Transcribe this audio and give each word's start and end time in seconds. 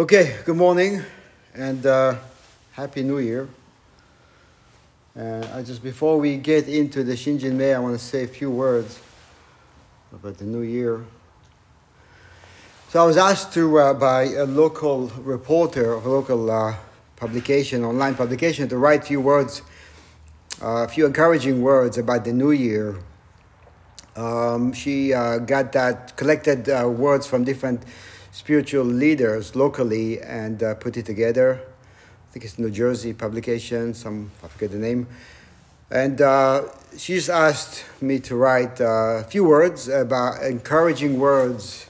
Okay, 0.00 0.38
good 0.46 0.56
morning 0.56 1.02
and 1.54 1.84
uh, 1.84 2.16
Happy 2.72 3.02
New 3.02 3.18
Year. 3.18 3.46
Uh, 5.14 5.46
I 5.52 5.62
just 5.62 5.82
before 5.82 6.18
we 6.18 6.38
get 6.38 6.68
into 6.68 7.04
the 7.04 7.12
Shinjin 7.12 7.52
Mei, 7.52 7.74
I 7.74 7.78
want 7.80 7.98
to 7.98 8.02
say 8.02 8.24
a 8.24 8.26
few 8.26 8.50
words 8.50 8.98
about 10.10 10.38
the 10.38 10.46
new 10.46 10.62
year. 10.62 11.04
So 12.88 13.02
I 13.02 13.04
was 13.04 13.18
asked 13.18 13.52
to 13.52 13.78
uh, 13.78 13.92
by 13.92 14.22
a 14.22 14.46
local 14.46 15.08
reporter 15.18 15.92
of 15.92 16.06
a 16.06 16.08
local 16.08 16.50
uh, 16.50 16.76
publication, 17.16 17.84
online 17.84 18.14
publication, 18.14 18.70
to 18.70 18.78
write 18.78 19.02
a 19.02 19.06
few 19.06 19.20
words, 19.20 19.60
uh, 20.62 20.84
a 20.84 20.88
few 20.88 21.04
encouraging 21.04 21.60
words 21.60 21.98
about 21.98 22.24
the 22.24 22.32
new 22.32 22.52
year. 22.52 22.96
Um, 24.16 24.72
she 24.72 25.12
uh, 25.12 25.40
got 25.40 25.72
that 25.72 26.16
collected 26.16 26.70
uh, 26.70 26.88
words 26.88 27.26
from 27.26 27.44
different 27.44 27.82
spiritual 28.32 28.84
leaders 28.84 29.56
locally 29.56 30.20
and 30.20 30.62
uh, 30.62 30.74
put 30.74 30.96
it 30.96 31.06
together. 31.06 31.60
I 32.28 32.32
think 32.32 32.44
it's 32.44 32.58
New 32.58 32.70
Jersey 32.70 33.12
publication, 33.12 33.94
some 33.94 34.30
I 34.42 34.48
forget 34.48 34.70
the 34.70 34.78
name. 34.78 35.08
And 35.90 36.20
uh, 36.20 36.68
she 36.96 37.14
just 37.14 37.30
asked 37.30 37.84
me 38.00 38.20
to 38.20 38.36
write 38.36 38.80
uh, 38.80 39.18
a 39.18 39.24
few 39.24 39.44
words 39.44 39.88
about 39.88 40.42
encouraging 40.42 41.18
words 41.18 41.86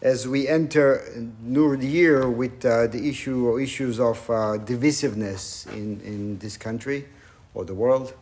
as 0.00 0.26
we 0.26 0.48
enter 0.48 1.02
new 1.42 1.76
year 1.78 2.30
with 2.30 2.64
uh, 2.64 2.86
the 2.86 3.08
issue 3.08 3.46
or 3.46 3.60
issues 3.60 4.00
of 4.00 4.18
uh, 4.30 4.56
divisiveness 4.58 5.70
in, 5.72 6.00
in 6.02 6.38
this 6.38 6.56
country 6.56 7.06
or 7.54 7.64
the 7.64 7.74
world. 7.74 8.14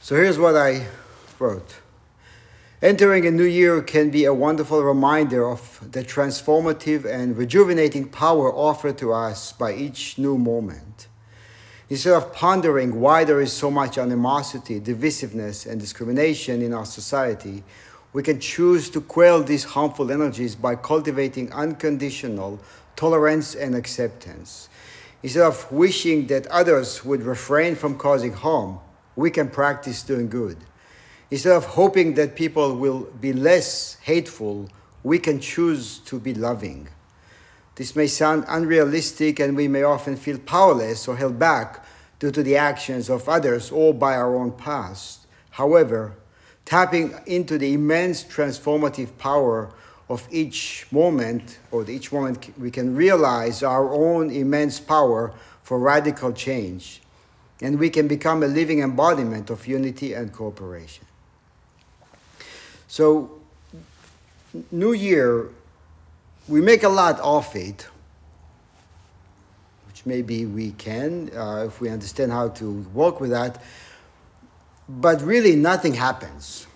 So 0.00 0.14
here's 0.14 0.38
what 0.38 0.56
I 0.56 0.86
wrote. 1.38 1.81
Entering 2.82 3.24
a 3.28 3.30
new 3.30 3.44
year 3.44 3.80
can 3.80 4.10
be 4.10 4.24
a 4.24 4.34
wonderful 4.34 4.82
reminder 4.82 5.48
of 5.48 5.78
the 5.92 6.02
transformative 6.02 7.04
and 7.04 7.36
rejuvenating 7.36 8.08
power 8.08 8.52
offered 8.52 8.98
to 8.98 9.12
us 9.12 9.52
by 9.52 9.72
each 9.72 10.18
new 10.18 10.36
moment. 10.36 11.06
Instead 11.88 12.14
of 12.14 12.34
pondering 12.34 13.00
why 13.00 13.22
there 13.22 13.40
is 13.40 13.52
so 13.52 13.70
much 13.70 13.98
animosity, 13.98 14.80
divisiveness, 14.80 15.64
and 15.64 15.80
discrimination 15.80 16.60
in 16.60 16.74
our 16.74 16.84
society, 16.84 17.62
we 18.12 18.20
can 18.20 18.40
choose 18.40 18.90
to 18.90 19.00
quell 19.00 19.44
these 19.44 19.62
harmful 19.62 20.10
energies 20.10 20.56
by 20.56 20.74
cultivating 20.74 21.52
unconditional 21.52 22.58
tolerance 22.96 23.54
and 23.54 23.76
acceptance. 23.76 24.68
Instead 25.22 25.44
of 25.44 25.70
wishing 25.70 26.26
that 26.26 26.48
others 26.48 27.04
would 27.04 27.22
refrain 27.22 27.76
from 27.76 27.96
causing 27.96 28.32
harm, 28.32 28.80
we 29.14 29.30
can 29.30 29.48
practice 29.48 30.02
doing 30.02 30.28
good. 30.28 30.56
Instead 31.32 31.56
of 31.56 31.64
hoping 31.64 32.12
that 32.12 32.36
people 32.36 32.76
will 32.76 33.08
be 33.18 33.32
less 33.32 33.96
hateful, 34.02 34.68
we 35.02 35.18
can 35.18 35.40
choose 35.40 36.00
to 36.00 36.20
be 36.20 36.34
loving. 36.34 36.86
This 37.76 37.96
may 37.96 38.06
sound 38.06 38.44
unrealistic, 38.48 39.40
and 39.40 39.56
we 39.56 39.66
may 39.66 39.82
often 39.82 40.14
feel 40.16 40.38
powerless 40.38 41.08
or 41.08 41.16
held 41.16 41.38
back 41.38 41.86
due 42.18 42.30
to 42.32 42.42
the 42.42 42.58
actions 42.58 43.08
of 43.08 43.30
others 43.30 43.70
or 43.70 43.94
by 43.94 44.14
our 44.14 44.36
own 44.36 44.52
past. 44.52 45.26
However, 45.52 46.16
tapping 46.66 47.14
into 47.24 47.56
the 47.56 47.72
immense 47.72 48.22
transformative 48.24 49.16
power 49.16 49.72
of 50.10 50.28
each 50.30 50.86
moment, 50.90 51.60
or 51.70 51.88
each 51.88 52.12
moment, 52.12 52.52
we 52.60 52.70
can 52.70 52.94
realize 52.94 53.62
our 53.62 53.90
own 53.90 54.30
immense 54.30 54.80
power 54.80 55.32
for 55.62 55.78
radical 55.78 56.34
change, 56.34 57.00
and 57.62 57.78
we 57.78 57.88
can 57.88 58.06
become 58.06 58.42
a 58.42 58.46
living 58.46 58.80
embodiment 58.80 59.48
of 59.48 59.66
unity 59.66 60.12
and 60.12 60.30
cooperation. 60.30 61.06
So, 62.92 63.30
New 64.70 64.92
Year, 64.92 65.48
we 66.46 66.60
make 66.60 66.82
a 66.82 66.90
lot 66.90 67.18
of 67.20 67.56
it, 67.56 67.88
which 69.88 70.04
maybe 70.04 70.44
we 70.44 70.72
can 70.72 71.30
uh, 71.34 71.64
if 71.68 71.80
we 71.80 71.88
understand 71.88 72.32
how 72.32 72.48
to 72.48 72.82
work 72.92 73.18
with 73.18 73.30
that, 73.30 73.62
but 74.90 75.22
really 75.22 75.56
nothing 75.56 75.94
happens. 75.94 76.66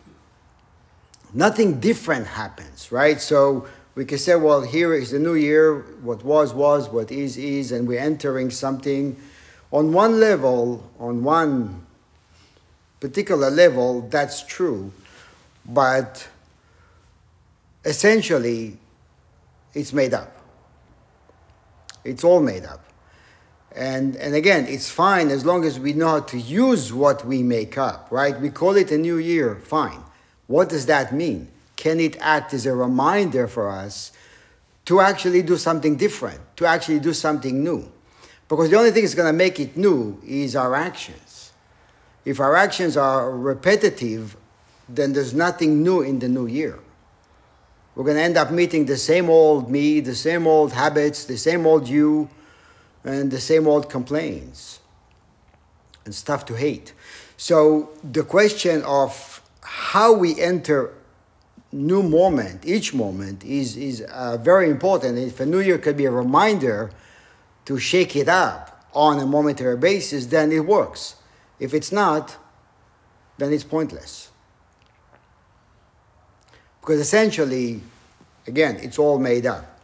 Nothing 1.34 1.80
different 1.80 2.28
happens, 2.28 2.90
right? 2.90 3.20
So 3.20 3.68
we 3.94 4.06
can 4.06 4.16
say, 4.16 4.36
well, 4.36 4.62
here 4.62 4.94
is 4.94 5.10
the 5.10 5.18
new 5.18 5.34
year, 5.34 5.80
what 6.00 6.24
was, 6.24 6.54
was, 6.54 6.88
what 6.88 7.12
is, 7.12 7.36
is, 7.36 7.72
and 7.72 7.86
we're 7.86 8.00
entering 8.00 8.50
something 8.50 9.20
on 9.70 9.92
one 9.92 10.18
level, 10.18 10.82
on 10.98 11.22
one 11.22 11.84
particular 13.00 13.50
level, 13.50 14.00
that's 14.08 14.42
true 14.42 14.90
but 15.68 16.28
essentially 17.84 18.78
it's 19.74 19.92
made 19.92 20.14
up. 20.14 20.32
It's 22.04 22.24
all 22.24 22.40
made 22.40 22.64
up. 22.64 22.84
And, 23.74 24.16
and 24.16 24.34
again, 24.34 24.66
it's 24.66 24.88
fine 24.88 25.28
as 25.28 25.44
long 25.44 25.64
as 25.64 25.78
we 25.78 25.92
know 25.92 26.08
how 26.08 26.20
to 26.20 26.38
use 26.38 26.92
what 26.92 27.26
we 27.26 27.42
make 27.42 27.76
up, 27.76 28.08
right? 28.10 28.40
We 28.40 28.48
call 28.48 28.76
it 28.76 28.90
a 28.90 28.96
new 28.96 29.18
year, 29.18 29.56
fine. 29.56 30.02
What 30.46 30.70
does 30.70 30.86
that 30.86 31.12
mean? 31.12 31.48
Can 31.76 32.00
it 32.00 32.16
act 32.20 32.54
as 32.54 32.64
a 32.64 32.74
reminder 32.74 33.46
for 33.46 33.68
us 33.68 34.12
to 34.86 35.00
actually 35.00 35.42
do 35.42 35.58
something 35.58 35.96
different, 35.96 36.40
to 36.56 36.64
actually 36.64 37.00
do 37.00 37.12
something 37.12 37.62
new? 37.62 37.90
Because 38.48 38.70
the 38.70 38.78
only 38.78 38.92
thing 38.92 39.02
that's 39.02 39.14
going 39.14 39.28
to 39.30 39.36
make 39.36 39.60
it 39.60 39.76
new 39.76 40.20
is 40.24 40.56
our 40.56 40.74
actions. 40.74 41.52
If 42.24 42.40
our 42.40 42.56
actions 42.56 42.96
are 42.96 43.30
repetitive, 43.30 44.36
then 44.88 45.12
there's 45.12 45.34
nothing 45.34 45.82
new 45.82 46.00
in 46.02 46.18
the 46.18 46.28
new 46.28 46.46
year. 46.46 46.78
We're 47.94 48.04
going 48.04 48.16
to 48.16 48.22
end 48.22 48.36
up 48.36 48.50
meeting 48.50 48.84
the 48.84 48.96
same 48.96 49.30
old 49.30 49.70
me, 49.70 50.00
the 50.00 50.14
same 50.14 50.46
old 50.46 50.72
habits, 50.72 51.24
the 51.24 51.38
same 51.38 51.66
old 51.66 51.88
you, 51.88 52.28
and 53.04 53.30
the 53.30 53.40
same 53.40 53.66
old 53.66 53.88
complaints 53.88 54.80
and 56.04 56.14
stuff 56.14 56.44
to 56.46 56.54
hate. 56.54 56.92
So 57.36 57.90
the 58.04 58.22
question 58.22 58.82
of 58.82 59.42
how 59.62 60.12
we 60.12 60.40
enter 60.40 60.92
new 61.72 62.02
moment, 62.02 62.64
each 62.66 62.94
moment, 62.94 63.44
is, 63.44 63.76
is 63.76 64.02
uh, 64.02 64.36
very 64.38 64.70
important. 64.70 65.18
If 65.18 65.40
a 65.40 65.46
new 65.46 65.60
year 65.60 65.78
could 65.78 65.96
be 65.96 66.04
a 66.04 66.10
reminder 66.10 66.90
to 67.64 67.78
shake 67.78 68.14
it 68.14 68.28
up 68.28 68.88
on 68.94 69.18
a 69.18 69.26
momentary 69.26 69.76
basis, 69.76 70.26
then 70.26 70.52
it 70.52 70.66
works. 70.66 71.16
If 71.58 71.74
it's 71.74 71.92
not, 71.92 72.36
then 73.38 73.52
it's 73.52 73.64
pointless. 73.64 74.30
Because 76.86 77.00
essentially, 77.00 77.80
again, 78.46 78.76
it's 78.80 78.96
all 78.96 79.18
made 79.18 79.44
up. 79.44 79.80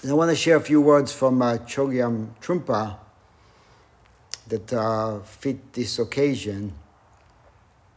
And 0.00 0.10
I 0.10 0.14
want 0.14 0.30
to 0.30 0.36
share 0.36 0.56
a 0.56 0.60
few 0.60 0.80
words 0.80 1.12
from 1.12 1.42
uh, 1.42 1.58
Chogyam 1.66 2.28
Trungpa 2.40 2.96
that 4.46 4.72
uh, 4.72 5.18
fit 5.20 5.74
this 5.74 5.98
occasion. 5.98 6.72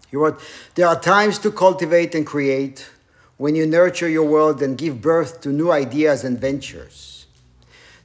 He 0.09 0.18
wrote, 0.18 0.41
There 0.75 0.86
are 0.86 1.00
times 1.00 1.40
to 1.40 1.52
cultivate 1.53 2.16
and 2.16 2.28
create 2.28 2.90
when 3.38 3.56
you 3.56 3.66
nurture 3.66 4.09
your 4.09 4.28
world 4.28 4.62
and 4.62 4.78
give 4.78 5.02
birth 5.02 5.40
to 5.44 5.53
new 5.53 5.72
ideas 5.72 6.25
and 6.25 6.38
ventures. 6.38 7.28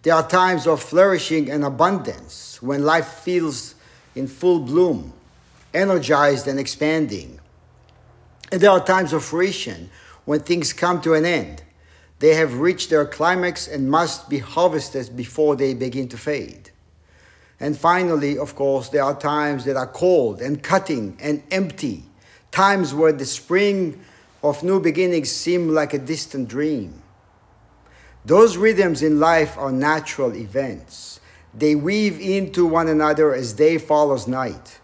There 0.02 0.14
are 0.14 0.28
times 0.28 0.68
of 0.68 0.80
flourishing 0.80 1.50
and 1.50 1.64
abundance 1.64 2.62
when 2.62 2.84
life 2.84 3.08
feels 3.08 3.74
in 4.14 4.28
full 4.28 4.60
bloom, 4.60 5.12
energized 5.74 6.46
and 6.46 6.60
expanding. 6.60 7.35
And 8.52 8.60
there 8.60 8.70
are 8.70 8.84
times 8.84 9.12
of 9.12 9.24
fruition 9.24 9.90
when 10.24 10.40
things 10.40 10.72
come 10.72 11.00
to 11.02 11.14
an 11.14 11.24
end. 11.24 11.62
They 12.18 12.34
have 12.34 12.60
reached 12.60 12.90
their 12.90 13.04
climax 13.04 13.68
and 13.68 13.90
must 13.90 14.28
be 14.28 14.38
harvested 14.38 15.16
before 15.16 15.56
they 15.56 15.74
begin 15.74 16.08
to 16.08 16.16
fade. 16.16 16.70
And 17.58 17.76
finally, 17.76 18.38
of 18.38 18.54
course, 18.54 18.88
there 18.88 19.02
are 19.02 19.18
times 19.18 19.64
that 19.64 19.76
are 19.76 19.86
cold 19.86 20.40
and 20.40 20.62
cutting 20.62 21.16
and 21.20 21.42
empty, 21.50 22.04
times 22.50 22.94
where 22.94 23.12
the 23.12 23.24
spring 23.24 24.00
of 24.42 24.62
new 24.62 24.80
beginnings 24.80 25.30
seem 25.30 25.68
like 25.68 25.94
a 25.94 25.98
distant 25.98 26.48
dream. 26.48 27.02
Those 28.24 28.56
rhythms 28.56 29.02
in 29.02 29.20
life 29.20 29.56
are 29.56 29.72
natural 29.72 30.34
events. 30.34 31.20
They 31.54 31.74
weave 31.74 32.20
into 32.20 32.66
one 32.66 32.88
another 32.88 33.34
as 33.34 33.52
day 33.52 33.78
follows 33.78 34.26
night, 34.26 34.78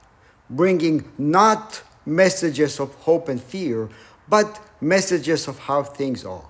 bringing 0.48 1.10
not 1.18 1.82
messages 2.04 2.80
of 2.80 2.94
hope 2.96 3.28
and 3.28 3.42
fear, 3.42 3.88
but 4.28 4.60
messages 4.80 5.48
of 5.48 5.58
how 5.58 5.82
things 5.82 6.24
are. 6.24 6.48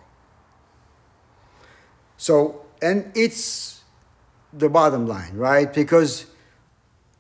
So, 2.17 2.65
and 2.81 3.11
it's 3.15 3.83
the 4.53 4.69
bottom 4.69 5.07
line, 5.07 5.37
right? 5.37 5.73
Because 5.73 6.27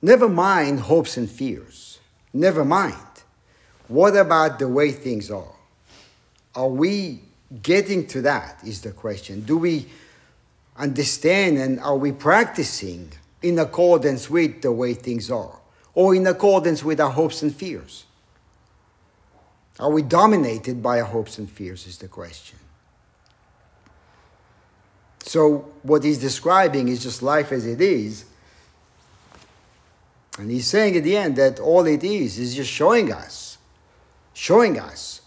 never 0.00 0.28
mind 0.28 0.80
hopes 0.80 1.16
and 1.16 1.30
fears. 1.30 1.98
Never 2.32 2.64
mind. 2.64 2.96
What 3.88 4.16
about 4.16 4.58
the 4.58 4.68
way 4.68 4.92
things 4.92 5.30
are? 5.30 5.54
Are 6.54 6.68
we 6.68 7.20
getting 7.62 8.06
to 8.08 8.22
that? 8.22 8.58
Is 8.64 8.82
the 8.82 8.92
question. 8.92 9.40
Do 9.40 9.58
we 9.58 9.86
understand 10.76 11.58
and 11.58 11.80
are 11.80 11.96
we 11.96 12.12
practicing 12.12 13.12
in 13.42 13.58
accordance 13.58 14.30
with 14.30 14.62
the 14.62 14.72
way 14.72 14.94
things 14.94 15.30
are? 15.30 15.58
Or 15.94 16.14
in 16.14 16.26
accordance 16.26 16.82
with 16.82 17.00
our 17.00 17.10
hopes 17.10 17.42
and 17.42 17.54
fears? 17.54 18.04
Are 19.78 19.90
we 19.90 20.02
dominated 20.02 20.82
by 20.82 21.00
our 21.00 21.06
hopes 21.06 21.38
and 21.38 21.50
fears? 21.50 21.86
Is 21.86 21.98
the 21.98 22.08
question. 22.08 22.58
So, 25.24 25.72
what 25.82 26.04
he's 26.04 26.18
describing 26.18 26.88
is 26.88 27.02
just 27.02 27.22
life 27.22 27.52
as 27.52 27.64
it 27.64 27.80
is. 27.80 28.24
And 30.38 30.50
he's 30.50 30.66
saying 30.66 30.96
at 30.96 31.04
the 31.04 31.16
end 31.16 31.36
that 31.36 31.60
all 31.60 31.86
it 31.86 32.02
is 32.02 32.38
is 32.38 32.54
just 32.54 32.70
showing 32.70 33.12
us, 33.12 33.58
showing 34.34 34.78
us 34.78 35.20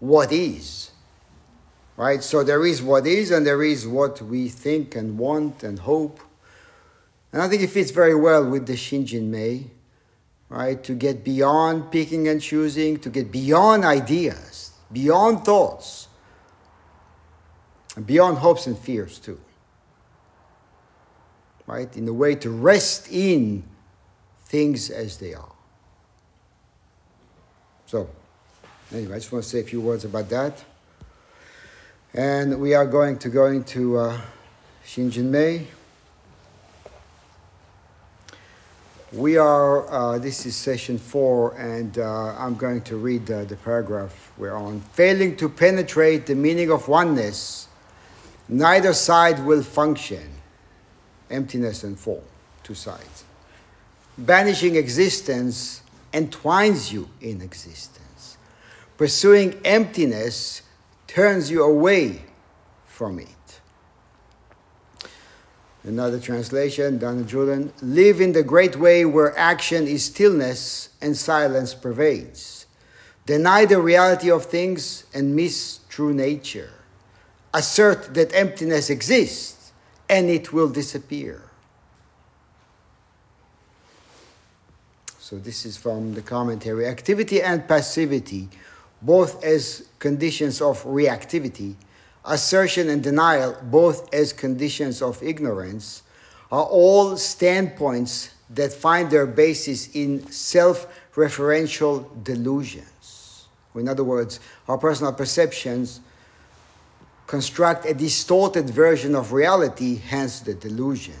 what 0.00 0.32
is. 0.32 0.90
Right? 1.96 2.22
So, 2.22 2.44
there 2.44 2.64
is 2.64 2.82
what 2.82 3.06
is, 3.06 3.30
and 3.30 3.46
there 3.46 3.62
is 3.62 3.86
what 3.86 4.20
we 4.22 4.48
think 4.48 4.94
and 4.94 5.18
want 5.18 5.62
and 5.62 5.78
hope. 5.80 6.20
And 7.32 7.42
I 7.42 7.48
think 7.48 7.62
it 7.62 7.70
fits 7.70 7.90
very 7.90 8.14
well 8.14 8.48
with 8.48 8.66
the 8.66 8.74
Shinjin 8.74 9.24
Mei, 9.24 9.70
right? 10.48 10.82
To 10.84 10.94
get 10.94 11.24
beyond 11.24 11.90
picking 11.90 12.28
and 12.28 12.40
choosing, 12.40 12.98
to 13.00 13.10
get 13.10 13.30
beyond 13.30 13.84
ideas, 13.84 14.72
beyond 14.92 15.44
thoughts 15.44 16.08
and 17.96 18.06
beyond 18.06 18.38
hopes 18.38 18.66
and 18.66 18.78
fears 18.78 19.18
too. 19.18 19.40
Right? 21.66 21.94
In 21.96 22.08
a 22.08 22.12
way 22.12 22.34
to 22.36 22.50
rest 22.50 23.08
in 23.10 23.64
things 24.46 24.90
as 24.90 25.18
they 25.18 25.34
are. 25.34 25.52
So, 27.86 28.08
anyway, 28.92 29.16
I 29.16 29.18
just 29.18 29.32
want 29.32 29.44
to 29.44 29.50
say 29.50 29.60
a 29.60 29.64
few 29.64 29.80
words 29.80 30.04
about 30.04 30.28
that. 30.30 30.64
And 32.14 32.58
we 32.60 32.72
are 32.74 32.86
going 32.86 33.18
to 33.18 33.28
go 33.28 33.46
into 33.46 33.98
uh, 33.98 34.20
Mei. 34.96 35.66
We 39.12 39.38
are, 39.38 39.90
uh, 39.90 40.18
this 40.18 40.44
is 40.44 40.54
session 40.54 40.98
four, 40.98 41.56
and 41.56 41.98
uh, 41.98 42.36
I'm 42.36 42.56
going 42.56 42.82
to 42.82 42.96
read 42.96 43.30
uh, 43.30 43.44
the 43.44 43.56
paragraph 43.56 44.32
we're 44.36 44.54
on. 44.54 44.80
Failing 44.92 45.36
to 45.36 45.48
penetrate 45.48 46.26
the 46.26 46.34
meaning 46.34 46.70
of 46.70 46.88
oneness 46.88 47.68
Neither 48.48 48.94
side 48.94 49.44
will 49.44 49.62
function. 49.62 50.30
Emptiness 51.30 51.84
and 51.84 51.98
form, 51.98 52.24
two 52.62 52.74
sides. 52.74 53.24
Banishing 54.16 54.76
existence 54.76 55.82
entwines 56.12 56.90
you 56.90 57.10
in 57.20 57.42
existence. 57.42 58.38
Pursuing 58.96 59.60
emptiness 59.64 60.62
turns 61.06 61.50
you 61.50 61.62
away 61.62 62.22
from 62.86 63.18
it. 63.18 63.28
Another 65.88 66.20
translation, 66.20 66.98
Dana 66.98 67.22
Julian, 67.22 67.72
live 67.80 68.20
in 68.20 68.32
the 68.32 68.42
great 68.42 68.76
way 68.76 69.06
where 69.06 69.36
action 69.38 69.86
is 69.86 70.04
stillness 70.04 70.90
and 71.00 71.16
silence 71.16 71.72
pervades. 71.72 72.66
Deny 73.24 73.64
the 73.64 73.80
reality 73.80 74.30
of 74.30 74.44
things 74.44 75.04
and 75.14 75.34
miss 75.34 75.80
true 75.88 76.12
nature 76.12 76.72
assert 77.54 78.12
that 78.12 78.34
emptiness 78.34 78.90
exists 78.90 79.72
and 80.10 80.28
it 80.28 80.52
will 80.52 80.68
disappear. 80.68 81.40
So, 85.18 85.38
this 85.38 85.64
is 85.64 85.78
from 85.78 86.12
the 86.12 86.20
commentary. 86.20 86.86
Activity 86.86 87.40
and 87.40 87.66
passivity, 87.66 88.50
both 89.00 89.42
as 89.42 89.88
conditions 89.98 90.60
of 90.60 90.84
reactivity, 90.84 91.76
assertion 92.28 92.88
and 92.88 93.02
denial, 93.02 93.56
both 93.62 94.12
as 94.12 94.32
conditions 94.32 95.02
of 95.02 95.22
ignorance, 95.22 96.02
are 96.50 96.64
all 96.64 97.16
standpoints 97.16 98.30
that 98.50 98.72
find 98.72 99.10
their 99.10 99.26
basis 99.26 99.94
in 99.94 100.30
self 100.30 100.86
referential 101.14 102.06
delusions. 102.22 103.46
In 103.74 103.88
other 103.88 104.04
words, 104.04 104.40
our 104.66 104.78
personal 104.78 105.12
perceptions 105.12 106.00
construct 107.26 107.84
a 107.84 107.94
distorted 107.94 108.70
version 108.70 109.14
of 109.14 109.32
reality, 109.32 109.96
hence 109.96 110.40
the 110.40 110.54
delusion. 110.54 111.14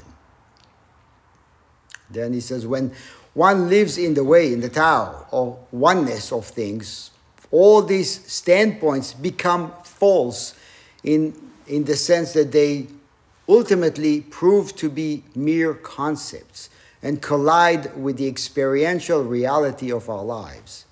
Then 2.10 2.32
he 2.32 2.40
says, 2.40 2.66
when 2.66 2.92
one 3.34 3.68
lives 3.68 3.98
in 3.98 4.14
the 4.14 4.24
way, 4.24 4.52
in 4.52 4.60
the 4.60 4.70
Tao, 4.70 5.26
or 5.30 5.58
oneness 5.70 6.32
of 6.32 6.46
things, 6.46 7.10
all 7.50 7.82
these 7.82 8.26
standpoints 8.30 9.12
become 9.12 9.72
false 9.84 10.54
in, 11.08 11.34
in 11.66 11.84
the 11.84 11.96
sense 11.96 12.34
that 12.34 12.52
they 12.52 12.86
ultimately 13.48 14.20
prove 14.20 14.76
to 14.76 14.90
be 14.90 15.24
mere 15.34 15.72
concepts 15.72 16.68
and 17.02 17.22
collide 17.22 17.96
with 17.96 18.18
the 18.18 18.26
experiential 18.26 19.24
reality 19.24 19.90
of 19.90 20.10
our 20.10 20.22
lives. 20.22 20.84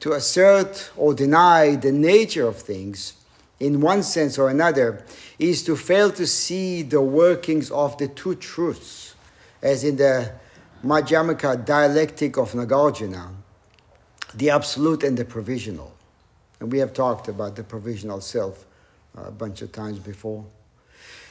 To 0.00 0.14
assert 0.14 0.90
or 0.96 1.14
deny 1.14 1.76
the 1.76 1.92
nature 1.92 2.48
of 2.48 2.56
things 2.56 3.14
in 3.60 3.80
one 3.80 4.02
sense 4.02 4.36
or 4.36 4.50
another, 4.50 5.04
is 5.38 5.62
to 5.62 5.76
fail 5.76 6.10
to 6.10 6.26
see 6.26 6.82
the 6.82 7.00
workings 7.00 7.70
of 7.70 7.96
the 7.98 8.08
two 8.08 8.34
truths, 8.34 9.14
as 9.62 9.84
in 9.84 9.96
the 9.96 10.30
Madhyamaka 10.84 11.64
dialectic 11.64 12.36
of 12.36 12.52
Nagarjuna, 12.52 13.30
the 14.34 14.50
absolute 14.50 15.02
and 15.04 15.16
the 15.16 15.24
provisional. 15.24 15.94
And 16.60 16.70
we 16.70 16.78
have 16.80 16.92
talked 16.92 17.28
about 17.28 17.56
the 17.56 17.64
provisional 17.64 18.20
self 18.20 18.65
a 19.16 19.30
bunch 19.30 19.62
of 19.62 19.72
times 19.72 19.98
before. 19.98 20.44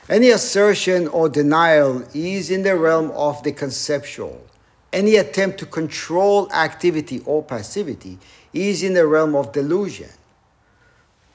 Any 0.07 0.29
assertion 0.29 1.07
or 1.07 1.29
denial 1.29 2.03
is 2.13 2.51
in 2.51 2.63
the 2.63 2.75
realm 2.75 3.11
of 3.11 3.41
the 3.43 3.51
conceptual. 3.51 4.45
Any 4.93 5.15
attempt 5.15 5.57
to 5.59 5.65
control 5.65 6.51
activity 6.51 7.21
or 7.25 7.43
passivity 7.43 8.19
is 8.53 8.83
in 8.83 8.93
the 8.93 9.05
realm 9.07 9.35
of 9.35 9.51
delusion. 9.51 10.09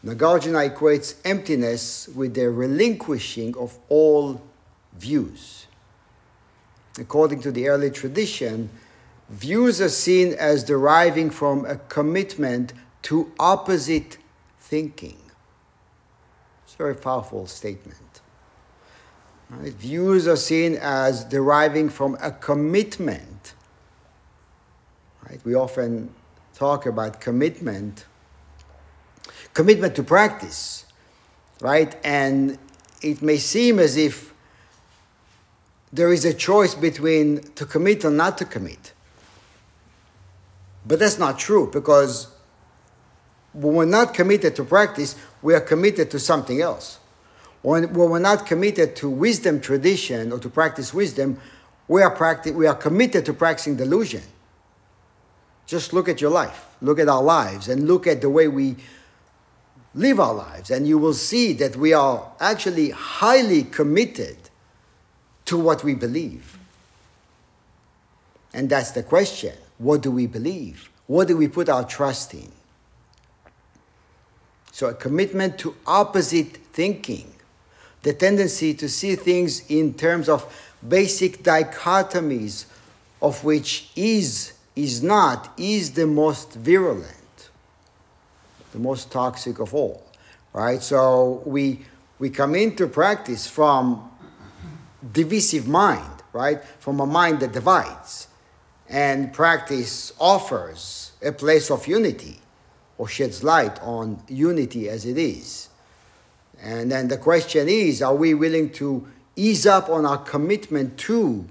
Nagarjuna 0.05 0.75
equates 0.75 1.17
emptiness 1.25 2.09
with 2.09 2.35
the 2.35 2.49
relinquishing 2.49 3.55
of 3.57 3.77
all 3.89 4.41
views. 4.97 5.67
According 6.99 7.41
to 7.43 7.53
the 7.53 7.69
early 7.69 7.91
tradition, 7.91 8.71
views 9.29 9.81
are 9.81 9.91
seen 9.91 10.33
as 10.35 10.65
deriving 10.65 11.29
from 11.29 11.67
a 11.67 11.77
commitment 11.77 12.73
to 13.03 13.31
opposite 13.39 14.17
thinking. 14.59 15.20
Very 16.81 16.97
powerful 16.97 17.47
statement. 17.47 18.23
Right? 19.51 19.71
Views 19.75 20.27
are 20.27 20.35
seen 20.35 20.79
as 20.81 21.25
deriving 21.25 21.91
from 21.91 22.17
a 22.23 22.31
commitment. 22.31 23.53
Right? 25.29 25.39
We 25.45 25.55
often 25.55 26.15
talk 26.55 26.87
about 26.87 27.21
commitment 27.21 28.07
commitment 29.53 29.95
to 29.97 30.03
practice, 30.03 30.87
right? 31.61 31.95
And 32.03 32.57
it 33.03 33.21
may 33.21 33.37
seem 33.37 33.79
as 33.79 33.99
if 33.99 34.33
there 35.93 36.11
is 36.11 36.25
a 36.25 36.33
choice 36.33 36.75
between 36.75 37.43
to 37.57 37.67
commit 37.67 38.07
or 38.07 38.11
not 38.11 38.39
to 38.39 38.47
commit. 38.47 38.95
But 40.87 41.01
that's 41.01 41.19
not 41.19 41.39
true 41.39 41.71
because 41.71 42.29
when 43.53 43.75
we're 43.75 43.85
not 43.85 44.15
committed 44.15 44.55
to 44.57 44.65
practice, 44.65 45.17
we 45.43 45.55
are 45.55 45.61
committed 45.61 46.11
to 46.11 46.19
something 46.19 46.61
else. 46.61 46.99
When, 47.63 47.93
when 47.93 48.11
we're 48.11 48.19
not 48.19 48.47
committed 48.47 48.97
to 48.97 49.09
wisdom 49.09 49.61
tradition 49.61 50.33
or 50.33 50.39
to 50.39 50.49
practice 50.49 50.95
wisdom, 50.95 51.39
we 51.89 52.03
are, 52.03 52.15
practi- 52.15 52.55
we 52.55 52.67
are 52.67 52.75
committed 52.75 53.27
to 53.27 53.33
practicing 53.33 53.77
delusion. 53.77 54.23
Just 55.67 55.93
look 55.93 56.09
at 56.09 56.21
your 56.21 56.31
life, 56.31 56.67
look 56.81 56.99
at 56.99 57.09
our 57.09 57.23
lives, 57.23 57.69
and 57.69 57.87
look 57.87 58.07
at 58.07 58.21
the 58.21 58.31
way 58.31 58.49
we 58.49 58.77
live 59.95 60.21
our 60.21 60.35
lives, 60.35 60.71
and 60.71 60.87
you 60.87 60.99
will 60.99 61.15
see 61.15 61.53
that 61.55 61.77
we 61.77 61.93
are 61.93 62.33
actually 62.41 62.91
highly 62.91 63.65
committed 63.65 64.37
to 65.47 65.59
what 65.59 65.83
we 65.83 65.95
believe. 65.95 66.59
And 68.53 68.69
that's 68.69 68.93
the 68.93 69.03
question 69.03 69.55
what 69.79 70.03
do 70.03 70.11
we 70.11 70.27
believe? 70.27 70.91
What 71.07 71.29
do 71.29 71.37
we 71.37 71.49
put 71.49 71.69
our 71.69 71.85
trust 71.85 72.35
in? 72.35 72.53
So, 74.73 74.89
a 74.89 74.95
commitment 74.95 75.59
to 75.59 75.75
opposite 75.87 76.57
thinking, 76.73 77.35
the 78.03 78.13
tendency 78.13 78.73
to 78.75 78.89
see 78.89 79.17
things 79.17 79.69
in 79.69 79.95
terms 79.95 80.29
of 80.29 80.53
basic 80.87 81.43
dichotomies, 81.43 82.67
of 83.21 83.45
which 83.45 83.91
is, 83.97 84.53
is 84.75 85.03
not, 85.03 85.53
is 85.59 85.93
the 85.93 86.07
most 86.07 86.55
virulent 86.55 87.21
the 88.73 88.79
most 88.79 89.11
toxic 89.11 89.59
of 89.59 89.75
all, 89.75 90.03
right? 90.53 90.83
So 90.83 91.43
we, 91.45 91.85
we 92.19 92.31
come 92.31 92.55
into 92.55 92.87
practice 92.87 93.47
from 93.47 94.11
divisive 95.13 95.67
mind, 95.67 96.23
right? 96.33 96.63
From 96.79 97.01
a 97.01 97.07
mind 97.07 97.41
that 97.41 97.53
divides. 97.53 98.29
And 98.89 99.33
practice 99.33 100.13
offers 100.19 101.13
a 101.23 101.33
place 101.33 101.71
of 101.71 101.87
unity 101.87 102.40
or 103.01 103.09
sheds 103.09 103.43
light 103.43 103.81
on 103.81 104.23
unity 104.29 104.87
as 104.87 105.07
it 105.07 105.17
is. 105.17 105.71
And 106.61 106.93
then 106.93 107.09
the 107.09 107.17
question 107.17 107.67
is 107.67 108.03
are 108.03 108.15
we 108.15 108.35
willing 108.35 108.69
to 108.73 109.09
ease 109.37 109.65
up 109.65 109.89
on 109.89 110.05
our 110.05 110.19
commitment 110.19 110.99
to 110.99 111.47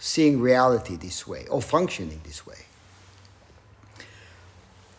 seeing 0.00 0.40
reality 0.40 0.96
this 0.96 1.28
way 1.28 1.46
or 1.46 1.62
functioning 1.62 2.20
this 2.24 2.44
way? 2.44 2.56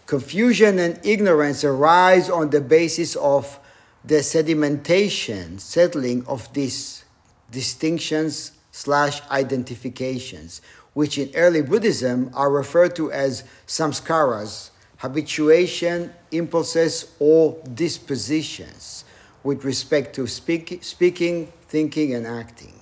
Confusion 0.05 0.79
and 0.79 0.97
ignorance 1.05 1.65
arise 1.65 2.29
on 2.29 2.51
the 2.51 2.61
basis 2.61 3.17
of 3.17 3.59
the 4.05 4.19
sedimentation, 4.23 5.59
settling 5.59 6.25
of 6.25 6.53
these 6.53 7.03
distinctions 7.51 8.53
slash 8.71 9.21
identifications, 9.29 10.61
which 10.93 11.17
in 11.17 11.29
early 11.35 11.61
Buddhism 11.61 12.31
are 12.33 12.49
referred 12.49 12.95
to 12.95 13.11
as 13.11 13.43
samskaras, 13.67 14.68
habituation, 14.99 16.13
impulses, 16.31 17.13
or 17.19 17.57
dispositions 17.73 19.05
with 19.43 19.63
respect 19.63 20.13
to 20.15 20.27
speak, 20.27 20.79
speaking, 20.83 21.51
thinking, 21.67 22.13
and 22.13 22.27
acting. 22.27 22.73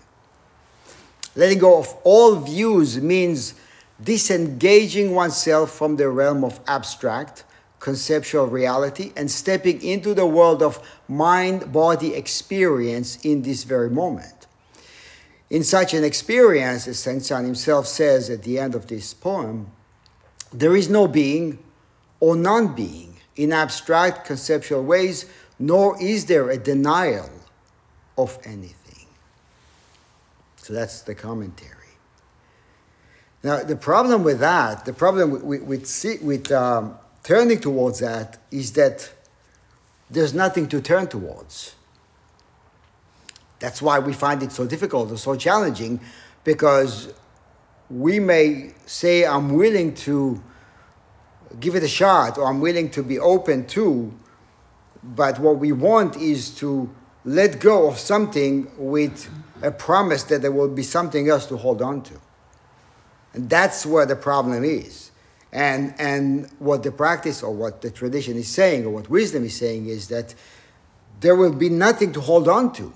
Letting 1.35 1.59
go 1.59 1.77
of 1.79 1.95
all 2.03 2.35
views 2.35 2.99
means 2.99 3.53
disengaging 4.03 5.13
oneself 5.13 5.71
from 5.71 5.95
the 5.95 6.09
realm 6.09 6.43
of 6.43 6.59
abstract, 6.67 7.43
conceptual 7.79 8.47
reality 8.47 9.13
and 9.15 9.29
stepping 9.29 9.81
into 9.83 10.15
the 10.15 10.25
world 10.25 10.63
of 10.63 10.81
mind 11.07 11.71
body 11.71 12.15
experience 12.15 13.17
in 13.23 13.43
this 13.43 13.63
very 13.63 13.89
moment. 13.89 14.47
In 15.51 15.63
such 15.63 15.93
an 15.93 16.03
experience, 16.03 16.87
as 16.87 16.97
Sengcan 16.97 17.45
himself 17.45 17.85
says 17.85 18.31
at 18.31 18.41
the 18.41 18.57
end 18.57 18.73
of 18.73 18.87
this 18.87 19.13
poem, 19.13 19.67
there 20.51 20.75
is 20.75 20.89
no 20.89 21.07
being 21.07 21.59
or 22.19 22.35
non 22.35 22.75
being 22.75 23.17
in 23.35 23.53
abstract 23.53 24.25
conceptual 24.25 24.83
ways, 24.83 25.25
nor 25.59 26.01
is 26.01 26.25
there 26.25 26.49
a 26.49 26.57
denial 26.57 27.29
of 28.17 28.37
anything. 28.43 29.05
So 30.57 30.73
that's 30.73 31.01
the 31.01 31.15
commentary. 31.15 31.73
Now, 33.43 33.63
the 33.63 33.75
problem 33.75 34.23
with 34.23 34.39
that, 34.39 34.85
the 34.85 34.93
problem 34.93 35.31
with, 35.31 35.63
with, 35.63 36.21
with 36.21 36.51
um, 36.51 36.97
turning 37.23 37.59
towards 37.59 37.99
that 37.99 38.37
is 38.51 38.73
that 38.73 39.11
there's 40.09 40.33
nothing 40.33 40.67
to 40.69 40.81
turn 40.81 41.07
towards. 41.07 41.75
That's 43.59 43.81
why 43.81 43.99
we 43.99 44.13
find 44.13 44.43
it 44.43 44.51
so 44.51 44.65
difficult 44.65 45.11
or 45.11 45.17
so 45.17 45.35
challenging 45.35 45.99
because 46.43 47.13
we 47.89 48.19
may 48.19 48.73
say, 48.85 49.25
I'm 49.25 49.53
willing 49.53 49.93
to 49.95 50.41
give 51.59 51.75
it 51.75 51.83
a 51.83 51.87
shot 51.87 52.37
or 52.37 52.47
I'm 52.47 52.61
willing 52.61 52.89
to 52.91 53.03
be 53.03 53.19
open 53.19 53.65
to, 53.67 54.13
but 55.03 55.39
what 55.39 55.57
we 55.57 55.71
want 55.71 56.17
is 56.17 56.51
to 56.57 56.93
let 57.25 57.59
go 57.59 57.87
of 57.87 57.97
something 57.97 58.71
with 58.77 59.29
a 59.61 59.71
promise 59.71 60.23
that 60.23 60.41
there 60.41 60.51
will 60.51 60.69
be 60.69 60.83
something 60.83 61.29
else 61.29 61.45
to 61.47 61.57
hold 61.57 61.81
on 61.81 62.01
to. 62.03 62.19
And 63.33 63.49
that's 63.49 63.85
where 63.85 64.05
the 64.05 64.15
problem 64.15 64.63
is. 64.63 65.11
And, 65.51 65.93
and 65.97 66.49
what 66.59 66.83
the 66.83 66.91
practice 66.91 67.41
or 67.41 67.51
what 67.51 67.81
the 67.81 67.89
tradition 67.89 68.37
is 68.37 68.47
saying 68.47 68.85
or 68.85 68.91
what 68.91 69.09
wisdom 69.09 69.45
is 69.45 69.55
saying 69.55 69.87
is 69.87 70.07
that 70.09 70.35
there 71.19 71.35
will 71.35 71.53
be 71.53 71.69
nothing 71.69 72.11
to 72.13 72.21
hold 72.21 72.47
on 72.47 72.73
to. 72.73 72.93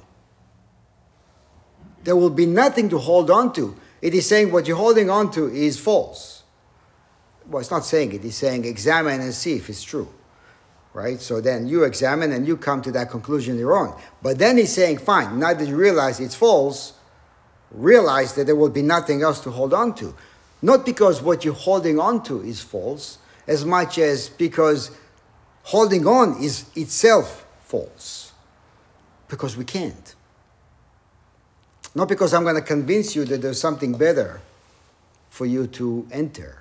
There 2.04 2.16
will 2.16 2.30
be 2.30 2.46
nothing 2.46 2.90
to 2.90 2.98
hold 2.98 3.30
on 3.30 3.54
to. 3.54 3.76
It 4.02 4.14
is 4.14 4.28
saying 4.28 4.52
what 4.52 4.68
you're 4.68 4.78
holding 4.78 5.10
on 5.10 5.32
to 5.32 5.48
is 5.48 5.80
false. 5.80 6.41
Well, 7.52 7.60
it's 7.60 7.70
not 7.70 7.84
saying 7.84 8.14
it, 8.14 8.24
it's 8.24 8.38
saying 8.38 8.64
examine 8.64 9.20
and 9.20 9.34
see 9.34 9.58
if 9.58 9.70
it's 9.70 9.84
true. 9.84 10.08
Right? 10.94 11.20
So 11.20 11.42
then 11.42 11.68
you 11.68 11.84
examine 11.84 12.32
and 12.32 12.48
you 12.48 12.56
come 12.56 12.82
to 12.82 12.92
that 12.94 13.10
conclusion 13.10 13.58
your 13.58 13.78
own. 13.78 13.94
But 14.22 14.40
then 14.40 14.58
he's 14.58 14.74
saying, 14.74 15.00
fine, 15.00 15.38
now 15.38 15.54
that 15.54 15.68
you 15.68 15.76
realize 15.76 16.22
it's 16.22 16.36
false, 16.36 16.94
realize 17.72 18.36
that 18.36 18.46
there 18.46 18.56
will 18.56 18.70
be 18.70 18.82
nothing 18.82 19.22
else 19.22 19.42
to 19.42 19.52
hold 19.52 19.74
on 19.74 19.94
to. 19.96 20.16
Not 20.62 20.86
because 20.86 21.22
what 21.22 21.44
you're 21.44 21.54
holding 21.54 22.00
on 22.00 22.24
to 22.24 22.42
is 22.42 22.62
false, 22.62 23.18
as 23.48 23.66
much 23.66 23.98
as 23.98 24.30
because 24.30 24.92
holding 25.64 26.08
on 26.08 26.42
is 26.42 26.66
itself 26.76 27.46
false. 27.64 28.32
Because 29.28 29.58
we 29.58 29.66
can't. 29.66 30.16
Not 31.96 32.08
because 32.08 32.34
I'm 32.34 32.44
going 32.44 32.56
to 32.56 32.62
convince 32.62 33.14
you 33.14 33.26
that 33.26 33.42
there's 33.42 33.60
something 33.60 33.98
better 33.98 34.40
for 35.30 35.46
you 35.46 35.68
to 35.68 36.08
enter. 36.12 36.61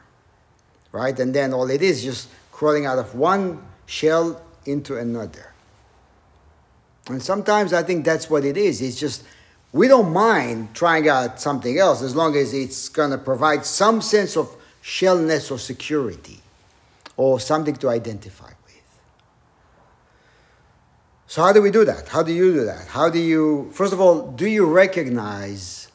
Right? 0.92 1.18
And 1.18 1.34
then 1.34 1.52
all 1.54 1.70
it 1.70 1.82
is 1.82 2.02
just 2.02 2.28
crawling 2.52 2.86
out 2.86 2.98
of 2.98 3.14
one 3.14 3.62
shell 3.86 4.40
into 4.66 4.96
another. 4.96 5.52
And 7.08 7.22
sometimes 7.22 7.72
I 7.72 7.82
think 7.82 8.04
that's 8.04 8.28
what 8.28 8.44
it 8.44 8.56
is. 8.56 8.80
It's 8.80 8.98
just 8.98 9.24
we 9.72 9.88
don't 9.88 10.12
mind 10.12 10.74
trying 10.74 11.08
out 11.08 11.40
something 11.40 11.78
else 11.78 12.02
as 12.02 12.16
long 12.16 12.36
as 12.36 12.52
it's 12.52 12.88
going 12.88 13.10
to 13.10 13.18
provide 13.18 13.64
some 13.64 14.02
sense 14.02 14.36
of 14.36 14.56
shellness 14.82 15.50
or 15.50 15.58
security 15.58 16.40
or 17.16 17.38
something 17.38 17.76
to 17.76 17.88
identify 17.88 18.46
with. 18.46 19.00
So, 21.26 21.42
how 21.42 21.52
do 21.52 21.62
we 21.62 21.70
do 21.70 21.84
that? 21.84 22.08
How 22.08 22.22
do 22.22 22.32
you 22.32 22.52
do 22.52 22.64
that? 22.64 22.88
How 22.88 23.08
do 23.08 23.18
you, 23.18 23.70
first 23.72 23.92
of 23.92 24.00
all, 24.00 24.32
do 24.32 24.46
you 24.46 24.66
recognize 24.66 25.88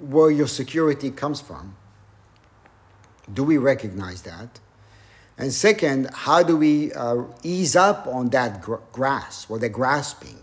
where 0.00 0.30
your 0.30 0.48
security 0.48 1.10
comes 1.10 1.40
from? 1.40 1.74
Do 3.32 3.44
we 3.44 3.56
recognize 3.56 4.22
that? 4.22 4.60
And 5.38 5.52
second, 5.52 6.10
how 6.12 6.42
do 6.42 6.56
we 6.56 6.92
uh, 6.92 7.24
ease 7.42 7.74
up 7.74 8.06
on 8.06 8.30
that 8.30 8.60
gr- 8.60 8.76
grasp 8.92 9.50
or 9.50 9.58
the 9.58 9.68
grasping? 9.68 10.38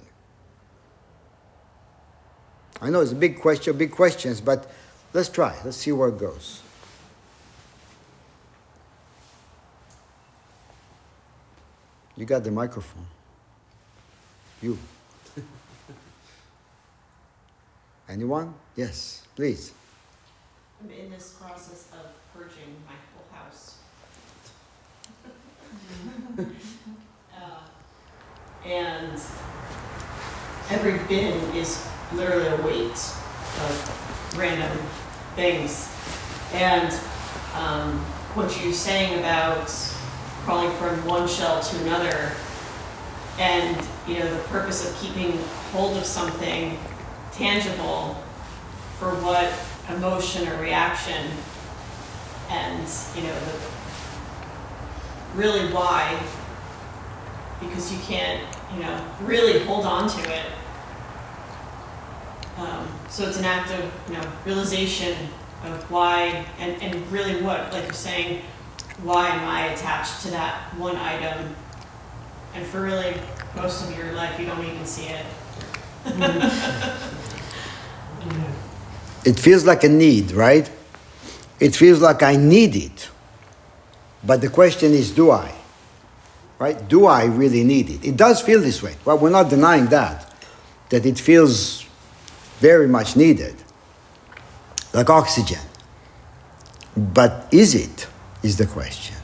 I 2.82 2.90
know 2.90 3.02
it's 3.02 3.12
a 3.12 3.16
big 3.16 3.40
question, 3.40 3.78
big 3.78 3.92
questions, 3.92 4.42
but 4.42 4.72
let's 5.14 5.30
try. 5.30 5.56
Let's 5.64 5.78
see 5.78 5.92
where 5.92 6.10
it 6.10 6.18
goes. 6.18 6.62
You 12.16 12.26
got 12.26 12.44
the 12.44 12.52
microphone. 12.52 13.06
You. 14.62 14.78
Anyone? 18.10 18.54
Yes, 18.76 19.24
please. 19.36 19.72
I'm 20.82 20.92
in 20.92 21.12
this 21.12 21.34
process 21.40 21.88
of 21.94 22.19
purging 22.40 22.74
my 22.88 22.94
whole 23.14 23.28
house. 23.38 23.80
uh, 27.38 27.64
and 28.66 29.22
every 30.70 31.00
bin 31.10 31.38
is 31.54 31.86
literally 32.14 32.48
a 32.48 32.56
weight 32.66 32.94
of 32.94 34.36
random 34.38 34.78
things. 35.36 35.94
And 36.54 36.94
um, 37.56 37.98
what 38.36 38.64
you're 38.64 38.72
saying 38.72 39.20
about 39.20 39.68
crawling 40.46 40.72
from 40.78 41.06
one 41.06 41.28
shell 41.28 41.62
to 41.62 41.82
another, 41.82 42.32
and 43.38 43.86
you 44.08 44.18
know 44.18 44.34
the 44.34 44.44
purpose 44.44 44.90
of 44.90 44.96
keeping 45.02 45.38
hold 45.74 45.98
of 45.98 46.06
something 46.06 46.80
tangible 47.34 48.16
for 48.98 49.10
what 49.16 49.52
emotion 49.94 50.48
or 50.48 50.62
reaction, 50.62 51.32
and 52.50 52.88
you 53.16 53.24
know 53.24 53.40
the 53.40 53.60
really 55.36 55.72
why, 55.72 56.20
because 57.60 57.92
you 57.92 58.00
can't 58.00 58.44
you 58.74 58.82
know 58.82 59.06
really 59.22 59.60
hold 59.66 59.86
on 59.86 60.10
to 60.10 60.34
it 60.34 60.46
um, 62.60 62.88
so 63.10 63.28
it's 63.28 63.38
an 63.38 63.46
act 63.46 63.72
of, 63.72 63.92
you 64.08 64.14
know, 64.16 64.24
realization 64.46 65.16
of 65.64 65.90
why, 65.90 66.46
and, 66.60 66.82
and 66.82 67.12
really 67.12 67.42
what, 67.42 67.72
like 67.72 67.86
you're 67.86 67.94
saying, 67.94 68.42
why 69.04 69.30
am 69.30 69.48
I 69.48 69.68
attached 69.68 70.24
to 70.24 70.32
that 70.32 70.74
one 70.78 70.98
item? 70.98 71.56
And 72.54 72.66
for 72.66 72.82
really 72.82 73.16
most 73.56 73.82
of 73.84 73.96
your 73.98 74.12
life, 74.14 74.38
you 74.40 74.46
don't 74.46 74.66
even 74.66 74.86
see 74.86 75.08
it. 75.08 75.26
it 79.26 79.40
feels 79.40 79.66
like 79.66 79.86
a 79.86 79.90
need, 79.90 80.32
right? 80.32 80.70
It 81.60 81.76
feels 81.76 82.02
like 82.02 82.24
I 82.24 82.36
need 82.36 82.76
it. 82.76 83.10
But 84.24 84.42
the 84.42 84.50
question 84.50 84.94
is, 84.94 85.12
do 85.12 85.32
I? 85.32 85.54
Right? 86.58 86.88
Do 86.88 87.06
I 87.06 87.26
really 87.26 87.64
need 87.64 87.90
it? 87.90 88.06
It 88.06 88.18
does 88.18 88.42
feel 88.42 88.60
this 88.62 88.84
way. 88.84 88.96
Well, 89.06 89.18
we're 89.18 89.30
not 89.30 89.50
denying 89.50 89.88
that, 89.88 90.34
that 90.90 91.06
it 91.06 91.18
feels 91.18 91.86
very 92.60 92.88
much 92.88 93.16
needed, 93.16 93.56
like 94.94 95.10
oxygen. 95.10 95.60
But 96.98 97.48
is 97.52 97.76
it, 97.76 98.08
is 98.44 98.58
the 98.58 98.66
question. 98.66 99.16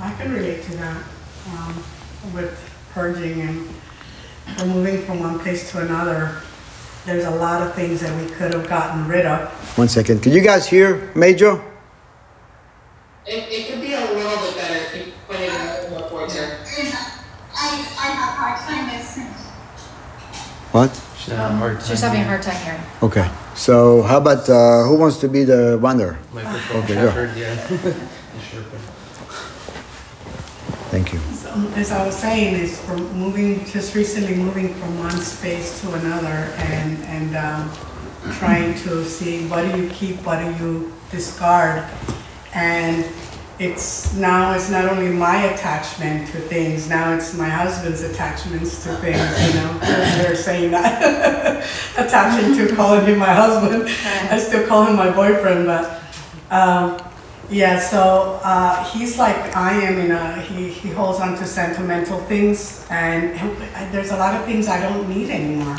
I 0.00 0.14
can 0.14 0.32
relate 0.32 0.62
to 0.64 0.76
that 0.76 1.02
um, 1.50 1.82
with 2.32 2.56
purging 2.92 3.40
and 3.40 3.68
moving 4.68 5.02
from 5.04 5.20
one 5.20 5.40
place 5.40 5.70
to 5.72 5.80
another. 5.80 6.42
There's 7.06 7.24
a 7.24 7.30
lot 7.30 7.60
of 7.62 7.74
things 7.74 8.00
that 8.00 8.12
we 8.20 8.30
could 8.30 8.54
have 8.54 8.66
gotten 8.66 9.06
rid 9.06 9.26
of. 9.26 9.50
One 9.76 9.88
second. 9.88 10.22
Can 10.22 10.32
you 10.32 10.40
guys 10.40 10.66
hear 10.66 11.12
Major? 11.14 11.62
It, 13.26 13.44
it 13.50 13.70
could 13.70 13.82
be 13.82 13.92
a 13.92 14.00
little 14.00 14.36
bit 14.38 14.56
better 14.56 14.74
if 14.74 15.06
you 15.06 15.12
put 15.28 15.36
it 15.36 15.50
in 15.50 15.54
a 15.54 15.94
little 15.94 16.10
more 16.10 16.26
voice 16.26 16.36
I, 16.36 17.68
I 17.98 18.06
have 18.08 18.34
hard 18.36 18.58
time 18.60 18.96
listening. 18.96 19.26
What? 20.72 20.90
She's 21.18 21.34
having 21.34 21.56
a 21.56 21.58
hard 21.58 21.80
time. 21.80 21.88
She's 21.88 22.00
having 22.00 22.20
a 22.20 22.24
hard 22.24 22.42
time 22.42 22.64
hearing. 22.64 22.82
Okay. 23.02 23.30
So 23.54 24.02
how 24.02 24.18
about 24.18 24.48
uh, 24.48 24.84
who 24.84 24.96
wants 24.96 25.18
to 25.18 25.28
be 25.28 25.44
the 25.44 25.78
wonder? 25.80 26.18
Microphone 26.32 26.82
Okay, 26.84 26.94
go. 26.94 27.06
shepherd, 27.12 27.36
yeah. 27.36 27.54
Thank 30.90 31.12
you. 31.12 31.33
As 31.54 31.92
I 31.92 32.04
was 32.04 32.16
saying, 32.16 32.56
is 32.56 32.80
from 32.80 33.00
moving, 33.16 33.64
just 33.66 33.94
recently 33.94 34.34
moving 34.34 34.74
from 34.74 34.98
one 34.98 35.16
space 35.20 35.80
to 35.82 35.92
another 35.92 36.26
and, 36.26 37.00
and 37.04 37.36
um, 37.36 37.70
trying 38.38 38.74
to 38.80 39.04
see 39.04 39.46
what 39.46 39.62
do 39.62 39.80
you 39.80 39.88
keep, 39.90 40.16
what 40.26 40.40
do 40.40 40.64
you 40.64 40.92
discard? 41.12 41.84
And 42.54 43.06
it's, 43.60 44.14
now 44.14 44.52
it's 44.52 44.68
not 44.68 44.86
only 44.86 45.10
my 45.10 45.44
attachment 45.44 46.26
to 46.32 46.40
things, 46.40 46.88
now 46.88 47.14
it's 47.14 47.34
my 47.34 47.48
husband's 47.48 48.02
attachments 48.02 48.82
to 48.82 48.96
things, 48.96 49.46
you 49.46 49.54
know? 49.60 49.78
They're 49.78 50.22
they're 50.24 50.36
saying 50.36 50.72
that, 50.72 51.64
attaching 51.96 52.56
to 52.56 52.74
calling 52.74 53.06
him 53.06 53.18
my 53.18 53.32
husband. 53.32 53.84
I 54.28 54.38
still 54.40 54.66
call 54.66 54.86
him 54.86 54.96
my 54.96 55.10
boyfriend, 55.12 55.66
but, 55.66 56.02
um, 56.50 57.00
yeah, 57.50 57.78
so 57.78 58.40
uh, 58.42 58.84
he's 58.84 59.18
like 59.18 59.56
I 59.56 59.74
am 59.74 59.98
in 59.98 60.10
a, 60.10 60.40
he, 60.42 60.68
he 60.68 60.90
holds 60.90 61.20
on 61.20 61.36
to 61.36 61.44
sentimental 61.44 62.20
things, 62.20 62.86
and 62.90 63.34
there's 63.92 64.10
a 64.10 64.16
lot 64.16 64.34
of 64.34 64.44
things 64.46 64.68
I 64.68 64.80
don't 64.80 65.08
need 65.08 65.30
anymore. 65.30 65.78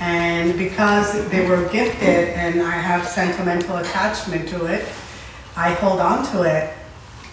And 0.00 0.56
because 0.56 1.28
they 1.30 1.46
were 1.48 1.68
gifted 1.70 2.28
and 2.30 2.62
I 2.62 2.70
have 2.70 3.06
sentimental 3.06 3.78
attachment 3.78 4.48
to 4.50 4.66
it, 4.66 4.88
I 5.56 5.72
hold 5.74 5.98
on 6.00 6.24
to 6.32 6.42
it. 6.42 6.72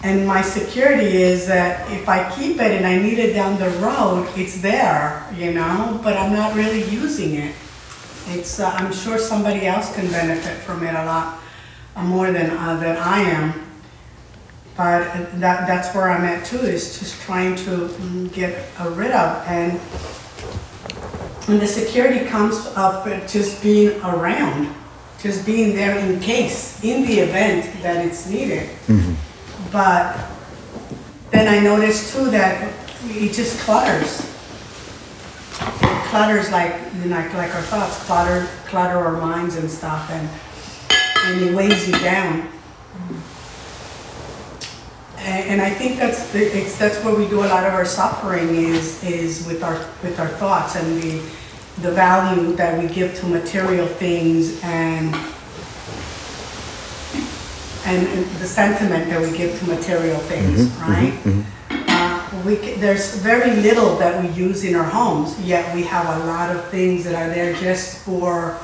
And 0.02 0.26
my 0.26 0.42
security 0.42 1.22
is 1.22 1.46
that 1.46 1.90
if 1.92 2.08
I 2.08 2.28
keep 2.34 2.60
it 2.60 2.72
and 2.72 2.84
I 2.84 2.98
need 2.98 3.18
it 3.18 3.34
down 3.34 3.58
the 3.58 3.70
road, 3.78 4.28
it's 4.36 4.60
there, 4.60 5.26
you 5.34 5.52
know, 5.52 6.00
but 6.02 6.16
I'm 6.16 6.32
not 6.32 6.54
really 6.56 6.82
using 6.90 7.34
it. 7.34 7.54
It's, 8.28 8.58
uh, 8.58 8.68
I'm 8.70 8.92
sure 8.92 9.16
somebody 9.16 9.66
else 9.66 9.94
can 9.94 10.10
benefit 10.10 10.58
from 10.58 10.84
it 10.84 10.94
a 10.94 11.04
lot 11.04 11.40
more 11.96 12.30
than, 12.30 12.50
uh, 12.50 12.76
than 12.76 12.96
I 12.96 13.20
am. 13.20 13.62
But 14.76 15.40
that, 15.40 15.66
that's 15.66 15.94
where 15.94 16.10
I'm 16.10 16.24
at 16.24 16.44
too, 16.44 16.58
is 16.58 16.98
just 16.98 17.20
trying 17.22 17.56
to 17.56 17.88
mm, 17.88 18.32
get 18.32 18.68
rid 18.90 19.10
of. 19.10 19.42
And, 19.46 19.80
and 21.48 21.60
the 21.60 21.66
security 21.66 22.26
comes 22.26 22.66
up 22.76 23.06
just 23.26 23.62
being 23.62 23.98
around, 24.02 24.74
just 25.22 25.46
being 25.46 25.74
there 25.74 25.96
in 25.98 26.20
case, 26.20 26.84
in 26.84 27.06
the 27.06 27.20
event 27.20 27.82
that 27.82 28.04
it's 28.04 28.28
needed. 28.28 28.68
But 29.72 30.18
then 31.30 31.48
I 31.48 31.58
noticed 31.60 32.14
too 32.14 32.30
that 32.30 32.70
it 33.04 33.32
just 33.32 33.58
clutters. 33.60 34.20
It 35.58 36.04
clutters 36.10 36.50
like, 36.50 36.74
you 37.02 37.08
know, 37.08 37.16
like, 37.16 37.32
like 37.32 37.54
our 37.54 37.62
thoughts, 37.62 38.04
clutter, 38.04 38.46
clutter 38.66 38.98
our 38.98 39.12
minds 39.12 39.56
and 39.56 39.70
stuff, 39.70 40.10
and, 40.10 40.28
and 41.24 41.42
it 41.42 41.54
weighs 41.54 41.86
you 41.86 41.94
down. 42.00 42.48
And, 45.18 45.50
and 45.50 45.60
I 45.60 45.70
think 45.70 45.98
that's, 45.98 46.34
it's, 46.34 46.78
that's 46.78 47.02
where 47.04 47.14
we 47.14 47.26
do 47.28 47.40
a 47.40 47.48
lot 47.48 47.66
of 47.66 47.72
our 47.74 47.84
suffering 47.84 48.54
is, 48.54 49.02
is 49.02 49.46
with 49.46 49.62
our, 49.62 49.74
with 50.02 50.20
our 50.20 50.28
thoughts 50.28 50.76
and 50.76 51.02
the, 51.02 51.22
the 51.82 51.90
value 51.90 52.54
that 52.56 52.78
we 52.80 52.88
give 52.88 53.14
to 53.16 53.26
material 53.26 53.86
things 53.86 54.60
and, 54.62 55.14
and 57.84 58.26
the 58.40 58.46
sentiment 58.46 59.08
that 59.10 59.20
we 59.20 59.36
give 59.36 59.58
to 59.58 59.66
material 59.66 60.18
things, 60.20 60.68
mm-hmm, 60.68 60.82
mm-hmm, 60.82 60.92
right? 60.92 61.12
Mm-hmm. 61.24 61.42
Uh, 61.88 62.44
We, 62.44 62.54
there's 62.78 63.16
very 63.18 63.56
little 63.62 63.96
that 63.96 64.22
we 64.22 64.28
use 64.30 64.62
in 64.62 64.76
our 64.76 64.84
homes, 64.84 65.34
yet 65.40 65.74
we 65.74 65.82
have 65.82 66.06
a 66.20 66.26
lot 66.26 66.54
of 66.54 66.64
things 66.70 67.02
that 67.04 67.14
are 67.14 67.32
there 67.34 67.54
just 67.54 67.98
for 68.04 68.58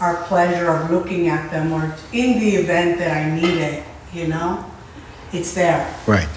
our 0.00 0.22
pleasure 0.24 0.70
of 0.70 0.90
looking 0.90 1.28
at 1.28 1.50
them 1.50 1.72
or 1.72 1.94
in 2.12 2.38
the 2.38 2.56
event 2.56 2.98
that 2.98 3.16
I 3.16 3.34
need 3.34 3.58
it, 3.58 3.84
you 4.12 4.28
know? 4.28 4.64
It's 5.32 5.54
there. 5.54 5.92
Right. 6.06 6.28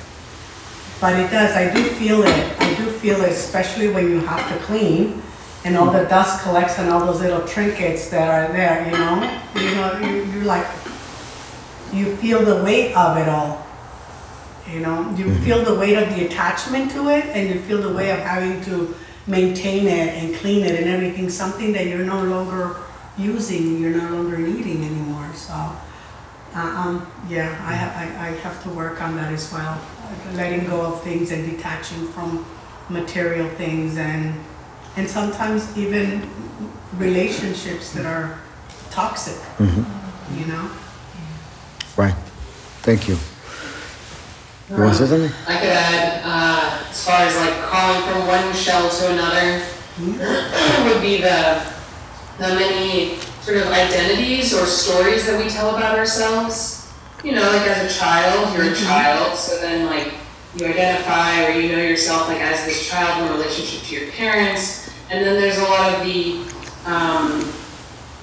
But 1.00 1.20
it 1.20 1.32
does, 1.32 1.56
I 1.56 1.74
do 1.74 1.84
feel 1.84 2.24
it, 2.24 2.62
I 2.62 2.74
do 2.76 2.90
feel 2.90 3.22
it, 3.22 3.32
especially 3.32 3.90
when 3.90 4.10
you 4.10 4.20
have 4.20 4.48
to 4.52 4.66
clean 4.66 5.22
and 5.64 5.78
all 5.78 5.92
the 5.92 6.06
dust 6.06 6.44
collects 6.44 6.80
and 6.80 6.90
all 6.90 7.06
those 7.06 7.22
little 7.22 7.48
trinkets 7.48 8.10
that 8.10 8.28
are 8.30 8.52
there, 8.52 8.86
you 8.86 8.92
know? 8.92 9.42
You 9.56 9.76
know, 9.76 10.00
you, 10.00 10.24
you 10.32 10.42
like, 10.42 10.66
you 11.94 12.16
feel 12.18 12.44
the 12.44 12.64
weight 12.64 12.96
of 12.96 13.18
it 13.18 13.30
all. 13.30 13.66
You 14.72 14.80
know, 14.80 15.02
you 15.16 15.26
mm-hmm. 15.26 15.44
feel 15.44 15.64
the 15.64 15.76
weight 15.76 15.98
of 15.98 16.16
the 16.16 16.26
attachment 16.26 16.92
to 16.92 17.10
it 17.10 17.26
and 17.26 17.50
you 17.50 17.60
feel 17.62 17.82
the 17.82 17.94
weight 17.94 18.12
of 18.12 18.20
having 18.20 18.62
to 18.66 18.96
maintain 19.28 19.86
it 19.88 20.16
and 20.16 20.36
clean 20.36 20.66
it 20.66 20.80
and 20.80 20.90
everything, 20.90 21.30
something 21.30 21.74
that 21.74 21.88
you're 21.88 22.06
no 22.06 22.24
longer 22.24 22.78
using, 23.22 23.80
you're 23.80 23.96
no 23.96 24.10
longer 24.10 24.38
needing 24.38 24.84
anymore, 24.84 25.32
so. 25.34 25.54
Uh, 26.54 26.60
um, 26.60 27.12
yeah, 27.30 27.48
I, 27.64 27.74
I, 28.26 28.28
I 28.28 28.32
have 28.42 28.62
to 28.64 28.70
work 28.72 29.02
on 29.02 29.16
that 29.16 29.32
as 29.32 29.54
well, 29.54 29.80
letting 30.34 30.66
go 30.66 30.82
of 30.82 31.02
things 31.02 31.32
and 31.32 31.50
detaching 31.50 32.08
from 32.10 32.46
material 32.90 33.48
things 33.52 33.98
and, 33.98 34.36
and 34.98 35.10
sometimes 35.10 35.78
even 35.78 36.30
relationships 36.98 37.94
that 37.94 38.06
are 38.06 38.38
toxic, 38.90 39.38
you 39.60 40.46
know? 40.46 40.70
Right. 41.96 42.16
Thank 42.84 43.08
you. 43.08 43.18
You 44.70 44.84
want 44.84 44.98
to 44.98 45.08
say 45.08 45.10
something? 45.10 45.32
I 45.48 45.60
could 45.60 45.70
add, 45.70 46.22
uh, 46.26 46.90
as 46.90 47.06
far 47.06 47.22
as 47.22 47.36
like 47.38 47.54
crawling 47.62 48.02
from 48.04 48.28
one 48.28 48.54
shell 48.54 48.90
to 48.90 49.12
another, 49.12 49.66
would 50.94 51.02
be 51.02 51.22
the, 51.22 51.62
the 52.38 52.48
many 52.56 53.18
sort 53.42 53.58
of 53.58 53.68
identities 53.68 54.54
or 54.54 54.66
stories 54.66 55.26
that 55.26 55.42
we 55.42 55.50
tell 55.50 55.76
about 55.76 55.98
ourselves. 55.98 56.92
You 57.24 57.34
know, 57.34 57.42
like 57.42 57.62
as 57.62 57.92
a 57.92 58.00
child, 58.00 58.56
you're 58.56 58.72
a 58.72 58.76
child, 58.76 59.38
so 59.38 59.60
then 59.62 59.86
like 59.86 60.14
you 60.56 60.66
identify 60.66 61.46
or 61.46 61.52
you 61.52 61.72
know 61.72 61.82
yourself 61.82 62.28
like 62.28 62.42
as 62.42 62.66
this 62.66 62.88
child 62.90 63.26
in 63.26 63.38
relationship 63.38 63.88
to 63.88 63.96
your 63.96 64.12
parents. 64.12 64.90
And 65.10 65.26
then 65.26 65.40
there's 65.40 65.58
a 65.58 65.64
lot 65.64 65.94
of 65.94 66.06
the, 66.06 66.44
um, 66.86 67.52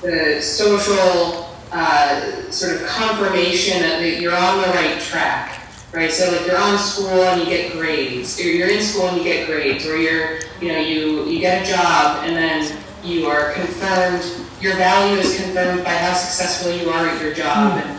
the 0.03 0.41
social, 0.41 1.55
uh, 1.71 2.51
sort 2.51 2.81
of 2.81 2.87
confirmation 2.89 3.83
that 3.83 4.21
you're 4.21 4.35
on 4.35 4.63
the 4.63 4.69
right 4.69 4.99
track 4.99 5.59
right? 5.93 6.11
So 6.11 6.31
like 6.31 6.47
you're 6.47 6.59
on 6.59 6.79
school 6.79 7.23
and 7.25 7.41
you 7.41 7.47
get 7.47 7.73
grades, 7.73 8.39
or 8.41 8.45
you're 8.45 8.69
in 8.69 8.83
school 8.83 9.09
and 9.09 9.17
you 9.17 9.25
get 9.25 9.47
grades, 9.47 9.87
or 9.87 9.97
you're, 9.97 10.41
you 10.61 10.69
know, 10.69 10.79
you, 10.79 11.25
you 11.27 11.41
get 11.41 11.67
a 11.67 11.71
job 11.71 12.25
and 12.25 12.37
then 12.37 12.79
you 13.05 13.27
are 13.27 13.53
confirmed, 13.53 14.25
your 14.61 14.77
value 14.77 15.19
is 15.19 15.41
confirmed 15.41 15.85
by 15.85 15.91
how 15.91 16.15
successful 16.15 16.73
you 16.73 16.91
are 16.91 17.07
at 17.07 17.23
your 17.23 17.33
job. 17.35 17.83
And 17.83 17.91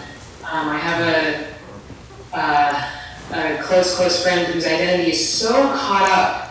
um, 0.43 0.69
I 0.69 0.77
have 0.77 1.53
a, 2.33 2.37
uh, 2.37 3.57
a 3.57 3.63
close, 3.63 3.95
close 3.95 4.21
friend 4.23 4.47
whose 4.53 4.65
identity 4.65 5.11
is 5.11 5.29
so 5.29 5.51
caught 5.51 6.09
up 6.09 6.49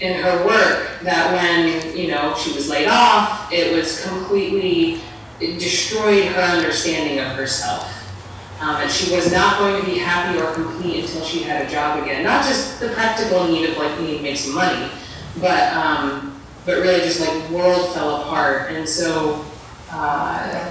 in 0.00 0.22
her 0.22 0.46
work 0.46 1.00
that 1.02 1.32
when, 1.34 1.96
you 1.96 2.08
know, 2.08 2.34
she 2.36 2.52
was 2.54 2.68
laid 2.68 2.88
off, 2.88 3.52
it 3.52 3.74
was 3.74 4.04
completely, 4.06 5.00
it 5.40 5.58
destroyed 5.58 6.26
her 6.26 6.40
understanding 6.40 7.18
of 7.18 7.36
herself. 7.36 7.96
Um, 8.60 8.76
and 8.76 8.90
she 8.90 9.14
was 9.14 9.32
not 9.32 9.58
going 9.58 9.80
to 9.80 9.90
be 9.90 9.98
happy 9.98 10.38
or 10.38 10.52
complete 10.52 11.04
until 11.04 11.24
she 11.24 11.42
had 11.42 11.66
a 11.66 11.70
job 11.70 12.02
again. 12.02 12.22
Not 12.24 12.44
just 12.44 12.78
the 12.78 12.88
practical 12.88 13.46
need 13.48 13.70
of 13.70 13.78
like 13.78 13.98
we 13.98 14.06
need 14.06 14.16
to 14.18 14.22
make 14.22 14.36
some 14.36 14.54
money, 14.54 14.90
but 15.40 15.72
um, 15.72 16.29
but 16.66 16.78
really 16.78 17.00
just 17.00 17.20
like 17.20 17.50
world 17.50 17.92
fell 17.94 18.22
apart. 18.22 18.70
And 18.72 18.88
so 18.88 19.44
uh, 19.90 20.70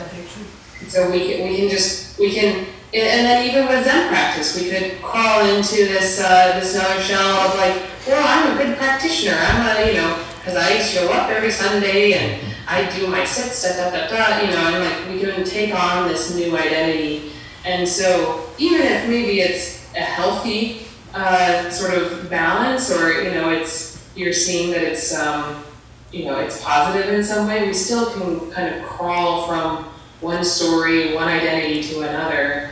so 0.88 1.10
we 1.12 1.19
can, 1.32 1.47
we 1.49 1.58
can 1.58 1.69
just 1.69 2.17
we 2.19 2.34
can 2.34 2.65
and 2.91 3.28
then 3.28 3.47
even 3.47 3.67
with 3.67 3.86
Zen 3.86 4.10
practice, 4.10 4.60
we 4.60 4.67
could 4.67 4.99
crawl 5.04 5.45
into 5.45 5.75
this 5.75 6.19
uh, 6.19 6.60
this 6.60 6.75
other 6.75 6.99
shell 7.02 7.47
of 7.47 7.56
like, 7.56 7.84
well, 8.08 8.25
I'm 8.25 8.58
a 8.58 8.63
good 8.63 8.78
practitioner. 8.78 9.38
I'm 9.38 9.78
a 9.78 9.88
you 9.91 9.93
know 9.93 10.25
because 10.39 10.56
I 10.56 10.80
show 10.80 11.12
up 11.12 11.30
every 11.30 11.52
Sunday 11.52 12.13
and 12.13 12.41
I 12.67 12.89
do 12.97 13.06
my 13.06 13.25
sits 13.25 13.62
da 13.62 13.75
da 13.78 13.91
da 13.91 14.08
da. 14.08 14.41
You 14.41 14.52
know, 14.52 14.75
and 14.75 14.84
like 14.84 15.13
we 15.13 15.21
can 15.21 15.45
take 15.45 15.75
on 15.75 16.08
this 16.08 16.36
new 16.36 16.58
identity. 16.58 17.32
And 17.63 17.88
so 17.88 18.49
even 18.58 18.82
if 18.82 19.08
maybe 19.08 19.41
it's 19.41 19.93
a 19.93 19.99
healthy 19.99 20.88
uh, 21.13 21.69
sort 21.69 21.93
of 21.93 22.28
balance, 22.28 22.91
or 22.91 23.21
you 23.21 23.32
know, 23.32 23.52
it's 23.52 24.04
you're 24.15 24.34
seeing 24.34 24.71
that 24.71 24.82
it's 24.82 25.13
um, 25.15 25.63
you 26.12 26.26
know 26.26 26.39
it's 26.39 26.63
positive 26.63 27.13
in 27.13 27.24
some 27.24 27.48
way, 27.48 27.67
we 27.67 27.74
still 27.74 28.12
can 28.12 28.52
kind 28.52 28.76
of 28.76 28.84
crawl 28.89 29.48
from 29.48 29.86
one 30.22 30.43
story, 30.43 31.13
one 31.13 31.28
identity 31.28 31.84
to 31.84 32.02
another. 32.02 32.72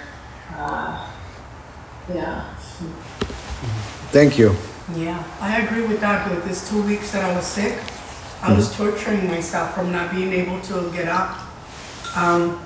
Uh, 0.54 1.10
yeah. 2.14 2.54
Thank 4.12 4.38
you. 4.38 4.56
Yeah, 4.96 5.24
I 5.40 5.62
agree 5.62 5.86
with 5.86 6.00
that. 6.00 6.30
With 6.30 6.46
this 6.46 6.70
two 6.70 6.82
weeks 6.84 7.12
that 7.12 7.24
I 7.24 7.36
was 7.36 7.46
sick, 7.46 7.78
I 8.42 8.54
was 8.54 8.76
torturing 8.76 9.28
myself 9.28 9.76
from 9.76 9.92
not 9.92 10.12
being 10.12 10.32
able 10.32 10.62
to 10.62 10.92
get 10.92 11.08
up. 11.08 11.40
Um, 12.16 12.64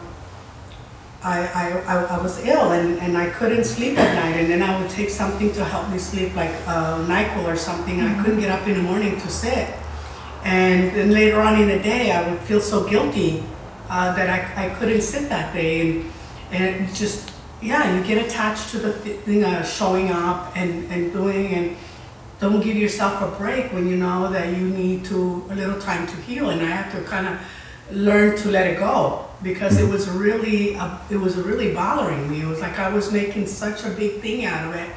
I, 1.23 1.39
I, 1.47 1.69
I, 1.85 2.03
I 2.03 2.21
was 2.21 2.43
ill 2.45 2.71
and, 2.71 2.97
and 2.99 3.17
I 3.17 3.29
couldn't 3.29 3.63
sleep 3.63 3.97
at 3.97 4.15
night, 4.15 4.39
and 4.39 4.49
then 4.49 4.63
I 4.63 4.81
would 4.81 4.89
take 4.89 5.09
something 5.09 5.51
to 5.53 5.63
help 5.63 5.89
me 5.89 5.97
sleep, 5.99 6.35
like 6.35 6.51
uh, 6.67 7.05
Nyquil 7.05 7.45
or 7.45 7.55
something, 7.55 7.99
and 7.99 8.09
I 8.09 8.23
couldn't 8.23 8.39
get 8.39 8.49
up 8.49 8.67
in 8.67 8.75
the 8.75 8.83
morning 8.83 9.19
to 9.19 9.29
sit. 9.29 9.67
And 10.43 10.95
then 10.95 11.11
later 11.11 11.39
on 11.39 11.61
in 11.61 11.67
the 11.67 11.79
day, 11.79 12.11
I 12.11 12.29
would 12.29 12.39
feel 12.41 12.61
so 12.61 12.87
guilty 12.87 13.43
uh, 13.89 14.15
that 14.15 14.29
I, 14.29 14.67
I 14.67 14.69
couldn't 14.75 15.01
sit 15.01 15.29
that 15.29 15.53
day, 15.53 15.81
and, 15.81 16.11
and 16.51 16.95
just 16.95 17.31
yeah, 17.61 17.95
you 17.95 18.03
get 18.03 18.25
attached 18.25 18.69
to 18.71 18.79
the 18.79 18.91
thing 18.91 19.43
of 19.43 19.67
showing 19.67 20.09
up 20.09 20.55
and, 20.55 20.91
and 20.91 21.13
doing, 21.13 21.47
and 21.53 21.77
don't 22.39 22.61
give 22.61 22.75
yourself 22.75 23.21
a 23.21 23.37
break 23.37 23.71
when 23.71 23.87
you 23.87 23.97
know 23.97 24.31
that 24.31 24.57
you 24.57 24.67
need 24.69 25.05
to 25.05 25.45
a 25.51 25.55
little 25.55 25.79
time 25.79 26.07
to 26.07 26.15
heal. 26.17 26.49
And 26.49 26.61
I 26.61 26.65
had 26.65 26.91
to 26.97 27.03
kind 27.03 27.27
of 27.27 27.39
learn 27.91 28.35
to 28.37 28.49
let 28.49 28.65
it 28.65 28.79
go 28.79 29.27
because 29.43 29.79
it 29.79 29.87
was 29.87 30.09
really 30.09 30.75
uh, 30.75 30.97
it 31.09 31.17
was 31.17 31.35
really 31.37 31.73
bothering 31.73 32.29
me. 32.31 32.41
It 32.41 32.47
was 32.47 32.59
like 32.61 32.79
I 32.79 32.91
was 32.91 33.11
making 33.11 33.45
such 33.45 33.83
a 33.83 33.89
big 33.89 34.21
thing 34.21 34.45
out 34.45 34.67
of 34.67 34.75
it 34.75 34.89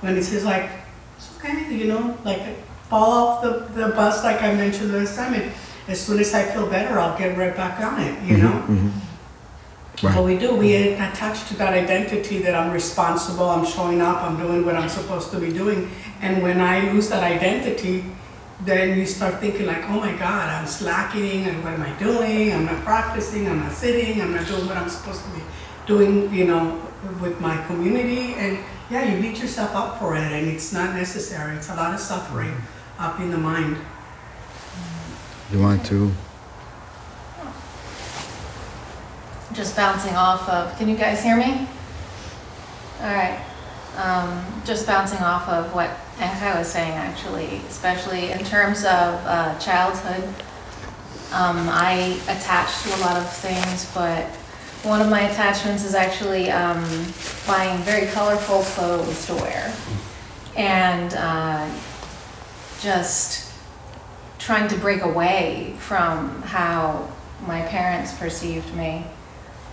when 0.00 0.16
it's 0.16 0.30
just 0.30 0.44
like 0.44 0.70
it's 1.16 1.36
okay, 1.38 1.74
you 1.74 1.86
know, 1.86 2.16
like 2.24 2.42
fall 2.94 3.10
off 3.10 3.42
the, 3.42 3.50
the 3.74 3.88
bus 3.88 4.22
like 4.22 4.40
I 4.40 4.54
mentioned 4.54 4.92
last 4.92 5.16
time. 5.16 5.34
And 5.34 5.50
as 5.88 6.00
soon 6.00 6.20
as 6.20 6.32
I 6.32 6.44
feel 6.44 6.68
better, 6.68 6.96
I'll 7.00 7.18
get 7.18 7.36
right 7.36 7.56
back 7.56 7.80
on 7.80 8.00
it, 8.00 8.14
you 8.22 8.36
mm-hmm, 8.36 8.44
know. 8.44 8.56
Mm-hmm. 8.70 10.06
Right. 10.06 10.16
What 10.16 10.24
we 10.24 10.38
do, 10.38 10.54
we 10.54 10.74
attach 10.76 11.48
to 11.48 11.56
that 11.56 11.72
identity 11.72 12.38
that 12.38 12.54
I'm 12.54 12.70
responsible, 12.70 13.48
I'm 13.50 13.66
showing 13.66 14.00
up, 14.00 14.22
I'm 14.22 14.36
doing 14.36 14.64
what 14.64 14.76
I'm 14.76 14.88
supposed 14.88 15.32
to 15.32 15.40
be 15.40 15.52
doing. 15.52 15.90
And 16.20 16.40
when 16.40 16.60
I 16.60 16.92
lose 16.92 17.08
that 17.08 17.24
identity, 17.24 18.04
then 18.60 18.96
you 18.96 19.06
start 19.06 19.40
thinking 19.40 19.66
like, 19.66 19.82
oh 19.90 19.98
my 19.98 20.12
God, 20.12 20.48
I'm 20.48 20.66
slacking, 20.66 21.46
and 21.46 21.64
what 21.64 21.72
am 21.72 21.82
I 21.82 21.92
doing? 21.98 22.52
I'm 22.52 22.66
not 22.66 22.84
practicing, 22.84 23.48
I'm 23.48 23.58
not 23.58 23.72
sitting, 23.72 24.22
I'm 24.22 24.32
not 24.32 24.46
doing 24.46 24.66
what 24.66 24.76
I'm 24.76 24.88
supposed 24.88 25.24
to 25.24 25.30
be 25.30 25.42
doing, 25.86 26.32
you 26.32 26.44
know, 26.46 26.80
with 27.20 27.40
my 27.40 27.56
community. 27.66 28.34
And 28.34 28.58
yeah, 28.88 29.02
you 29.10 29.20
beat 29.20 29.40
yourself 29.42 29.74
up 29.74 29.98
for 29.98 30.14
it, 30.14 30.30
and 30.30 30.46
it's 30.46 30.72
not 30.72 30.94
necessary. 30.94 31.56
It's 31.56 31.70
a 31.70 31.74
lot 31.74 31.92
of 31.92 31.98
suffering 31.98 32.54
mm-hmm. 32.54 32.73
Up 32.98 33.20
in 33.20 33.30
the 33.30 33.38
mind. 33.38 33.76
You 35.52 35.60
want 35.60 35.84
to? 35.86 36.12
just 39.54 39.76
bouncing 39.76 40.14
off 40.14 40.48
of, 40.48 40.76
can 40.78 40.88
you 40.88 40.96
guys 40.96 41.22
hear 41.22 41.36
me? 41.36 41.66
All 43.00 43.14
right. 43.14 43.40
Um, 43.96 44.44
just 44.64 44.86
bouncing 44.86 45.20
off 45.20 45.48
of 45.48 45.72
what 45.74 45.90
Ankai 46.16 46.58
was 46.58 46.68
saying, 46.68 46.92
actually, 46.92 47.60
especially 47.68 48.32
in 48.32 48.44
terms 48.44 48.80
of 48.80 49.14
uh, 49.24 49.56
childhood. 49.58 50.24
Um, 51.32 51.68
I 51.68 52.18
attach 52.28 52.82
to 52.82 52.96
a 52.96 53.00
lot 53.00 53.16
of 53.16 53.32
things, 53.32 53.90
but 53.94 54.26
one 54.82 55.00
of 55.00 55.08
my 55.08 55.22
attachments 55.22 55.84
is 55.84 55.94
actually 55.94 56.50
um, 56.50 56.82
buying 57.46 57.78
very 57.82 58.06
colorful 58.08 58.62
clothes 58.62 59.26
to 59.26 59.34
wear. 59.34 59.72
And 60.56 61.14
uh, 61.14 61.68
just 62.84 63.50
trying 64.38 64.68
to 64.68 64.76
break 64.76 65.02
away 65.02 65.74
from 65.78 66.42
how 66.42 67.10
my 67.46 67.62
parents 67.62 68.16
perceived 68.18 68.72
me. 68.76 69.04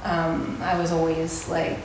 Um, 0.04 0.58
I 0.62 0.80
was 0.80 0.92
always 0.92 1.48
like, 1.50 1.78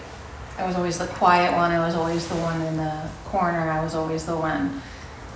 I 0.57 0.65
was 0.65 0.77
always 0.77 0.99
the 0.99 1.09
quiet 1.09 1.53
one. 1.55 1.73
I 1.73 1.85
was 1.85 1.97
always 1.97 2.27
the 2.29 2.37
one 2.37 2.63
in 2.63 2.77
the 2.77 3.11
corner. 3.25 3.71
I 3.71 3.83
was 3.83 3.95
always 3.95 4.25
the 4.25 4.37
one 4.37 4.81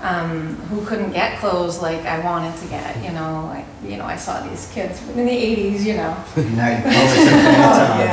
um, 0.00 0.54
who 0.70 0.84
couldn't 0.86 1.10
get 1.10 1.38
clothes 1.40 1.82
like 1.82 2.06
I 2.06 2.20
wanted 2.20 2.58
to 2.60 2.68
get. 2.68 2.96
You 3.04 3.12
know, 3.12 3.46
like 3.52 3.66
you 3.84 3.98
know, 3.98 4.04
I 4.04 4.16
saw 4.16 4.40
these 4.48 4.70
kids 4.72 5.06
in 5.08 5.26
the 5.26 5.30
'80s. 5.30 5.84
You 5.84 5.94
know, 5.94 6.24
Night 6.56 6.82
the 6.84 6.90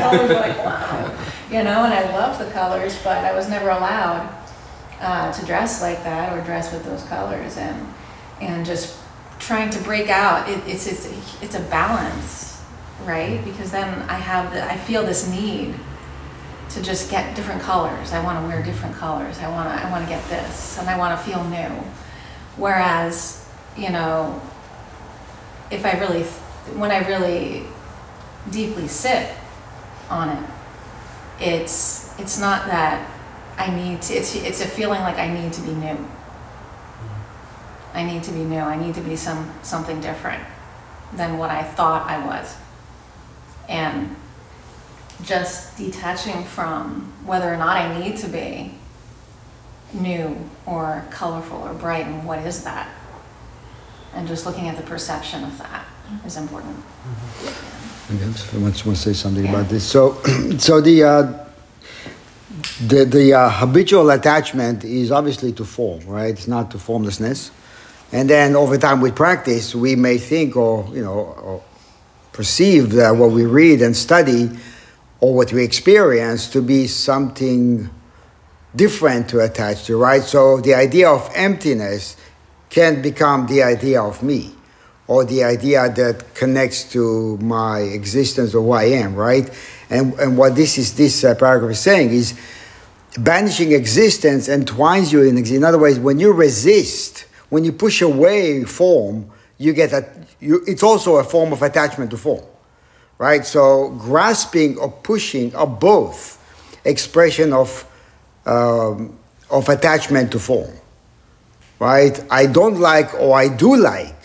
colors 0.02 0.30
were 0.30 0.36
like 0.36 0.58
wow, 0.58 1.28
you 1.50 1.64
know, 1.64 1.86
and 1.86 1.94
I 1.94 2.12
loved 2.12 2.42
the 2.42 2.52
colors, 2.52 2.98
but 3.04 3.24
I 3.24 3.34
was 3.34 3.48
never 3.48 3.70
allowed 3.70 4.37
uh, 5.00 5.32
to 5.32 5.46
dress 5.46 5.82
like 5.82 6.04
that 6.04 6.38
or 6.38 6.44
dress 6.44 6.74
with 6.74 6.84
those 6.86 7.04
colors, 7.04 7.58
and 7.58 7.94
and 8.42 8.66
just 8.66 8.98
trying 9.40 9.70
to 9.70 9.80
break 9.84 10.10
out. 10.10 10.50
It, 10.50 10.60
it's 10.68 10.88
it's 10.88 11.06
it's 11.42 11.56
a 11.56 11.62
balance, 11.62 12.62
right? 13.06 13.44
Because 13.44 13.72
then 13.72 13.88
I 14.10 14.16
have 14.16 14.54
the 14.54 14.64
I 14.64 14.78
feel 14.78 15.04
this 15.04 15.30
need 15.30 15.76
to 16.70 16.82
just 16.82 17.10
get 17.10 17.36
different 17.36 17.62
colors. 17.62 18.12
I 18.12 18.24
want 18.24 18.40
to 18.42 18.48
wear 18.48 18.64
different 18.64 18.96
colors. 18.96 19.40
I 19.40 19.50
want 19.50 19.70
to 19.70 19.86
I 19.86 19.90
want 19.92 20.04
to 20.04 20.10
get 20.10 20.24
this, 20.30 20.78
and 20.78 20.90
I 20.90 20.98
want 20.98 21.18
to 21.18 21.26
feel 21.26 21.44
new. 21.46 21.84
Whereas, 22.58 23.48
you 23.78 23.90
know, 23.90 24.42
if 25.70 25.86
I 25.86 26.00
really, 26.00 26.24
when 26.76 26.92
I 26.92 27.08
really 27.08 27.64
deeply 28.50 28.88
sit 28.88 29.32
on 30.10 30.30
it, 30.30 30.50
it's 31.40 32.18
it's 32.20 32.40
not 32.40 32.66
that 32.66 33.08
I 33.58 33.74
need 33.76 34.02
to. 34.04 34.14
It's 34.14 34.36
it's 34.36 34.62
a 34.62 34.68
feeling 34.68 35.02
like 35.02 35.18
I 35.18 35.30
need 35.30 35.54
to 35.54 35.62
be 35.62 35.72
new. 35.72 35.98
I 37.94 38.04
need 38.04 38.24
to 38.24 38.32
be 38.32 38.44
new. 38.44 38.60
I 38.60 38.76
need 38.78 38.96
to 38.96 39.02
be 39.02 39.16
some 39.16 39.52
something 39.64 40.00
different 40.00 40.44
than 41.14 41.38
what 41.38 41.50
I 41.50 41.64
thought 41.64 42.08
I 42.08 42.26
was. 42.26 42.56
And 43.68 44.16
just 45.24 45.78
detaching 45.78 46.44
from 46.44 47.12
whether 47.26 47.52
or 47.52 47.58
not 47.58 47.78
I 47.78 48.00
need 48.00 48.18
to 48.18 48.28
be 48.28 48.76
new 49.94 50.38
or 50.66 51.06
colorful 51.10 51.58
or 51.58 51.74
bright 51.74 52.06
and 52.06 52.26
what 52.26 52.40
is 52.40 52.64
that? 52.64 52.90
And 54.14 54.28
just 54.28 54.46
looking 54.46 54.68
at 54.68 54.78
the 54.78 54.84
perception 54.84 55.44
of 55.44 55.58
that 55.58 55.86
is 56.26 56.38
important. 56.38 56.76
Yes, 58.12 58.54
I 58.54 58.58
want 58.58 58.76
to 58.76 58.96
say 58.96 59.14
something 59.14 59.48
about 59.48 59.70
this. 59.70 59.84
So, 59.84 60.14
so 60.58 60.82
the 60.82 61.04
uh, 61.04 61.47
the 62.86 63.06
the 63.06 63.34
uh, 63.34 63.50
habitual 63.50 64.10
attachment 64.12 64.84
is 64.84 65.12
obviously 65.12 65.52
to 65.54 65.66
form, 65.66 66.06
right? 66.06 66.30
It's 66.30 66.48
not 66.48 66.72
to 66.72 66.80
formlessness. 66.80 67.52
And 68.12 68.30
then 68.30 68.56
over 68.56 68.78
time 68.78 69.02
with 69.02 69.16
practice, 69.16 69.76
we 69.76 69.96
may 69.96 70.18
think 70.18 70.56
or 70.56 70.88
you 70.94 71.04
know 71.04 71.14
or 71.14 71.64
perceive 72.32 72.92
that 72.92 73.16
what 73.16 73.32
we 73.32 73.46
read 73.46 73.82
and 73.82 73.96
study 73.96 74.50
or 75.20 75.34
what 75.34 75.52
we 75.52 75.64
experience 75.64 76.50
to 76.52 76.62
be 76.62 76.86
something 76.86 77.90
different 78.76 79.28
to 79.30 79.40
attach 79.40 79.86
to, 79.86 79.98
right? 79.98 80.22
So 80.22 80.62
the 80.62 80.76
idea 80.76 81.10
of 81.10 81.30
emptiness 81.34 82.16
can 82.70 83.02
become 83.02 83.48
the 83.48 83.64
idea 83.64 84.02
of 84.02 84.22
me 84.22 84.54
or 85.08 85.26
the 85.26 85.44
idea 85.44 85.90
that 85.90 86.36
connects 86.36 86.84
to 86.92 87.38
my 87.38 87.80
existence 87.80 88.54
or 88.54 88.62
who 88.62 88.72
I 88.72 88.84
am, 88.84 89.16
right? 89.16 89.50
And, 89.90 90.14
and 90.16 90.38
what 90.38 90.56
this 90.56 90.78
is, 90.78 90.96
this 90.96 91.24
uh, 91.24 91.34
paragraph 91.34 91.72
is 91.72 91.80
saying 91.80 92.12
is 92.12 92.38
banishing 93.24 93.72
existence 93.72 94.48
entwines 94.48 95.12
you 95.12 95.22
in 95.22 95.38
existence. 95.38 95.58
In 95.58 95.64
other 95.64 95.80
words, 95.80 96.00
when 96.00 96.20
you 96.20 96.34
resist, 96.34 97.26
when 97.50 97.64
you 97.64 97.72
push 97.72 98.02
away 98.02 98.64
form, 98.64 99.30
you 99.58 99.74
get 99.74 99.92
you, 100.40 100.64
it's 100.68 100.84
also 100.84 101.16
a 101.18 101.24
form 101.24 101.52
of 101.52 101.62
attachment 101.62 102.12
to 102.12 102.18
form, 102.18 102.44
right? 103.18 103.46
So 103.46 103.90
grasping 103.90 104.78
or 104.78 104.92
pushing 104.92 105.56
are 105.56 105.68
both 105.68 106.38
expression 106.86 107.54
of, 107.54 107.86
um, 108.46 109.18
of 109.50 109.68
attachment 109.70 110.32
to 110.34 110.40
form, 110.40 110.72
right? 111.80 112.24
I 112.30 112.46
don't 112.46 112.80
like 112.80 113.14
or 113.16 113.36
I 113.36 113.48
do 113.48 113.76
like 113.76 114.16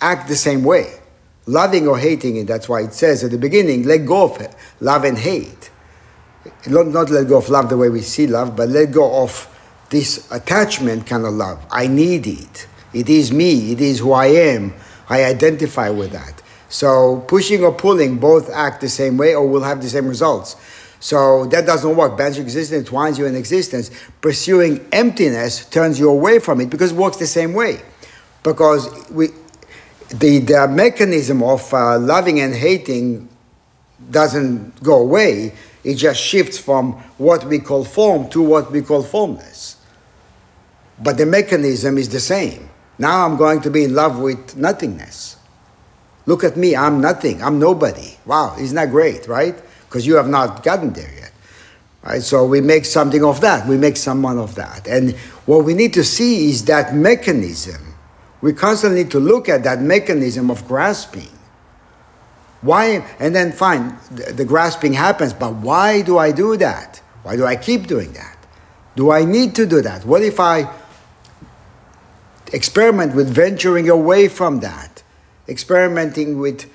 act 0.00 0.28
the 0.28 0.36
same 0.36 0.64
way. 0.64 0.94
Loving 1.46 1.88
or 1.88 1.98
hating 1.98 2.36
it, 2.36 2.46
that's 2.46 2.68
why 2.68 2.82
it 2.82 2.92
says 2.92 3.24
at 3.24 3.30
the 3.30 3.38
beginning, 3.38 3.84
let 3.84 4.04
go 4.04 4.24
of 4.24 4.56
love 4.80 5.04
and 5.04 5.16
hate. 5.16 5.70
Not, 6.66 6.88
not 6.88 7.10
let 7.10 7.28
go 7.28 7.38
of 7.38 7.48
love 7.48 7.68
the 7.68 7.76
way 7.76 7.88
we 7.88 8.00
see 8.00 8.26
love, 8.26 8.56
but 8.56 8.68
let 8.68 8.92
go 8.92 9.22
of 9.22 9.48
this 9.90 10.30
attachment 10.30 11.06
kind 11.06 11.24
of 11.24 11.34
love. 11.34 11.64
I 11.70 11.86
need 11.86 12.26
it. 12.26 12.66
It 12.92 13.08
is 13.08 13.32
me, 13.32 13.72
it 13.72 13.80
is 13.80 14.00
who 14.00 14.12
I 14.12 14.26
am. 14.26 14.74
I 15.08 15.24
identify 15.24 15.90
with 15.90 16.12
that. 16.12 16.42
So 16.68 17.24
pushing 17.28 17.64
or 17.64 17.72
pulling 17.72 18.18
both 18.18 18.50
act 18.50 18.80
the 18.80 18.88
same 18.88 19.16
way 19.16 19.34
or 19.34 19.46
will 19.46 19.62
have 19.62 19.80
the 19.80 19.88
same 19.88 20.06
results. 20.06 20.56
So 21.00 21.46
that 21.46 21.64
doesn't 21.64 21.96
work. 21.96 22.18
Banishing 22.18 22.42
existence 22.42 22.86
entwines 22.86 23.18
you 23.18 23.26
in 23.26 23.36
existence. 23.36 23.90
Pursuing 24.20 24.86
emptiness 24.92 25.64
turns 25.66 25.98
you 25.98 26.10
away 26.10 26.40
from 26.40 26.60
it 26.60 26.70
because 26.70 26.92
it 26.92 26.96
works 26.96 27.16
the 27.16 27.26
same 27.26 27.54
way. 27.54 27.80
Because 28.42 29.08
we, 29.10 29.28
the, 30.10 30.38
the 30.40 30.68
mechanism 30.68 31.42
of 31.42 31.72
uh, 31.72 31.98
loving 31.98 32.40
and 32.40 32.54
hating 32.54 33.28
doesn't 34.10 34.82
go 34.82 35.00
away. 35.00 35.52
It 35.84 35.94
just 35.94 36.20
shifts 36.20 36.58
from 36.58 36.92
what 37.18 37.44
we 37.44 37.58
call 37.58 37.84
form 37.84 38.28
to 38.30 38.42
what 38.42 38.70
we 38.70 38.82
call 38.82 39.02
formless. 39.02 39.76
But 41.00 41.16
the 41.16 41.26
mechanism 41.26 41.98
is 41.98 42.08
the 42.08 42.20
same. 42.20 42.68
Now 42.98 43.24
I'm 43.24 43.36
going 43.36 43.60
to 43.62 43.70
be 43.70 43.84
in 43.84 43.94
love 43.94 44.18
with 44.18 44.56
nothingness. 44.56 45.36
Look 46.26 46.44
at 46.44 46.56
me, 46.56 46.76
I'm 46.76 47.00
nothing, 47.00 47.42
I'm 47.42 47.58
nobody. 47.58 48.16
Wow, 48.26 48.56
isn't 48.58 48.74
that 48.74 48.90
great, 48.90 49.28
right? 49.28 49.54
Because 49.86 50.06
you 50.06 50.16
have 50.16 50.28
not 50.28 50.62
gotten 50.62 50.92
there 50.92 51.10
yet. 51.14 51.32
Right? 52.02 52.22
So 52.22 52.44
we 52.44 52.60
make 52.60 52.84
something 52.84 53.24
of 53.24 53.40
that, 53.40 53.66
we 53.66 53.76
make 53.76 53.96
someone 53.96 54.38
of 54.38 54.54
that. 54.56 54.86
And 54.86 55.16
what 55.46 55.64
we 55.64 55.74
need 55.74 55.94
to 55.94 56.04
see 56.04 56.50
is 56.50 56.64
that 56.66 56.94
mechanism. 56.94 57.94
We 58.40 58.52
constantly 58.52 59.04
need 59.04 59.10
to 59.12 59.20
look 59.20 59.48
at 59.48 59.64
that 59.64 59.80
mechanism 59.80 60.50
of 60.50 60.66
grasping. 60.66 61.37
Why? 62.60 63.06
And 63.18 63.34
then 63.34 63.52
fine, 63.52 63.96
the, 64.10 64.32
the 64.32 64.44
grasping 64.44 64.92
happens, 64.92 65.32
but 65.32 65.54
why 65.54 66.02
do 66.02 66.18
I 66.18 66.32
do 66.32 66.56
that? 66.56 67.00
Why 67.22 67.36
do 67.36 67.46
I 67.46 67.56
keep 67.56 67.86
doing 67.86 68.12
that? 68.12 68.36
Do 68.96 69.12
I 69.12 69.24
need 69.24 69.54
to 69.56 69.66
do 69.66 69.80
that? 69.82 70.04
What 70.04 70.22
if 70.22 70.40
I 70.40 70.68
experiment 72.52 73.14
with 73.14 73.28
venturing 73.28 73.88
away 73.88 74.28
from 74.28 74.60
that? 74.60 75.02
Experimenting 75.48 76.38
with 76.38 76.70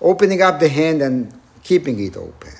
opening 0.00 0.40
up 0.40 0.60
the 0.60 0.68
hand 0.68 1.02
and 1.02 1.32
keeping 1.62 1.98
it 1.98 2.16
open. 2.16 2.52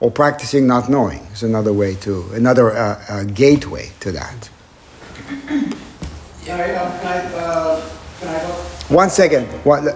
Or 0.00 0.10
practicing 0.10 0.66
not 0.66 0.88
knowing 0.88 1.20
is 1.32 1.42
another 1.42 1.72
way 1.72 1.94
to, 1.96 2.32
another 2.32 2.72
uh, 2.76 3.04
uh, 3.08 3.24
gateway 3.24 3.90
to 4.00 4.12
that. 4.12 4.50
Can 6.44 6.60
I, 6.60 6.72
I, 6.72 7.18
uh? 7.36 7.90
One 8.90 9.08
second, 9.08 9.46
one, 9.64 9.88
uh, 9.88 9.94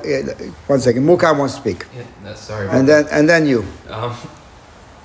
one 0.66 0.80
second. 0.80 1.04
Mukai 1.04 1.36
wants 1.36 1.54
to 1.54 1.60
speak, 1.60 1.84
Yeah, 1.94 2.02
that's 2.22 2.40
sorry. 2.40 2.68
and 2.68 2.88
then 2.88 3.06
and 3.10 3.28
then 3.28 3.46
you. 3.46 3.64
Um, 3.90 4.16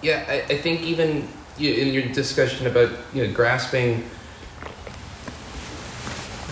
yeah, 0.01 0.23
I, 0.27 0.53
I 0.53 0.57
think 0.57 0.81
even 0.81 1.27
you, 1.57 1.73
in 1.73 1.93
your 1.93 2.03
discussion 2.13 2.67
about 2.67 2.91
you 3.13 3.27
know 3.27 3.33
grasping 3.33 4.05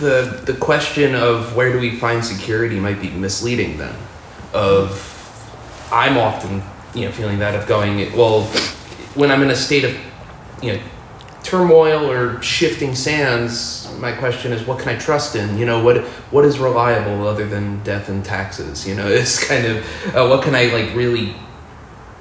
the 0.00 0.42
the 0.44 0.54
question 0.54 1.14
of 1.14 1.54
where 1.56 1.72
do 1.72 1.78
we 1.78 1.96
find 1.96 2.24
security 2.24 2.78
might 2.78 3.00
be 3.00 3.10
misleading. 3.10 3.78
Then, 3.78 3.94
of 4.52 5.00
I'm 5.92 6.18
often 6.18 6.62
you 6.94 7.06
know 7.06 7.12
feeling 7.12 7.38
that 7.38 7.54
of 7.54 7.66
going 7.66 7.98
well 8.16 8.42
when 9.14 9.30
I'm 9.30 9.42
in 9.42 9.50
a 9.50 9.56
state 9.56 9.84
of 9.84 9.96
you 10.62 10.72
know 10.74 10.80
turmoil 11.48 12.10
or 12.10 12.40
shifting 12.42 12.94
sands. 12.94 13.90
My 13.98 14.12
question 14.12 14.52
is, 14.52 14.66
what 14.66 14.78
can 14.78 14.88
I 14.90 14.98
trust 14.98 15.34
in? 15.34 15.58
You 15.58 15.66
know, 15.66 15.82
what 15.82 15.98
what 16.30 16.44
is 16.44 16.58
reliable 16.58 17.26
other 17.26 17.46
than 17.46 17.82
death 17.82 18.08
and 18.08 18.24
taxes? 18.24 18.86
You 18.86 18.94
know, 18.94 19.08
it's 19.20 19.42
kind 19.42 19.64
of 19.66 19.76
uh, 20.14 20.26
what 20.28 20.42
can 20.44 20.54
I 20.54 20.66
like 20.66 20.94
really 20.94 21.34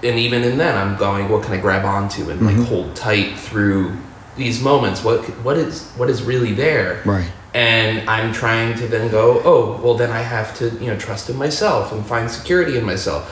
and 0.04 0.20
even 0.20 0.44
in 0.44 0.60
then 0.60 0.78
i'm 0.78 0.96
going 0.96 1.28
what 1.28 1.42
can 1.44 1.54
i 1.54 1.58
grab 1.58 1.84
onto 1.84 2.30
and 2.30 2.40
like 2.46 2.56
hold 2.68 2.96
tight 2.96 3.36
through 3.36 3.92
these 4.36 4.62
moments 4.62 5.04
what 5.04 5.22
what 5.44 5.58
is 5.58 5.90
what 5.98 6.08
is 6.08 6.22
really 6.22 6.54
there 6.54 7.02
Right. 7.04 7.28
and 7.56 8.08
i'm 8.08 8.32
trying 8.32 8.78
to 8.78 8.88
then 8.88 9.10
go 9.10 9.42
oh 9.44 9.82
well 9.82 9.96
then 9.96 10.12
i 10.12 10.20
have 10.22 10.56
to 10.60 10.70
you 10.80 10.86
know 10.86 10.98
trust 11.00 11.32
in 11.32 11.36
myself 11.36 11.92
and 11.92 12.06
find 12.06 12.30
security 12.30 12.78
in 12.78 12.86
myself 12.86 13.24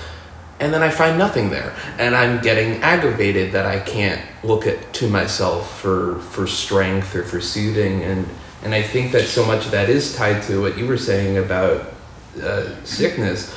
and 0.59 0.73
then 0.73 0.81
i 0.81 0.89
find 0.89 1.17
nothing 1.17 1.49
there 1.49 1.75
and 1.97 2.15
i'm 2.15 2.41
getting 2.41 2.81
aggravated 2.81 3.51
that 3.51 3.65
i 3.65 3.79
can't 3.79 4.21
look 4.43 4.65
at 4.65 4.93
to 4.93 5.09
myself 5.09 5.79
for 5.79 6.19
for 6.19 6.47
strength 6.47 7.15
or 7.15 7.23
for 7.23 7.41
soothing 7.41 8.03
and 8.03 8.27
and 8.63 8.73
i 8.73 8.81
think 8.81 9.11
that 9.11 9.25
so 9.25 9.45
much 9.45 9.65
of 9.65 9.71
that 9.71 9.89
is 9.89 10.15
tied 10.15 10.41
to 10.41 10.61
what 10.61 10.77
you 10.77 10.87
were 10.87 10.97
saying 10.97 11.37
about 11.37 11.93
uh, 12.41 12.69
sickness 12.83 13.55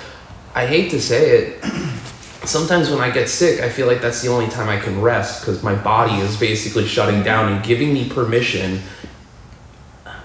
i 0.54 0.66
hate 0.66 0.90
to 0.90 1.00
say 1.00 1.30
it 1.30 1.64
sometimes 2.48 2.90
when 2.90 3.00
I 3.00 3.10
get 3.10 3.28
sick, 3.28 3.60
I 3.60 3.68
feel 3.68 3.86
like 3.86 4.00
that's 4.00 4.22
the 4.22 4.28
only 4.28 4.48
time 4.48 4.68
I 4.68 4.78
can 4.78 5.00
rest 5.00 5.42
because 5.42 5.62
my 5.62 5.74
body 5.74 6.14
is 6.14 6.38
basically 6.38 6.86
shutting 6.86 7.22
down 7.22 7.52
and 7.52 7.64
giving 7.64 7.92
me 7.92 8.08
permission, 8.08 8.80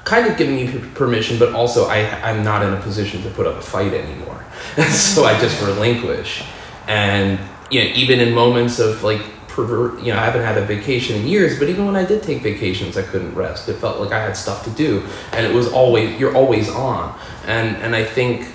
kind 0.06 0.28
of 0.28 0.38
giving 0.38 0.56
me 0.56 0.90
permission, 0.94 1.38
but 1.38 1.54
also 1.54 1.86
I, 1.88 2.06
I'm 2.22 2.44
not 2.44 2.64
in 2.64 2.74
a 2.74 2.82
position 2.82 3.22
to 3.24 3.30
put 3.32 3.46
up 3.46 3.58
a 3.58 3.62
fight 3.62 3.94
anymore. 3.94 4.44
so 4.90 5.26
I 5.26 5.38
just 5.40 5.62
relinquish. 5.62 6.44
And, 6.88 7.39
you 7.69 7.84
know, 7.84 7.89
even 7.96 8.19
in 8.19 8.34
moments 8.34 8.80
of 8.80 9.04
like, 9.04 9.22
perver- 9.48 10.00
you 10.04 10.12
know, 10.12 10.19
I 10.19 10.26
haven't 10.26 10.43
had 10.43 10.58
a 10.58 10.65
vacation 10.65 11.15
in 11.22 11.28
years, 11.28 11.60
but 11.60 11.69
even 11.69 11.86
when 11.86 11.96
I 11.96 12.06
did 12.06 12.24
take 12.24 12.41
vacations, 12.41 12.98
I 12.98 13.04
couldn't 13.04 13.36
rest. 13.36 13.69
It 13.69 13.76
felt 13.76 14.00
like 14.00 14.12
I 14.12 14.22
had 14.22 14.36
stuff 14.36 14.63
to 14.65 14.69
do. 14.72 15.04
And 15.32 15.46
it 15.46 15.54
was 15.54 15.72
always, 15.72 16.19
you're 16.19 16.36
always 16.36 16.69
on. 16.69 17.17
And, 17.46 17.78
and 17.78 17.96
I 17.96 18.04
think 18.04 18.48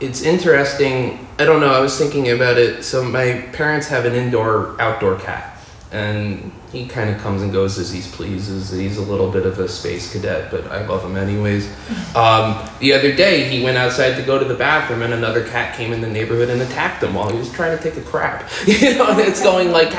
it's 0.00 0.22
interesting. 0.22 1.26
I 1.38 1.44
don't 1.44 1.60
know. 1.60 1.72
I 1.72 1.80
was 1.80 1.96
thinking 1.98 2.30
about 2.30 2.58
it. 2.58 2.84
So 2.84 3.02
my 3.02 3.48
parents 3.52 3.88
have 3.88 4.04
an 4.04 4.14
indoor 4.14 4.80
outdoor 4.80 5.18
cat, 5.18 5.53
and 5.94 6.50
he 6.72 6.86
kind 6.86 7.08
of 7.08 7.20
comes 7.20 7.40
and 7.42 7.52
goes 7.52 7.78
as 7.78 7.92
he 7.92 8.02
pleases. 8.02 8.72
He's 8.72 8.98
a 8.98 9.02
little 9.02 9.30
bit 9.30 9.46
of 9.46 9.60
a 9.60 9.68
space 9.68 10.12
cadet, 10.12 10.50
but 10.50 10.66
I 10.66 10.84
love 10.86 11.04
him 11.04 11.16
anyways. 11.16 11.70
Um, 12.14 12.70
the 12.78 12.92
other 12.92 13.12
day, 13.12 13.48
he 13.48 13.64
went 13.64 13.76
outside 13.76 14.14
to 14.14 14.22
go 14.22 14.38
to 14.38 14.44
the 14.44 14.54
bathroom, 14.54 15.02
and 15.02 15.12
another 15.12 15.44
cat 15.48 15.76
came 15.76 15.92
in 15.92 16.00
the 16.00 16.08
neighborhood 16.08 16.48
and 16.48 16.62
attacked 16.62 17.02
him 17.02 17.14
while 17.14 17.28
he 17.28 17.36
was 17.36 17.50
trying 17.52 17.76
to 17.76 17.82
take 17.82 17.96
a 17.96 18.02
crap. 18.02 18.48
You 18.66 18.96
know, 18.96 19.10
and 19.10 19.20
it's 19.20 19.42
going 19.42 19.72
like, 19.72 19.92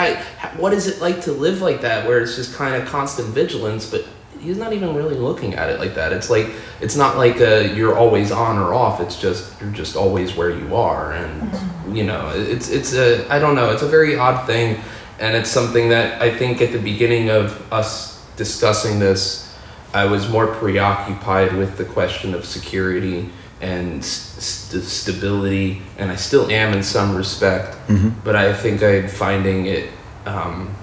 what 0.56 0.74
is 0.74 0.88
it 0.88 1.02
like 1.02 1.22
to 1.24 1.34
live 1.34 1.62
like 1.62 1.82
that, 1.82 2.08
where 2.08 2.22
it's 2.22 2.38
just 2.38 2.56
kind 2.56 2.82
of 2.82 2.88
constant 2.88 3.30
vigilance, 3.30 3.90
but 3.90 4.06
he's 4.40 4.58
not 4.58 4.74
even 4.74 4.96
really 4.96 5.16
looking 5.16 5.56
at 5.56 5.70
it 5.70 5.80
like 5.80 5.96
that. 5.96 6.14
It's 6.14 6.30
like 6.30 6.52
it's 6.80 6.96
not 6.96 7.18
like 7.18 7.40
a, 7.40 7.74
you're 7.76 7.98
always 7.98 8.32
on 8.32 8.58
or 8.58 8.74
off. 8.74 9.02
It's 9.02 9.20
just 9.20 9.60
you're 9.60 9.72
just 9.72 9.96
always 9.96 10.36
where 10.36 10.52
you 10.52 10.76
are, 10.76 11.14
and 11.14 11.98
you 11.98 12.04
know 12.04 12.32
it's 12.34 12.70
it's 12.70 12.94
a 12.94 13.28
I 13.30 13.40
don't 13.40 13.56
know. 13.56 13.72
It's 13.72 13.82
a 13.82 13.88
very 13.88 14.18
odd 14.18 14.46
thing, 14.46 14.82
and 15.20 15.36
it's 15.36 15.50
something 15.50 15.90
that 15.90 16.22
I 16.22 16.30
think 16.36 16.62
at 16.62 16.72
the 16.72 16.80
beginning 16.80 17.30
of 17.30 17.72
us 17.72 18.24
discussing 18.36 19.00
this, 19.00 19.56
I 19.94 20.06
was 20.06 20.28
more 20.30 20.48
preoccupied 20.48 21.54
with 21.56 21.78
the 21.78 21.86
question 21.86 22.34
of 22.34 22.44
security 22.46 23.30
and 23.62 24.04
st- 24.04 24.84
stability, 24.84 25.82
and 25.98 26.12
I 26.12 26.18
still 26.18 26.52
am 26.52 26.74
in 26.74 26.84
some 26.84 27.16
respect. 27.16 27.78
But 28.24 28.36
I 28.36 28.54
think 28.54 28.84
I'm 28.84 29.08
finding 29.08 29.68
it. 29.68 29.90
Um, 30.26 30.76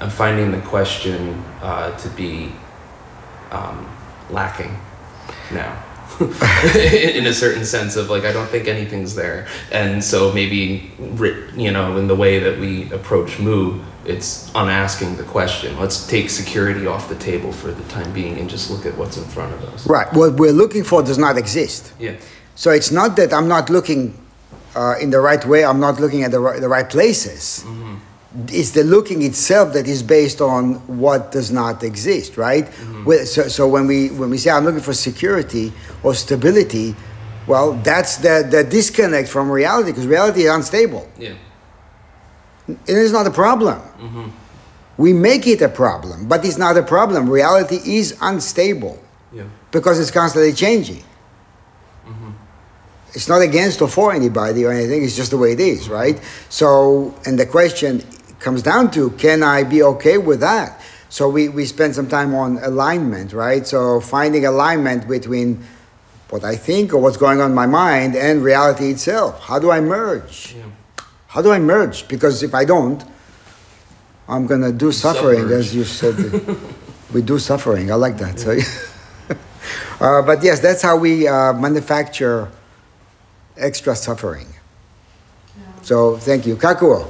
I'm 0.00 0.10
finding 0.10 0.50
the 0.50 0.60
question 0.60 1.42
uh, 1.62 1.96
to 1.96 2.08
be 2.10 2.52
um, 3.52 3.88
lacking 4.30 4.76
now. 5.52 5.82
in 6.76 7.26
a 7.26 7.32
certain 7.32 7.64
sense 7.64 7.96
of 7.96 8.08
like 8.08 8.24
I 8.24 8.32
don't 8.32 8.48
think 8.48 8.68
anything's 8.68 9.14
there, 9.14 9.46
and 9.70 10.02
so 10.02 10.32
maybe 10.32 10.92
you 11.54 11.70
know 11.70 11.96
in 11.96 12.06
the 12.06 12.16
way 12.16 12.38
that 12.38 12.58
we 12.58 12.90
approach 12.92 13.38
Mu, 13.38 13.80
it's 14.06 14.50
unasking 14.50 15.16
the 15.16 15.24
question. 15.24 15.78
Let's 15.78 16.06
take 16.06 16.30
security 16.30 16.86
off 16.86 17.08
the 17.08 17.16
table 17.16 17.52
for 17.52 17.70
the 17.70 17.82
time 17.84 18.12
being 18.12 18.38
and 18.38 18.48
just 18.48 18.70
look 18.70 18.86
at 18.86 18.96
what's 18.96 19.16
in 19.16 19.24
front 19.24 19.52
of 19.54 19.64
us. 19.64 19.86
Right. 19.86 20.10
What 20.12 20.34
we're 20.34 20.52
looking 20.52 20.84
for 20.84 21.02
does 21.02 21.18
not 21.18 21.36
exist. 21.36 21.92
Yeah. 21.98 22.16
So 22.54 22.70
it's 22.70 22.90
not 22.90 23.16
that 23.16 23.32
I'm 23.32 23.48
not 23.48 23.68
looking 23.68 24.14
uh, 24.74 24.94
in 25.00 25.10
the 25.10 25.20
right 25.20 25.44
way. 25.44 25.64
I'm 25.64 25.80
not 25.80 26.00
looking 26.00 26.22
at 26.22 26.30
the 26.30 26.40
right, 26.40 26.60
the 26.60 26.68
right 26.68 26.88
places. 26.88 27.64
It's 28.48 28.72
the 28.72 28.84
looking 28.84 29.22
itself 29.22 29.72
that 29.72 29.86
is 29.86 30.02
based 30.02 30.40
on 30.40 30.74
what 31.00 31.32
does 31.32 31.50
not 31.50 31.82
exist, 31.82 32.36
right? 32.36 32.66
Mm-hmm. 32.66 33.04
Well, 33.04 33.24
So, 33.26 33.48
so 33.48 33.66
when 33.68 33.86
we 33.86 34.08
when 34.08 34.30
we 34.30 34.38
say 34.38 34.50
I'm 34.50 34.64
looking 34.64 34.82
for 34.82 34.92
security 34.94 35.72
or 36.02 36.14
stability, 36.14 36.94
well, 37.46 37.72
that's 37.82 38.16
the 38.18 38.46
the 38.50 38.62
disconnect 38.64 39.28
from 39.28 39.50
reality 39.50 39.90
because 39.92 40.06
reality 40.06 40.42
is 40.42 40.50
unstable. 40.50 41.08
Yeah. 41.18 41.34
It 42.68 42.96
is 42.96 43.12
not 43.12 43.26
a 43.26 43.30
problem. 43.30 43.78
Mm-hmm. 43.78 44.28
We 44.98 45.12
make 45.12 45.46
it 45.46 45.62
a 45.62 45.68
problem, 45.68 46.26
but 46.26 46.44
it's 46.44 46.58
not 46.58 46.76
a 46.76 46.82
problem. 46.82 47.28
Reality 47.30 47.78
is 47.84 48.16
unstable 48.20 48.98
Yeah. 49.32 49.44
because 49.70 50.00
it's 50.00 50.10
constantly 50.10 50.52
changing. 50.52 51.02
Mm-hmm. 52.08 52.30
It's 53.14 53.28
not 53.28 53.40
against 53.42 53.80
or 53.82 53.88
for 53.88 54.12
anybody 54.12 54.64
or 54.64 54.72
anything, 54.72 55.04
it's 55.04 55.16
just 55.16 55.30
the 55.30 55.38
way 55.38 55.52
it 55.52 55.60
is, 55.60 55.88
right? 55.88 56.18
So, 56.48 57.14
and 57.26 57.38
the 57.38 57.46
question 57.46 58.02
comes 58.38 58.62
down 58.62 58.90
to 58.92 59.10
can 59.10 59.42
I 59.42 59.62
be 59.64 59.82
okay 59.82 60.18
with 60.18 60.40
that? 60.40 60.80
So, 61.08 61.28
we, 61.28 61.48
we 61.48 61.64
spend 61.64 61.94
some 61.94 62.08
time 62.08 62.34
on 62.34 62.58
alignment, 62.58 63.32
right? 63.32 63.66
So, 63.66 64.00
finding 64.00 64.44
alignment 64.44 65.08
between 65.08 65.64
what 66.30 66.44
I 66.44 66.56
think 66.56 66.92
or 66.92 66.98
what's 66.98 67.16
going 67.16 67.40
on 67.40 67.50
in 67.50 67.54
my 67.54 67.66
mind 67.66 68.16
and 68.16 68.42
reality 68.42 68.90
itself. 68.90 69.40
How 69.44 69.58
do 69.58 69.70
I 69.70 69.80
merge? 69.80 70.54
Yeah. 70.56 70.64
How 71.28 71.42
do 71.42 71.52
I 71.52 71.58
merge? 71.58 72.08
Because 72.08 72.42
if 72.42 72.54
I 72.54 72.64
don't, 72.64 73.04
I'm 74.28 74.46
gonna 74.46 74.72
do 74.72 74.90
suffering, 74.90 75.40
Submerge. 75.40 75.58
as 75.60 75.74
you 75.74 75.84
said. 75.84 76.16
we 77.12 77.22
do 77.22 77.38
suffering. 77.38 77.92
I 77.92 77.94
like 77.94 78.18
that. 78.18 78.40
So, 78.40 78.58
uh, 80.00 80.22
but 80.22 80.42
yes, 80.42 80.60
that's 80.60 80.82
how 80.82 80.96
we 80.96 81.28
uh, 81.28 81.52
manufacture 81.52 82.50
extra 83.56 83.94
suffering. 83.94 84.48
So 85.82 86.16
thank 86.16 86.46
you, 86.46 86.56
Kakuo. 86.56 87.08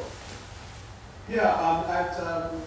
Yeah, 1.29 1.51
um, 1.55 1.91
at, 1.91 2.21
um, 2.21 2.63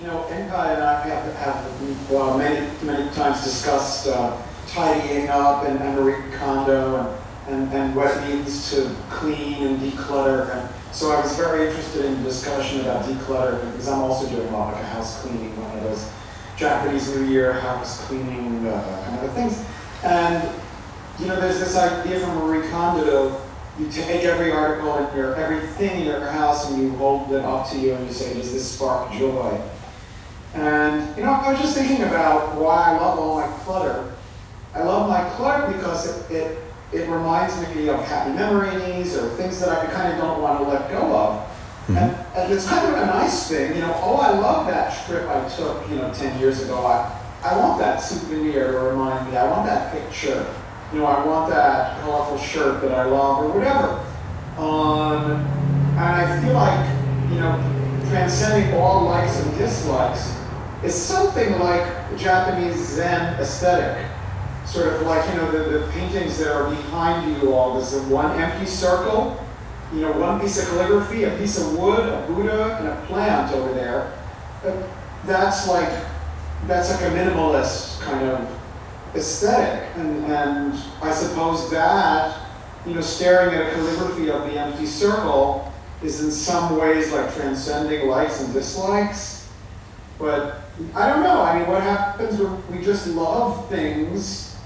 you 0.00 0.08
know, 0.08 0.24
Enkai 0.30 0.74
and 0.74 0.82
I 0.82 1.00
have, 1.06 1.32
have 1.36 2.36
many, 2.36 2.66
many 2.84 3.08
times 3.14 3.44
discussed 3.44 4.08
uh, 4.08 4.36
tidying 4.66 5.28
up 5.28 5.64
and, 5.64 5.78
and 5.78 5.96
Marie 5.96 6.16
Kondo 6.36 7.18
and, 7.46 7.54
and, 7.54 7.72
and 7.72 7.94
what 7.94 8.10
it 8.16 8.28
means 8.28 8.70
to 8.72 8.92
clean 9.10 9.64
and 9.64 9.78
declutter. 9.78 10.52
And 10.52 10.68
so 10.92 11.12
I 11.12 11.20
was 11.20 11.36
very 11.36 11.68
interested 11.68 12.04
in 12.04 12.20
the 12.24 12.28
discussion 12.28 12.80
about 12.80 13.04
declutter 13.04 13.64
because 13.70 13.86
I'm 13.86 14.00
also 14.00 14.28
doing 14.28 14.48
a 14.48 14.50
lot 14.50 14.74
a 14.74 14.84
house 14.86 15.22
cleaning, 15.22 15.56
one 15.62 15.78
of 15.78 15.84
those 15.84 16.10
Japanese 16.56 17.14
New 17.14 17.26
Year 17.26 17.52
house 17.52 18.04
cleaning 18.06 18.66
uh, 18.66 19.04
kind 19.06 19.24
of 19.24 19.32
things. 19.34 19.64
And 20.02 20.52
you 21.20 21.26
know, 21.26 21.40
there's 21.40 21.60
this 21.60 21.76
idea 21.76 22.18
from 22.18 22.38
Marie 22.38 22.68
Kondo. 22.70 23.40
You 23.80 23.90
take 23.90 24.24
every 24.24 24.52
article 24.52 24.98
in 24.98 25.16
your, 25.16 25.34
everything 25.36 26.02
in 26.02 26.06
your 26.06 26.20
house, 26.26 26.70
and 26.70 26.82
you 26.82 26.90
hold 26.96 27.32
it 27.32 27.42
up 27.42 27.70
to 27.70 27.78
you, 27.78 27.94
and 27.94 28.06
you 28.06 28.12
say, 28.12 28.34
"Does 28.34 28.52
this 28.52 28.72
spark 28.72 29.10
joy?" 29.12 29.58
And 30.52 31.16
you 31.16 31.24
know, 31.24 31.32
I 31.32 31.52
was 31.52 31.60
just 31.62 31.78
thinking 31.78 32.04
about 32.04 32.56
why 32.56 32.90
I 32.90 33.00
love 33.00 33.18
all 33.18 33.40
my 33.40 33.46
clutter. 33.64 34.12
I 34.74 34.82
love 34.82 35.08
my 35.08 35.26
clutter 35.30 35.72
because 35.72 36.30
it 36.30 36.30
it, 36.30 36.58
it 36.92 37.08
reminds 37.08 37.58
me 37.74 37.88
of 37.88 38.04
happy 38.04 38.32
memories 38.34 39.16
or 39.16 39.30
things 39.30 39.58
that 39.60 39.70
I 39.70 39.86
kind 39.86 40.12
of 40.12 40.18
don't 40.18 40.42
want 40.42 40.58
to 40.60 40.68
let 40.68 40.90
go 40.90 41.16
of. 41.16 41.40
Mm-hmm. 41.86 41.96
And, 41.96 42.26
and 42.36 42.52
it's 42.52 42.68
kind 42.68 42.86
of 42.86 43.00
a 43.00 43.06
nice 43.06 43.48
thing, 43.48 43.76
you 43.76 43.80
know. 43.80 43.94
Oh, 44.04 44.16
I 44.16 44.38
love 44.38 44.66
that 44.66 45.06
trip 45.06 45.26
I 45.26 45.48
took, 45.48 45.88
you 45.88 45.96
know, 45.96 46.12
ten 46.12 46.38
years 46.38 46.62
ago. 46.62 46.84
I 46.84 47.16
I 47.42 47.56
want 47.56 47.78
that 47.78 47.96
souvenir 47.96 48.72
to 48.72 48.78
remind 48.78 49.30
me. 49.30 49.38
I 49.38 49.48
want 49.48 49.64
that 49.64 49.90
picture. 49.90 50.46
You 50.92 51.00
know, 51.00 51.06
I 51.06 51.24
want 51.24 51.50
that 51.50 52.00
colorful 52.02 52.38
shirt 52.38 52.82
that 52.82 52.92
I 52.92 53.04
love 53.04 53.44
or 53.44 53.48
whatever. 53.50 54.04
Um, 54.58 55.46
and 55.92 56.00
I 56.00 56.40
feel 56.42 56.54
like, 56.54 57.30
you 57.30 57.38
know, 57.38 57.54
transcending 58.10 58.74
all 58.74 59.04
likes 59.04 59.38
and 59.40 59.56
dislikes 59.56 60.34
is 60.82 60.94
something 60.94 61.58
like 61.60 62.10
the 62.10 62.16
Japanese 62.16 62.76
Zen 62.76 63.38
aesthetic. 63.40 64.04
Sort 64.66 64.94
of 64.94 65.02
like, 65.02 65.28
you 65.30 65.36
know, 65.36 65.50
the, 65.50 65.78
the 65.78 65.92
paintings 65.92 66.38
that 66.38 66.52
are 66.52 66.68
behind 66.68 67.40
you 67.40 67.52
all, 67.54 67.78
this 67.78 67.94
a 67.94 68.02
one 68.04 68.38
empty 68.40 68.66
circle, 68.66 69.44
you 69.92 70.00
know, 70.00 70.12
one 70.12 70.40
piece 70.40 70.60
of 70.60 70.68
calligraphy, 70.68 71.24
a 71.24 71.36
piece 71.38 71.58
of 71.58 71.78
wood, 71.78 72.08
a 72.08 72.26
Buddha, 72.26 72.76
and 72.78 72.88
a 72.88 73.06
plant 73.06 73.52
over 73.52 73.72
there. 73.74 74.12
That's 75.24 75.68
like, 75.68 76.04
that's 76.66 76.90
like 76.90 77.00
a 77.02 77.14
minimalist 77.14 78.00
kind 78.00 78.28
of 78.28 78.59
aesthetic. 79.14 79.88
And, 79.96 80.24
and 80.26 80.74
I 81.02 81.12
suppose 81.12 81.70
that, 81.70 82.46
you 82.86 82.94
know, 82.94 83.00
staring 83.00 83.54
at 83.54 83.68
a 83.68 83.74
calligraphy 83.74 84.30
of 84.30 84.44
the 84.44 84.58
empty 84.58 84.86
circle 84.86 85.72
is 86.02 86.24
in 86.24 86.30
some 86.30 86.78
ways 86.78 87.12
like 87.12 87.34
transcending 87.34 88.08
likes 88.08 88.40
and 88.40 88.52
dislikes. 88.52 89.48
But 90.18 90.62
I 90.94 91.08
don't 91.08 91.22
know. 91.22 91.42
I 91.42 91.58
mean, 91.58 91.68
what 91.68 91.82
happens 91.82 92.38
when 92.38 92.62
we 92.70 92.84
just 92.84 93.06
love 93.08 93.68
things 93.68 94.56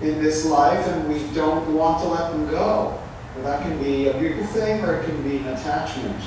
in 0.00 0.22
this 0.22 0.44
life 0.44 0.86
and 0.86 1.08
we 1.08 1.18
don't 1.34 1.74
want 1.74 2.02
to 2.02 2.08
let 2.08 2.32
them 2.32 2.48
go? 2.50 2.98
And 3.36 3.44
that 3.44 3.62
can 3.62 3.82
be 3.82 4.08
a 4.08 4.18
beautiful 4.18 4.46
thing 4.46 4.84
or 4.84 5.00
it 5.00 5.06
can 5.06 5.22
be 5.22 5.38
an 5.38 5.48
attachment. 5.48 6.22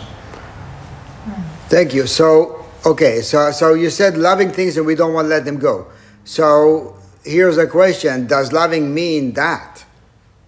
Thank 1.67 1.93
you. 1.93 2.07
So, 2.07 2.65
okay, 2.85 3.21
so 3.21 3.51
so 3.51 3.73
you 3.73 3.89
said 3.89 4.17
loving 4.17 4.51
things 4.51 4.77
and 4.77 4.85
we 4.85 4.95
don't 4.95 5.13
want 5.13 5.25
to 5.25 5.29
let 5.29 5.45
them 5.45 5.57
go. 5.57 5.87
So 6.23 6.98
here's 7.23 7.57
a 7.57 7.67
question: 7.67 8.27
Does 8.27 8.51
loving 8.51 8.93
mean 8.93 9.33
that? 9.33 9.85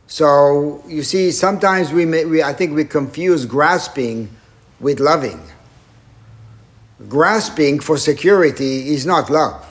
So 0.07 0.83
you 0.87 1.03
see, 1.03 1.31
sometimes 1.31 1.93
we, 1.93 2.03
may, 2.05 2.25
we 2.25 2.43
I 2.43 2.51
think 2.53 2.75
we 2.75 2.83
confuse 2.83 3.45
grasping 3.45 4.29
with 4.79 4.99
loving. 4.99 5.41
Grasping 7.07 7.79
for 7.79 7.97
security 7.97 8.89
is 8.93 9.05
not 9.05 9.29
love. 9.29 9.65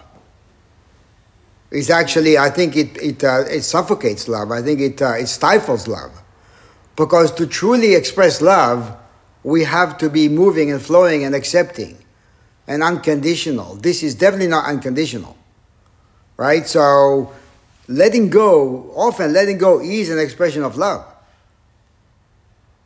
It's 1.71 1.91
actually, 1.91 2.37
I 2.39 2.51
think 2.51 2.77
it 2.77 2.97
it, 2.97 3.23
uh, 3.23 3.45
it 3.49 3.63
suffocates 3.63 4.29
love. 4.29 4.51
I 4.51 4.63
think 4.63 4.81
it 4.81 5.03
uh, 5.03 5.13
it 5.13 5.27
stifles 5.27 5.87
love, 5.87 6.11
because 6.97 7.33
to 7.35 7.47
truly 7.47 7.95
express 7.95 8.41
love, 8.41 8.97
we 9.45 9.65
have 9.65 9.97
to 9.99 10.11
be 10.11 10.29
moving 10.29 10.73
and 10.73 10.83
flowing 10.83 11.23
and 11.23 11.35
accepting 11.35 11.99
and 12.67 12.83
unconditional. 12.83 13.77
This 13.77 14.03
is 14.03 14.15
definitely 14.15 14.49
not 14.49 14.67
unconditional, 14.67 15.37
right? 16.41 16.67
So, 16.67 17.33
letting 17.87 18.31
go, 18.31 18.91
often 18.97 19.35
letting 19.35 19.59
go 19.59 19.79
is 19.79 20.09
an 20.09 20.19
expression 20.19 20.63
of 20.63 20.79
love, 20.79 21.05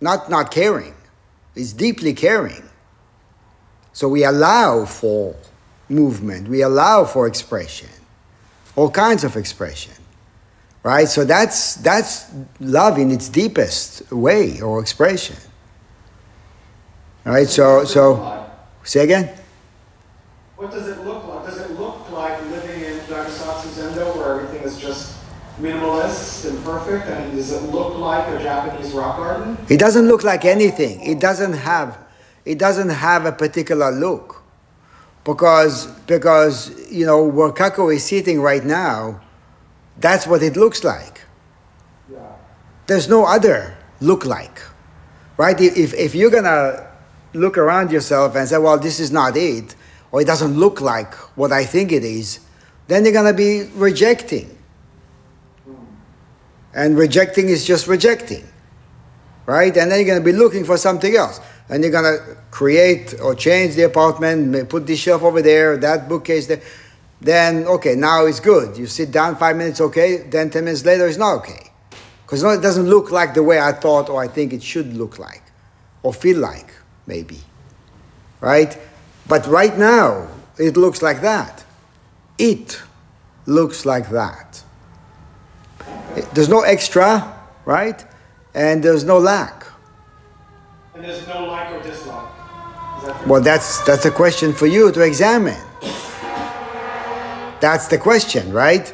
not 0.01 0.29
not 0.29 0.51
caring. 0.51 0.95
It's 1.55 1.73
deeply 1.73 2.15
caring. 2.15 2.69
So, 3.93 4.09
we 4.09 4.25
allow 4.25 4.85
for 4.87 5.37
movement, 5.89 6.49
we 6.49 6.63
allow 6.63 7.05
for 7.05 7.29
expression, 7.29 7.91
all 8.75 8.91
kinds 8.91 9.23
of 9.23 9.37
expression. 9.37 9.95
Right? 10.83 11.09
So 11.09 11.25
that's 11.25 11.77
that's 11.77 12.27
love 12.61 12.99
in 12.99 13.11
its 13.11 13.31
deepest 13.31 14.11
way 14.13 14.61
or 14.61 14.81
expression. 14.81 15.37
All 17.25 17.33
right, 17.33 17.49
so 17.49 17.85
so 17.87 18.45
say 18.83 19.05
again. 19.05 19.33
What 20.57 20.71
does 20.71 20.89
it 20.89 20.99
look 21.05 21.27
like? 21.27 21.47
Does 21.47 21.59
it 21.59 21.71
look 21.79 22.11
like 22.11 22.39
living 22.51 22.81
in 22.83 22.97
Nagasaki 23.11 23.69
Zendo 23.71 24.17
where 24.17 24.41
everything 24.41 24.63
is 24.63 24.79
just 24.79 25.17
minimalist 25.59 26.49
and 26.49 26.63
perfect? 26.65 27.07
I 27.09 27.25
mean, 27.25 27.37
does 27.37 27.53
it 27.53 27.71
look 27.71 27.97
like 27.97 28.29
a 28.29 28.43
Japanese 28.43 28.93
rock 28.93 29.17
garden? 29.17 29.57
It 29.69 29.79
doesn't 29.79 30.07
look 30.07 30.25
like 30.25 30.45
anything. 30.45 31.01
It 31.01 31.21
doesn't 31.21 31.55
have 31.55 31.99
it 32.45 32.59
doesn't 32.59 32.91
have 32.91 33.25
a 33.25 33.33
particular 33.33 33.91
look. 33.91 34.43
Because 35.25 35.87
because 36.07 36.71
you 36.91 37.07
know 37.07 37.25
where 37.25 37.51
Kako 37.51 37.95
is 37.95 38.05
sitting 38.05 38.41
right 38.41 38.65
now, 38.65 39.21
that's 39.99 40.27
what 40.27 40.43
it 40.43 40.57
looks 40.57 40.85
like. 40.85 41.23
Yeah. 42.13 42.19
There's 42.87 43.09
no 43.09 43.25
other 43.25 43.77
look 44.01 44.27
like. 44.27 44.61
Right? 45.37 45.59
If 45.59 45.95
if 45.95 46.15
you're 46.15 46.31
gonna 46.31 46.87
look 47.33 47.57
around 47.57 47.91
yourself 47.91 48.37
and 48.37 48.47
say, 48.49 48.59
well, 48.59 48.79
this 48.79 49.01
is 49.01 49.11
not 49.11 49.37
it, 49.37 49.75
or 50.13 50.21
it 50.21 50.27
doesn't 50.27 50.57
look 50.59 50.81
like 50.81 51.15
what 51.37 51.53
I 51.53 51.65
think 51.65 51.91
it 51.91 52.05
is, 52.05 52.41
then 52.87 53.05
you're 53.05 53.13
gonna 53.15 53.33
be 53.33 53.65
rejecting. 53.75 54.54
And 56.75 56.99
rejecting 56.99 57.49
is 57.49 57.65
just 57.65 57.87
rejecting. 57.87 58.47
Right? 59.47 59.77
And 59.77 59.91
then 59.91 60.01
you're 60.01 60.09
gonna 60.09 60.25
be 60.25 60.33
looking 60.33 60.65
for 60.65 60.77
something 60.77 61.15
else. 61.15 61.41
And 61.69 61.83
you're 61.83 61.93
gonna 61.93 62.19
create 62.51 63.15
or 63.21 63.35
change 63.35 63.75
the 63.75 63.83
apartment, 63.83 64.69
put 64.69 64.87
this 64.87 64.99
shelf 64.99 65.23
over 65.23 65.41
there, 65.41 65.77
that 65.79 66.09
bookcase 66.09 66.47
there. 66.47 66.61
Then 67.21 67.67
okay, 67.67 67.95
now 67.95 68.27
it's 68.27 68.41
good. 68.41 68.77
You 68.77 68.87
sit 68.87 69.11
down 69.11 69.37
five 69.37 69.57
minutes, 69.57 69.81
okay, 69.81 70.19
then 70.29 70.51
ten 70.51 70.65
minutes 70.65 70.85
later 70.85 71.07
it's 71.07 71.17
not 71.17 71.37
okay. 71.37 71.71
Because 72.25 72.43
it 72.43 72.63
doesn't 72.63 72.87
look 72.87 73.11
like 73.11 73.35
the 73.35 73.43
way 73.43 73.61
I 73.61 73.73
thought 73.73 74.09
or 74.09 74.21
I 74.21 74.29
think 74.29 74.53
it 74.53 74.63
should 74.63 74.95
look 74.95 75.19
like 75.19 75.43
or 76.03 76.13
feel 76.13 76.39
like, 76.39 76.75
maybe. 77.07 77.39
Right? 78.41 78.77
But 79.27 79.47
right 79.47 79.77
now, 79.77 80.29
it 80.59 80.77
looks 80.77 81.01
like 81.03 81.21
that. 81.23 81.65
It 82.39 82.83
looks 83.47 83.87
like 83.87 84.11
that. 84.11 84.64
There's 86.33 86.49
no 86.49 86.61
extra, 86.61 87.35
right? 87.65 88.05
And 88.55 88.83
there's 88.83 89.05
no 89.05 89.19
lack. 89.19 89.67
And 90.95 91.05
there's 91.05 91.27
no 91.27 91.47
like 91.47 91.73
or 91.73 91.83
dislike. 91.83 92.31
That 93.05 93.27
Well, 93.27 93.41
that's, 93.41 93.83
that's 93.85 94.05
a 94.05 94.11
question 94.11 94.53
for 94.53 94.67
you 94.67 94.93
to 94.93 95.01
examine. 95.01 95.61
That's 97.61 97.89
the 97.89 97.99
question, 97.99 98.53
right? 98.53 98.93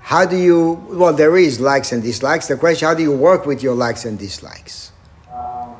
How 0.00 0.26
do 0.26 0.36
you, 0.36 0.84
well, 0.88 1.12
there 1.12 1.36
is 1.36 1.60
likes 1.60 1.92
and 1.92 2.02
dislikes. 2.02 2.48
The 2.48 2.56
question, 2.56 2.88
how 2.88 2.94
do 2.94 3.02
you 3.02 3.12
work 3.12 3.46
with 3.46 3.62
your 3.62 3.74
likes 3.74 4.04
and 4.04 4.18
dislikes? 4.18 4.90
Um, 5.32 5.76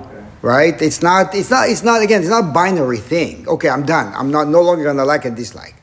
okay. 0.00 0.24
right? 0.40 0.80
It's 0.80 1.02
not, 1.02 1.34
it's 1.34 1.50
not, 1.50 1.68
it's 1.68 1.82
not, 1.82 2.00
again, 2.02 2.20
it's 2.20 2.30
not 2.30 2.44
a 2.44 2.52
binary 2.52 2.98
thing. 2.98 3.46
Okay, 3.48 3.68
I'm 3.68 3.84
done. 3.84 4.14
I'm 4.14 4.30
not 4.30 4.48
no 4.48 4.62
longer 4.62 4.84
gonna 4.84 5.04
like 5.04 5.24
and 5.24 5.36
dislike. 5.36 5.74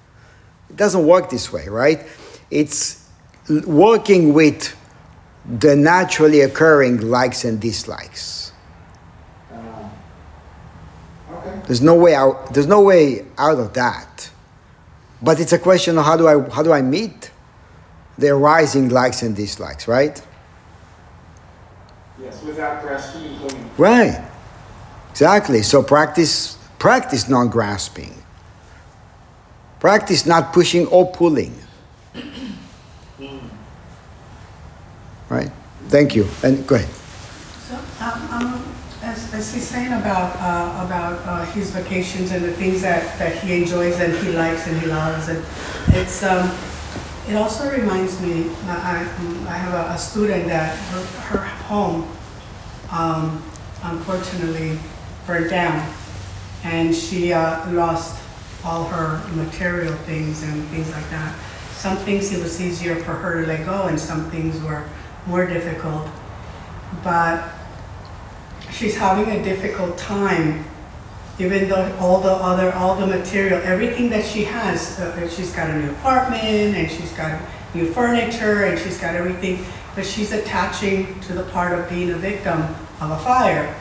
It 0.69 0.77
doesn't 0.77 1.05
work 1.05 1.29
this 1.29 1.51
way, 1.53 1.67
right? 1.67 2.05
It's 2.49 3.02
working 3.49 4.33
with 4.33 4.75
the 5.45 5.75
naturally 5.75 6.41
occurring 6.41 7.01
likes 7.01 7.43
and 7.43 7.59
dislikes. 7.59 8.51
Uh, 9.51 9.89
okay. 11.31 11.61
There's 11.67 11.81
no 11.81 11.95
way 11.95 12.15
out, 12.15 12.53
there's 12.53 12.67
no 12.67 12.81
way 12.81 13.25
out 13.37 13.59
of 13.59 13.73
that. 13.73 14.29
But 15.21 15.39
it's 15.39 15.53
a 15.53 15.59
question 15.59 15.97
of 15.97 16.05
how 16.05 16.17
do 16.17 16.27
I, 16.27 16.49
how 16.49 16.63
do 16.63 16.71
I 16.71 16.81
meet 16.81 17.31
the 18.17 18.29
arising 18.29 18.89
likes 18.89 19.21
and 19.23 19.35
dislikes, 19.35 19.87
right? 19.87 20.21
Yes, 22.19 22.41
without 22.43 22.81
grasping. 22.81 23.39
Right. 23.77 24.23
Exactly. 25.11 25.61
So 25.61 25.83
practice 25.83 26.57
practice 26.79 27.29
non-grasping. 27.29 28.13
Practice 29.79 30.25
not 30.25 30.53
pushing 30.53 30.85
or 30.87 31.11
pulling. 31.11 31.53
Right? 35.33 35.49
Thank 35.87 36.13
you. 36.15 36.27
And 36.43 36.65
go 36.67 36.75
ahead. 36.75 36.93
So, 37.65 37.73
um, 38.05 38.29
um, 38.29 38.75
as, 39.01 39.33
as 39.33 39.51
he's 39.51 39.67
saying 39.67 39.91
about, 39.91 40.35
uh, 40.35 40.85
about, 40.85 41.25
uh, 41.25 41.45
his 41.53 41.71
vacations 41.71 42.31
and 42.31 42.45
the 42.45 42.53
things 42.53 42.83
that, 42.83 43.17
that 43.17 43.37
he 43.37 43.63
enjoys 43.63 43.99
and 43.99 44.13
he 44.17 44.31
likes 44.33 44.67
and 44.67 44.79
he 44.79 44.85
loves, 44.85 45.29
and 45.29 45.43
it's, 45.87 46.21
um, 46.21 46.55
it 47.27 47.35
also 47.35 47.67
reminds 47.71 48.21
me, 48.21 48.51
I, 48.67 48.99
I 49.47 49.57
have 49.57 49.73
a, 49.73 49.93
a 49.93 49.97
student 49.97 50.45
that 50.49 50.77
her, 50.77 51.03
her 51.37 51.45
home, 51.65 52.07
um, 52.91 53.41
unfortunately 53.81 54.77
burned 55.25 55.49
down, 55.49 55.91
and 56.63 56.93
she, 56.93 57.33
uh, 57.33 57.71
lost 57.71 58.21
all 58.63 58.83
her 58.83 59.19
material 59.33 59.95
things 60.05 60.43
and 60.43 60.63
things 60.67 60.91
like 60.91 61.09
that. 61.09 61.35
Some 61.71 61.97
things 61.97 62.31
it 62.31 62.41
was 62.41 62.61
easier 62.61 62.97
for 62.97 63.13
her 63.13 63.41
to 63.41 63.47
let 63.47 63.65
go, 63.65 63.87
and 63.87 63.99
some 63.99 64.29
things 64.29 64.61
were 64.61 64.85
more 65.25 65.45
difficult. 65.45 66.07
But 67.03 67.49
she's 68.71 68.95
having 68.95 69.29
a 69.33 69.43
difficult 69.43 69.97
time, 69.97 70.65
even 71.39 71.69
though 71.69 71.95
all 71.99 72.21
the 72.21 72.31
other, 72.31 72.71
all 72.73 72.95
the 72.95 73.07
material, 73.07 73.61
everything 73.63 74.09
that 74.09 74.25
she 74.25 74.43
has, 74.43 74.99
uh, 74.99 75.29
she's 75.29 75.53
got 75.53 75.69
a 75.69 75.77
new 75.77 75.91
apartment 75.91 76.43
and 76.43 76.91
she's 76.91 77.11
got 77.13 77.41
new 77.73 77.91
furniture 77.91 78.65
and 78.65 78.79
she's 78.79 78.99
got 78.99 79.15
everything, 79.15 79.65
but 79.95 80.05
she's 80.05 80.31
attaching 80.31 81.19
to 81.21 81.33
the 81.33 81.43
part 81.45 81.77
of 81.77 81.89
being 81.89 82.11
a 82.11 82.17
victim 82.17 82.61
of 83.01 83.11
a 83.11 83.17
fire. 83.19 83.75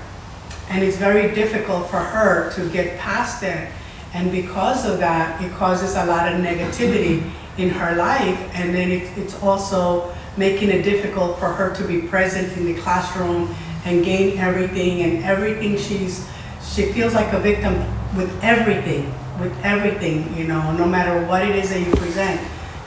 And 0.71 0.83
it's 0.83 0.97
very 0.97 1.35
difficult 1.35 1.91
for 1.91 1.99
her 1.99 2.51
to 2.53 2.69
get 2.71 2.99
past 2.99 3.43
it. 3.43 3.69
And 4.15 4.31
because 4.31 4.87
of 4.87 4.99
that, 4.99 5.43
it 5.43 5.53
causes 5.53 5.95
a 5.97 6.05
lot 6.07 6.33
of 6.33 6.41
negativity 6.41 7.31
in 7.59 7.71
her 7.71 7.97
life. 7.97 8.39
And 8.55 8.75
then 8.75 8.91
it, 8.91 9.11
it's 9.19 9.41
also 9.43 10.15
making 10.37 10.71
it 10.71 10.83
difficult 10.83 11.39
for 11.39 11.49
her 11.49 11.75
to 11.75 11.85
be 11.87 12.03
present 12.03 12.57
in 12.57 12.65
the 12.65 12.75
classroom 12.81 13.55
and 13.85 14.05
gain 14.05 14.39
everything 14.39 15.03
and 15.03 15.25
everything 15.25 15.77
she's, 15.77 16.29
she 16.63 16.93
feels 16.93 17.15
like 17.15 17.33
a 17.33 17.41
victim 17.41 17.75
with 18.17 18.33
everything. 18.43 19.13
with 19.41 19.65
everything, 19.65 20.37
you 20.37 20.45
know, 20.45 20.73
no 20.77 20.87
matter 20.87 21.27
what 21.27 21.43
it 21.43 21.57
is 21.57 21.71
that 21.71 21.81
you 21.81 21.91
present. 21.97 22.41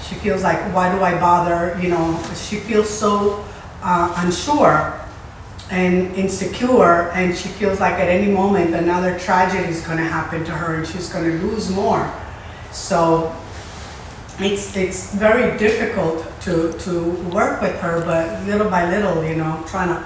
She 0.08 0.16
feels 0.16 0.44
like, 0.44 0.60
why 0.74 0.96
do 0.96 1.04
I 1.04 1.20
bother? 1.20 1.78
You 1.82 1.90
know, 1.90 2.22
she 2.36 2.58
feels 2.58 2.90
so 2.90 3.44
uh, 3.82 4.14
unsure 4.24 5.02
and 5.72 6.14
insecure, 6.16 7.10
and 7.12 7.36
she 7.36 7.50
feels 7.50 7.80
like 7.80 7.94
at 7.94 8.08
any 8.08 8.32
moment 8.32 8.76
another 8.76 9.18
tragedy 9.18 9.68
is 9.68 9.82
going 9.82 9.98
to 9.98 10.04
happen 10.04 10.46
to 10.46 10.52
her 10.52 10.76
and 10.76 10.88
she's 10.88 11.10
going 11.12 11.26
to 11.26 11.38
lose 11.48 11.70
more. 11.72 12.14
So 12.72 13.36
it's 14.40 14.76
it's 14.76 15.14
very 15.16 15.58
difficult 15.58 16.26
to 16.42 16.74
to 16.80 17.12
work 17.32 17.62
with 17.62 17.80
her, 17.80 18.04
but 18.06 18.44
little 18.46 18.70
by 18.70 18.90
little, 18.90 19.24
you 19.24 19.36
know, 19.36 19.64
trying 19.68 19.90
to 19.90 20.04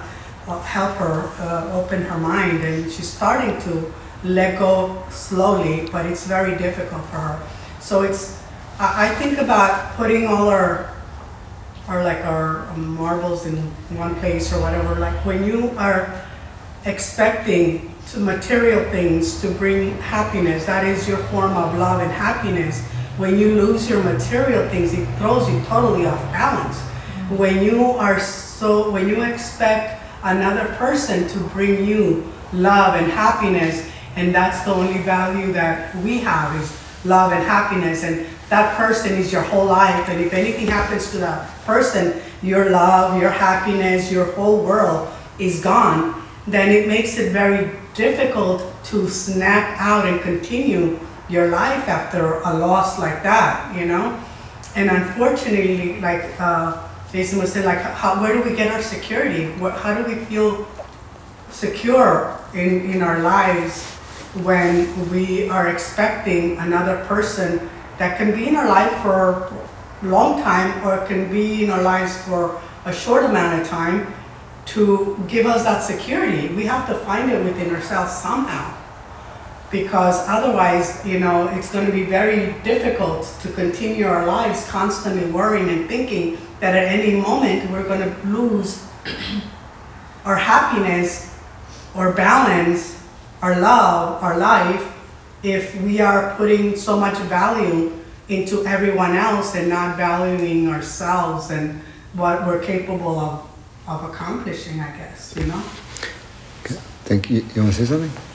uh, 0.47 0.61
help 0.61 0.97
her 0.97 1.29
uh, 1.39 1.73
open 1.73 2.03
her 2.03 2.17
mind, 2.17 2.63
and 2.63 2.91
she's 2.91 3.09
starting 3.09 3.59
to 3.61 3.91
let 4.23 4.59
go 4.59 5.01
slowly, 5.09 5.87
but 5.91 6.05
it's 6.05 6.27
very 6.27 6.57
difficult 6.57 7.03
for 7.05 7.17
her. 7.17 7.47
So 7.79 8.03
it's 8.03 8.41
I, 8.79 9.07
I 9.07 9.15
think 9.15 9.37
about 9.39 9.95
putting 9.95 10.27
all 10.27 10.49
our 10.49 10.93
or 11.87 12.03
like 12.03 12.23
our 12.23 12.69
marbles 12.77 13.47
in 13.47 13.57
one 13.97 14.13
place 14.15 14.53
or 14.53 14.61
whatever. 14.61 14.95
Like 14.95 15.25
when 15.25 15.43
you 15.43 15.71
are 15.77 16.21
expecting 16.85 17.95
to 18.11 18.19
material 18.19 18.83
things 18.91 19.41
to 19.41 19.49
bring 19.49 19.97
happiness, 19.97 20.65
that 20.65 20.85
is 20.85 21.07
your 21.07 21.17
form 21.33 21.57
of 21.57 21.77
love 21.77 22.01
and 22.01 22.11
happiness. 22.11 22.85
When 23.19 23.37
you 23.37 23.53
lose 23.55 23.89
your 23.89 24.01
material 24.01 24.69
things, 24.69 24.93
it 24.93 25.05
throws 25.17 25.49
you 25.49 25.61
totally 25.65 26.05
off 26.05 26.21
balance. 26.31 26.79
When 27.37 27.61
you 27.61 27.83
are 27.83 28.17
so, 28.17 28.91
when 28.91 29.09
you 29.09 29.23
expect 29.23 30.01
another 30.23 30.73
person 30.75 31.27
to 31.27 31.39
bring 31.49 31.83
you 31.83 32.31
love 32.53 32.95
and 32.95 33.11
happiness, 33.11 33.85
and 34.15 34.33
that's 34.33 34.63
the 34.63 34.73
only 34.73 35.01
value 35.01 35.51
that 35.51 35.93
we 35.97 36.19
have 36.19 36.55
is 36.61 36.71
love 37.03 37.33
and 37.33 37.43
happiness, 37.43 38.05
and 38.05 38.25
that 38.47 38.77
person 38.77 39.11
is 39.17 39.33
your 39.33 39.41
whole 39.41 39.65
life. 39.65 40.07
And 40.07 40.21
if 40.23 40.33
anything 40.33 40.67
happens 40.67 41.11
to 41.11 41.17
that 41.17 41.49
person, 41.65 42.21
your 42.41 42.69
love, 42.69 43.21
your 43.21 43.31
happiness, 43.31 44.09
your 44.09 44.31
whole 44.31 44.63
world 44.63 45.09
is 45.39 45.59
gone, 45.59 46.23
then 46.47 46.71
it 46.71 46.87
makes 46.87 47.17
it 47.17 47.33
very 47.33 47.69
difficult 47.95 48.63
to 48.85 49.09
snap 49.09 49.77
out 49.77 50.07
and 50.07 50.21
continue 50.21 50.97
your 51.29 51.47
life 51.49 51.87
after 51.87 52.41
a 52.41 52.53
loss 52.57 52.99
like 52.99 53.23
that, 53.23 53.75
you 53.75 53.85
know? 53.85 54.19
And 54.75 54.89
unfortunately, 54.89 56.01
like 56.01 56.39
uh, 56.39 56.87
Jason 57.11 57.39
was 57.39 57.53
saying, 57.53 57.65
like, 57.65 57.79
how, 57.79 58.21
where 58.21 58.33
do 58.33 58.49
we 58.49 58.55
get 58.55 58.71
our 58.71 58.81
security? 58.81 59.45
What, 59.59 59.73
how 59.73 59.93
do 59.93 60.03
we 60.03 60.23
feel 60.25 60.67
secure 61.49 62.39
in, 62.53 62.91
in 62.91 63.01
our 63.01 63.19
lives 63.19 63.85
when 64.43 65.09
we 65.09 65.49
are 65.49 65.69
expecting 65.69 66.57
another 66.57 67.03
person 67.05 67.69
that 67.97 68.17
can 68.17 68.35
be 68.35 68.47
in 68.47 68.55
our 68.55 68.67
life 68.67 69.01
for 69.01 69.49
a 70.01 70.05
long 70.05 70.41
time 70.41 70.85
or 70.85 71.05
can 71.07 71.31
be 71.31 71.63
in 71.63 71.69
our 71.69 71.81
lives 71.81 72.17
for 72.23 72.61
a 72.85 72.93
short 72.93 73.23
amount 73.23 73.61
of 73.61 73.67
time 73.67 74.13
to 74.65 75.21
give 75.27 75.45
us 75.45 75.63
that 75.63 75.81
security. 75.81 76.47
We 76.53 76.65
have 76.65 76.87
to 76.87 76.95
find 77.05 77.31
it 77.31 77.43
within 77.43 77.73
ourselves 77.75 78.13
somehow. 78.13 78.78
Because 79.71 80.15
otherwise, 80.27 81.05
you 81.05 81.19
know, 81.19 81.47
it's 81.49 81.71
going 81.71 81.85
to 81.85 81.91
be 81.91 82.03
very 82.03 82.53
difficult 82.63 83.31
to 83.41 83.51
continue 83.51 84.07
our 84.07 84.25
lives 84.25 84.67
constantly 84.67 85.29
worrying 85.31 85.69
and 85.69 85.87
thinking 85.87 86.37
that 86.59 86.75
at 86.75 86.87
any 86.87 87.19
moment 87.19 87.69
we're 87.71 87.83
going 87.83 88.01
to 88.01 88.27
lose 88.27 88.85
our 90.25 90.35
happiness, 90.35 91.37
our 91.95 92.11
balance, 92.11 93.01
our 93.41 93.59
love, 93.59 94.21
our 94.23 94.37
life, 94.37 94.93
if 95.43 95.79
we 95.81 96.01
are 96.01 96.35
putting 96.35 96.75
so 96.75 96.99
much 96.99 97.17
value 97.29 97.93
into 98.27 98.65
everyone 98.65 99.15
else 99.15 99.55
and 99.55 99.69
not 99.69 99.97
valuing 99.97 100.67
ourselves 100.67 101.49
and 101.49 101.79
what 102.13 102.45
we're 102.45 102.61
capable 102.61 103.19
of, 103.19 103.49
of 103.87 104.03
accomplishing, 104.09 104.79
I 104.79 104.95
guess, 104.97 105.33
you 105.37 105.45
know? 105.45 105.63
Okay. 106.65 106.75
Thank 107.05 107.29
you. 107.29 107.45
You 107.55 107.63
want 107.63 107.75
to 107.75 107.85
say 107.85 107.85
something? 107.85 108.28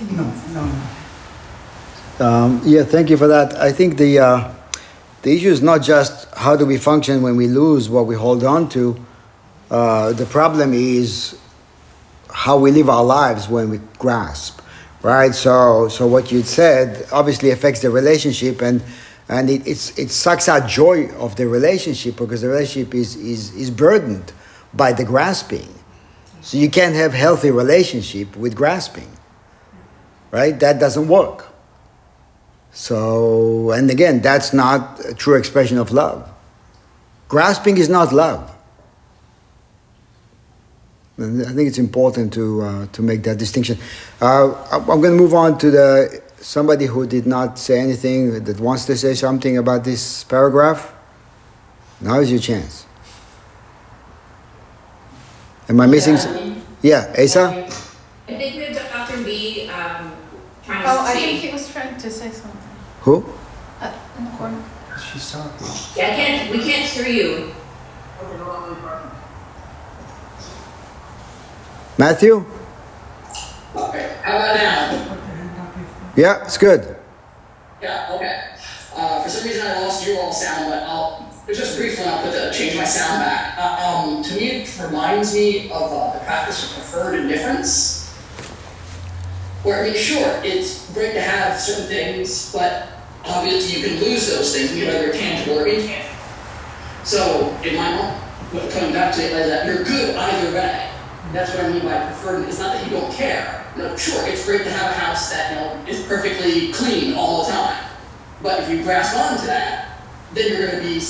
No, 0.00 0.32
no. 0.52 2.24
Um, 2.24 2.62
yeah, 2.64 2.84
thank 2.84 3.10
you 3.10 3.16
for 3.16 3.26
that. 3.28 3.54
I 3.56 3.72
think 3.72 3.96
the 3.96 4.18
uh, 4.18 4.54
the 5.22 5.36
issue 5.36 5.50
is 5.50 5.62
not 5.62 5.82
just 5.82 6.26
how 6.34 6.56
do 6.56 6.64
we 6.64 6.78
function 6.78 7.22
when 7.22 7.36
we 7.36 7.48
lose 7.48 7.90
what 7.90 8.06
we 8.06 8.14
hold 8.14 8.44
on 8.44 8.68
to. 8.70 8.96
Uh, 9.70 10.12
the 10.12 10.26
problem 10.26 10.72
is 10.72 11.38
how 12.32 12.58
we 12.58 12.70
live 12.70 12.88
our 12.88 13.04
lives 13.04 13.48
when 13.48 13.70
we 13.70 13.78
grasp, 13.98 14.60
right? 15.02 15.34
So, 15.34 15.88
so 15.88 16.06
what 16.06 16.32
you 16.32 16.42
said 16.42 17.06
obviously 17.12 17.50
affects 17.50 17.82
the 17.82 17.90
relationship, 17.90 18.62
and 18.62 18.82
and 19.28 19.50
it, 19.50 19.66
it's 19.66 19.98
it 19.98 20.10
sucks 20.10 20.48
out 20.48 20.68
joy 20.68 21.10
of 21.16 21.36
the 21.36 21.46
relationship 21.46 22.16
because 22.16 22.40
the 22.40 22.48
relationship 22.48 22.94
is 22.94 23.16
is 23.16 23.54
is 23.54 23.70
burdened 23.70 24.32
by 24.72 24.92
the 24.92 25.04
grasping. 25.04 25.68
So 26.40 26.56
you 26.56 26.70
can't 26.70 26.94
have 26.94 27.12
healthy 27.12 27.50
relationship 27.50 28.34
with 28.34 28.54
grasping, 28.54 29.08
right? 30.30 30.58
That 30.58 30.78
doesn't 30.78 31.08
work. 31.08 31.46
So, 32.72 33.70
and 33.72 33.90
again, 33.90 34.20
that's 34.20 34.52
not 34.52 35.04
a 35.04 35.14
true 35.14 35.36
expression 35.36 35.78
of 35.78 35.90
love. 35.90 36.28
Grasping 37.28 37.78
is 37.78 37.88
not 37.88 38.12
love. 38.12 38.50
And 41.16 41.42
I 41.42 41.50
think 41.52 41.68
it's 41.68 41.78
important 41.78 42.32
to 42.34 42.62
uh, 42.62 42.86
to 42.92 43.02
make 43.02 43.22
that 43.24 43.36
distinction. 43.38 43.78
Uh, 44.20 44.54
I'm 44.72 44.86
going 44.86 45.16
to 45.16 45.22
move 45.22 45.34
on 45.34 45.58
to 45.58 45.70
the 45.70 46.22
somebody 46.40 46.86
who 46.86 47.06
did 47.06 47.26
not 47.26 47.58
say 47.58 47.78
anything 47.78 48.42
that 48.44 48.58
wants 48.58 48.86
to 48.86 48.96
say 48.96 49.14
something 49.14 49.58
about 49.58 49.84
this 49.84 50.24
paragraph. 50.24 50.94
Now 52.00 52.20
is 52.20 52.30
your 52.30 52.40
chance. 52.40 52.86
Am 55.68 55.80
I 55.80 55.86
missing? 55.86 56.16
Yeah, 56.82 57.14
Asa. 57.18 57.68
I 58.26 58.36
think 58.36 58.56
we 58.56 58.62
have 58.62 58.90
Dr. 58.90 59.22
B, 59.22 59.68
um, 59.68 60.12
trying 60.64 60.79
Oh, 60.92 61.04
I 61.06 61.12
think 61.12 61.38
he 61.38 61.50
was 61.52 61.70
trying 61.70 61.96
to 61.96 62.10
say 62.10 62.30
something. 62.30 62.60
Who? 63.02 63.24
Uh, 63.80 63.92
in 64.18 64.24
the 64.24 64.30
corner. 64.32 64.60
She's 65.12 65.30
talking. 65.30 65.66
Yeah, 65.96 66.06
I 66.06 66.16
can't, 66.16 66.50
we 66.50 66.58
can't 66.64 66.84
hear 66.90 67.06
you. 67.06 67.54
Matthew? 71.96 72.44
Okay, 73.76 74.16
how 74.22 74.36
about 74.36 74.56
now? 74.56 75.16
Yeah, 76.16 76.42
it's 76.42 76.58
good. 76.58 76.96
Yeah, 77.80 78.12
okay. 78.14 78.50
Uh, 78.96 79.22
for 79.22 79.28
some 79.28 79.46
reason 79.46 79.66
I 79.66 79.80
lost 79.82 80.04
your 80.06 80.20
all 80.20 80.32
sound, 80.32 80.70
but 80.70 80.82
I'll 80.82 81.32
just 81.46 81.78
briefly 81.78 82.04
I'll 82.04 82.22
put 82.24 82.32
the 82.32 82.50
change 82.52 82.76
my 82.76 82.84
sound 82.84 83.20
back. 83.20 83.56
Uh, 83.56 84.06
um, 84.08 84.24
to 84.24 84.34
me, 84.34 84.62
it 84.62 84.80
reminds 84.82 85.34
me 85.34 85.70
of 85.70 85.92
uh, 85.92 86.12
the 86.14 86.24
practice 86.24 86.64
of 86.68 86.74
preferred 86.74 87.14
indifference. 87.14 87.99
Where 89.62 89.84
I 89.84 89.88
mean, 89.88 89.96
sure, 89.96 90.40
it's 90.42 90.90
great 90.92 91.12
to 91.12 91.20
have 91.20 91.60
certain 91.60 91.86
things, 91.86 92.52
but 92.52 92.88
obviously 93.24 93.80
you 93.80 93.88
can 93.88 94.00
lose 94.02 94.30
those 94.30 94.56
things, 94.56 94.72
either 94.72 94.92
they're 94.92 95.12
tangible 95.12 95.58
or 95.58 95.66
intangible. 95.66 96.16
So, 97.04 97.56
in 97.62 97.76
my 97.76 97.94
mind, 97.94 98.72
coming 98.72 98.92
back 98.92 99.14
to 99.14 99.22
it 99.22 99.32
is 99.32 99.50
that 99.50 99.66
you're 99.66 99.84
good 99.84 100.16
either 100.16 100.54
way. 100.54 100.90
That's 101.32 101.54
what 101.54 101.64
I 101.64 101.68
mean 101.68 101.82
by 101.82 102.06
preferred. 102.06 102.48
It's 102.48 102.58
not 102.58 102.74
that 102.74 102.84
you 102.84 102.90
don't 102.90 103.12
care. 103.12 103.64
No, 103.76 103.96
sure, 103.96 104.26
it's 104.26 104.44
great 104.44 104.64
to 104.64 104.70
have 104.70 104.90
a 104.90 104.94
house 104.94 105.30
that 105.30 105.50
you 105.50 105.56
know 105.56 105.92
is 105.92 106.04
perfectly 106.06 106.72
clean 106.72 107.14
all 107.14 107.44
the 107.44 107.52
time. 107.52 107.84
But 108.42 108.62
if 108.62 108.70
you 108.70 108.82
grasp 108.82 109.16
onto 109.16 109.46
that, 109.46 110.00
then 110.32 110.48
you're 110.48 110.66
going 110.66 110.82
to 110.82 110.88
be, 110.88 111.04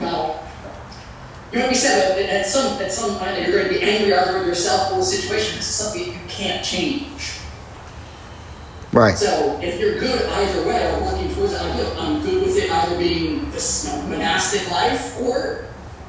well, 0.00 0.47
you're 1.52 1.62
going 1.62 1.64
to 1.64 1.68
be 1.70 1.74
sad. 1.74 2.16
But 2.16 2.26
at 2.26 2.46
some 2.46 2.80
at 2.80 2.92
some 2.92 3.18
point, 3.18 3.40
you're 3.42 3.52
going 3.52 3.72
to 3.72 3.78
be 3.78 3.82
angry 3.82 4.14
either 4.14 4.38
with 4.38 4.46
yourself 4.46 4.92
or 4.92 4.98
the 4.98 5.04
situation. 5.04 5.56
This 5.56 5.68
is 5.68 5.74
something 5.74 6.06
you 6.06 6.18
can't 6.28 6.64
change. 6.64 7.38
Right. 8.92 9.16
So 9.16 9.58
if 9.62 9.78
you're 9.78 9.98
good 9.98 10.26
either 10.26 10.66
way 10.66 10.92
or 10.92 11.00
working 11.02 11.34
towards 11.34 11.54
I'm 11.54 11.76
good. 11.76 11.98
I'm 11.98 12.22
good 12.22 12.42
with 12.42 12.56
it 12.56 12.70
either 12.70 12.98
being 12.98 13.50
this 13.50 13.86
you 13.86 13.92
know, 13.92 14.08
monastic 14.08 14.70
life 14.70 15.20
or 15.20 15.66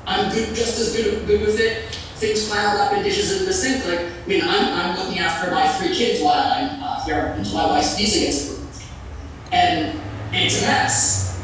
I'm 0.07 0.31
good 0.33 0.55
just 0.55 0.79
as 0.79 0.95
good, 0.95 1.27
good 1.27 1.41
with 1.41 1.59
it. 1.59 1.93
Things 2.19 2.49
piled 2.49 2.79
up 2.79 2.93
in 2.93 3.03
dishes 3.03 3.39
in 3.39 3.45
the 3.45 3.53
sink. 3.53 3.85
Like 3.85 3.99
I 3.99 4.27
mean, 4.27 4.41
I'm, 4.43 4.73
I'm 4.73 4.97
looking 4.97 5.19
after 5.19 5.51
my 5.51 5.67
three 5.67 5.95
kids 5.95 6.21
while 6.21 6.33
I'm 6.33 6.81
uh, 6.81 7.03
here 7.05 7.33
until 7.37 7.55
my 7.55 7.67
wife's 7.67 7.97
visa 7.97 8.19
gets 8.19 8.51
approved, 8.51 8.83
and, 9.51 9.99
and 10.33 10.45
it's 10.45 10.61
a 10.61 10.65
mess. 10.65 11.41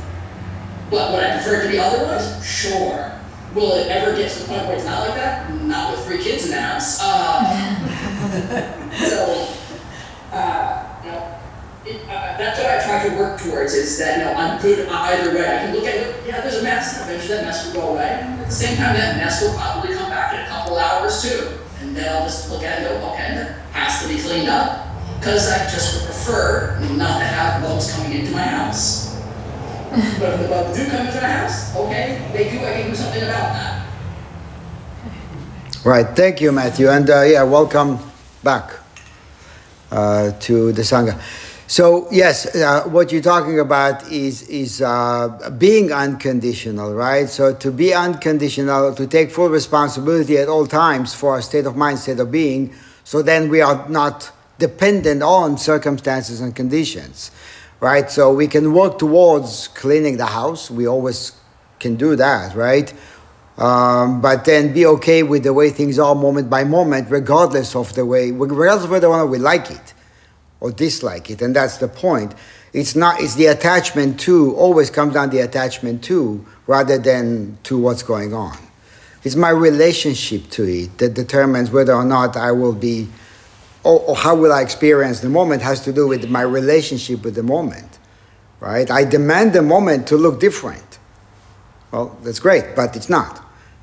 But 0.90 1.14
would 1.14 1.24
I 1.24 1.36
prefer 1.36 1.62
it 1.62 1.66
to 1.66 1.72
be 1.72 1.80
otherwise? 1.80 2.46
Sure. 2.46 3.15
Will 3.56 3.72
it 3.72 3.88
ever 3.88 4.14
get 4.18 4.30
to 4.32 4.40
the 4.40 4.48
point 4.50 4.68
where 4.68 4.76
it's 4.76 4.84
not 4.84 5.08
like 5.08 5.16
that? 5.16 5.50
Not 5.64 5.92
with 5.92 6.06
three 6.06 6.22
kids 6.22 6.44
in 6.44 6.52
the 6.52 6.60
house. 6.60 7.00
Uh, 7.02 7.40
so, 9.08 9.48
uh, 10.36 10.86
it, 11.86 12.02
uh, 12.10 12.38
that's 12.38 12.60
what 12.60 12.70
I 12.70 12.84
try 12.84 13.08
to 13.08 13.16
work 13.16 13.40
towards 13.40 13.74
is 13.74 13.98
that, 14.00 14.18
you 14.18 14.26
know, 14.26 14.34
I'm 14.34 14.62
good 14.62 14.90
either 14.90 15.34
way. 15.34 15.46
I 15.48 15.60
can 15.60 15.74
look 15.76 15.86
at 15.86 15.96
it, 15.96 16.28
yeah, 16.28 16.42
there's 16.42 16.58
a 16.58 16.64
mess, 16.64 17.02
eventually 17.02 17.38
that 17.38 17.46
mess 17.46 17.66
will 17.66 17.82
go 17.82 17.94
away. 17.94 18.10
At 18.10 18.46
the 18.46 18.52
same 18.52 18.76
time, 18.76 18.94
that 18.96 19.16
mess 19.18 19.42
will 19.42 19.54
probably 19.54 19.96
come 19.96 20.10
back 20.10 20.34
in 20.34 20.42
a 20.42 20.48
couple 20.48 20.78
hours 20.78 21.22
too. 21.22 21.58
And 21.80 21.96
then 21.96 22.12
I'll 22.14 22.26
just 22.26 22.50
look 22.50 22.64
at 22.64 22.82
it 22.82 22.92
and 22.92 23.02
go, 23.02 23.12
okay, 23.12 23.36
that 23.36 23.62
has 23.72 24.02
to 24.02 24.10
be 24.14 24.20
cleaned 24.20 24.50
up. 24.50 24.86
because 25.20 25.50
I 25.50 25.60
just 25.70 26.06
prefer 26.06 26.78
not 26.98 27.20
to 27.20 27.26
have 27.26 27.64
bugs 27.64 27.94
coming 27.94 28.20
into 28.20 28.32
my 28.34 28.44
house. 28.44 29.15
But 30.20 30.40
if 30.40 30.76
the 30.76 30.84
do 30.84 30.92
come 30.92 31.08
into 31.08 31.22
my 31.22 31.28
house, 31.28 31.76
okay, 31.76 32.30
they 32.34 32.50
do, 32.50 32.58
can 32.60 32.90
do 32.90 32.96
something 32.96 33.24
about 33.24 33.54
that. 33.54 33.88
Right. 35.86 36.08
Thank 36.16 36.42
you, 36.42 36.52
Matthew. 36.52 36.90
And 36.90 37.10
uh, 37.10 37.22
yeah, 37.22 37.44
welcome 37.44 38.00
back 38.44 38.72
uh, 39.92 40.32
to 40.32 40.72
the 40.74 40.82
Sangha. 40.82 41.22
So, 41.68 42.08
yes, 42.12 42.56
uh, 42.56 42.84
what 42.90 43.12
you're 43.12 43.22
talking 43.22 43.60
about 43.60 44.12
is, 44.12 44.50
is 44.50 44.82
uh, 44.82 45.50
being 45.58 45.92
unconditional, 45.92 46.94
right? 46.94 47.28
So, 47.30 47.56
to 47.56 47.72
be 47.72 47.94
unconditional, 47.94 48.94
to 48.94 49.08
take 49.08 49.32
full 49.32 49.50
responsibility 49.50 50.38
at 50.38 50.48
all 50.48 50.68
times 50.68 51.16
for 51.16 51.32
our 51.32 51.42
state 51.42 51.66
of 51.66 51.76
mind, 51.76 52.00
state 52.00 52.20
of 52.20 52.32
being, 52.32 52.76
so 53.04 53.22
then 53.22 53.50
we 53.50 53.62
are 53.62 53.88
not 53.90 54.32
dependent 54.60 55.24
on 55.24 55.58
circumstances 55.58 56.42
and 56.42 56.56
conditions, 56.56 57.32
right? 57.86 58.10
So, 58.10 58.34
we 58.34 58.48
can 58.48 58.74
work 58.74 58.98
towards 58.98 59.68
cleaning 59.82 60.18
the 60.18 60.26
house. 60.26 60.72
We 60.72 60.88
always 60.88 61.20
can 61.80 61.96
do 61.96 62.16
that, 62.16 62.56
right? 62.56 62.92
Um, 63.58 64.22
but 64.22 64.44
then 64.44 64.74
be 64.74 64.86
okay 64.98 65.22
with 65.24 65.44
the 65.44 65.54
way 65.54 65.70
things 65.70 66.00
are 66.00 66.16
moment 66.16 66.50
by 66.50 66.64
moment, 66.64 67.10
regardless 67.10 67.76
of 67.76 67.94
the 67.94 68.06
way, 68.06 68.32
regardless 68.32 68.86
of 68.86 68.90
whether 68.90 69.08
or 69.08 69.18
not 69.18 69.30
we 69.30 69.38
like 69.38 69.70
it 69.70 69.94
or 70.60 70.72
dislike 70.72 71.30
it. 71.30 71.42
And 71.42 71.56
that's 71.56 71.78
the 71.78 71.88
point. 71.88 72.34
It's 72.74 72.96
not, 72.96 73.22
it's 73.22 73.36
the 73.36 73.46
attachment 73.46 74.20
to, 74.22 74.56
always 74.56 74.90
comes 74.90 75.14
down 75.14 75.30
the 75.30 75.40
attachment 75.40 76.04
to, 76.06 76.44
rather 76.68 76.98
than 76.98 77.58
to 77.64 77.78
what's 77.78 78.04
going 78.04 78.34
on. 78.34 78.58
It's 79.24 79.36
my 79.36 79.50
relationship 79.50 80.50
to 80.52 80.64
it 80.64 80.98
that 80.98 81.14
determines 81.14 81.72
whether 81.72 81.94
or 81.94 82.04
not 82.04 82.36
I 82.36 82.52
will 82.52 82.74
be, 82.74 83.08
or, 83.86 84.00
or 84.02 84.16
how 84.16 84.36
will 84.36 84.52
I 84.52 84.62
experience 84.62 85.20
the 85.20 85.30
moment 85.30 85.62
has 85.62 85.82
to 85.82 85.94
do 85.94 86.08
with 86.08 86.28
my 86.28 86.42
relationship 86.42 87.24
with 87.24 87.36
the 87.36 87.44
moment, 87.44 88.00
right? 88.60 88.90
I 88.90 89.06
demand 89.06 89.54
the 89.54 89.62
moment 89.62 90.08
to 90.08 90.18
look 90.18 90.40
different. 90.40 91.00
Well, 91.92 92.18
that's 92.24 92.40
great, 92.40 92.76
but 92.76 92.96
it's 92.96 93.10
not. 93.10 93.42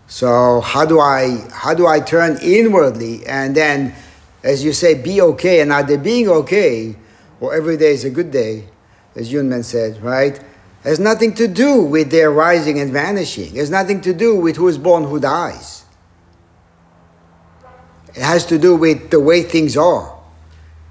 So 0.08 0.60
how 0.60 0.84
do 0.84 1.00
I 1.00 1.48
how 1.52 1.72
do 1.72 1.86
I 1.86 2.00
turn 2.00 2.36
inwardly 2.42 3.24
and 3.26 3.54
then, 3.54 3.94
as 4.42 4.64
you 4.64 4.72
say, 4.72 5.00
be 5.00 5.22
okay? 5.22 5.60
And 5.60 5.72
are 5.72 5.78
either 5.78 5.96
being 5.96 6.28
okay, 6.28 6.96
or 7.40 7.54
every 7.54 7.76
day 7.76 7.92
is 7.92 8.04
a 8.04 8.10
good 8.10 8.30
day, 8.30 8.68
as 9.14 9.32
Yunmen 9.32 9.64
said, 9.64 10.02
right? 10.02 10.38
Has 10.82 10.98
nothing 10.98 11.32
to 11.34 11.46
do 11.46 11.80
with 11.80 12.10
their 12.10 12.32
rising 12.32 12.80
and 12.80 12.92
vanishing. 12.92 13.54
It 13.54 13.60
has 13.60 13.70
nothing 13.70 14.00
to 14.02 14.12
do 14.12 14.34
with 14.36 14.56
who 14.56 14.66
is 14.66 14.78
born, 14.78 15.04
who 15.04 15.20
dies. 15.20 15.81
It 18.14 18.22
has 18.22 18.44
to 18.46 18.58
do 18.58 18.76
with 18.76 19.10
the 19.10 19.20
way 19.20 19.42
things 19.42 19.76
are, 19.76 20.18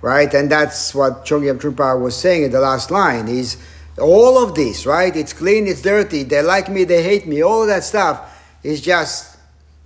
right? 0.01 0.33
And 0.33 0.51
that's 0.51 0.95
what 0.95 1.25
Chogyam 1.25 1.59
Trungpa 1.59 1.99
was 1.99 2.15
saying 2.15 2.43
in 2.43 2.51
the 2.51 2.59
last 2.59 2.89
line. 2.91 3.27
Is 3.27 3.57
all 3.99 4.43
of 4.43 4.55
this, 4.55 4.85
right? 4.85 5.15
It's 5.15 5.33
clean, 5.33 5.67
it's 5.67 5.81
dirty. 5.81 6.23
They 6.23 6.41
like 6.41 6.69
me, 6.69 6.83
they 6.83 7.03
hate 7.03 7.27
me. 7.27 7.43
All 7.43 7.65
that 7.67 7.83
stuff 7.83 8.41
is 8.63 8.81
just 8.81 9.37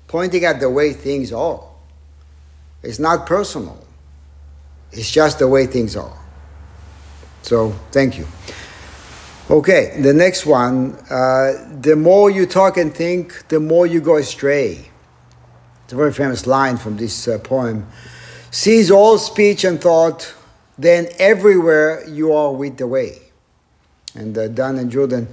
pointing 0.07 0.45
at 0.45 0.59
the 0.59 0.69
way 0.69 0.93
things 0.93 1.33
are. 1.33 1.61
It's 2.83 2.99
not 2.99 3.25
personal. 3.25 3.83
It's 4.91 5.11
just 5.11 5.39
the 5.39 5.47
way 5.47 5.65
things 5.65 5.95
are. 5.95 6.17
So, 7.41 7.71
thank 7.91 8.17
you. 8.17 8.27
Okay, 9.49 9.99
the 9.99 10.13
next 10.13 10.45
one. 10.45 10.93
Uh, 11.09 11.67
the 11.81 11.95
more 11.95 12.31
you 12.31 12.45
talk 12.45 12.77
and 12.77 12.93
think, 12.93 13.47
the 13.49 13.59
more 13.59 13.86
you 13.86 14.01
go 14.01 14.15
astray. 14.15 14.89
It's 15.86 15.93
a 15.93 15.95
very 15.95 16.11
famous 16.11 16.45
line 16.45 16.77
from 16.77 16.97
this 16.97 17.27
uh, 17.27 17.38
poem. 17.38 17.88
Seize 18.51 18.89
all 18.89 19.17
speech 19.17 19.63
and 19.63 19.79
thought, 19.79 20.33
then 20.77 21.07
everywhere 21.19 22.03
you 22.09 22.33
are 22.33 22.51
with 22.51 22.77
the 22.77 22.88
way. 22.88 23.19
And 24.15 24.38
uh, 24.38 24.47
Dan 24.47 24.77
and 24.77 24.91
Jordan, 24.91 25.27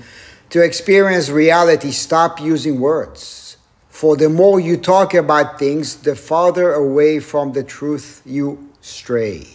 to 0.51 0.63
experience 0.63 1.31
reality, 1.31 1.91
stop 1.91 2.41
using 2.41 2.81
words. 2.81 3.57
For 3.89 4.17
the 4.17 4.29
more 4.29 4.61
you 4.61 4.77
talk 4.77 5.15
about 5.15 5.59
things, 5.59 5.97
the 5.97 6.15
farther 6.15 6.75
away 6.75 7.19
from 7.21 7.53
the 7.53 7.63
truth 7.63 8.21
you 8.27 8.71
stray. 8.81 9.47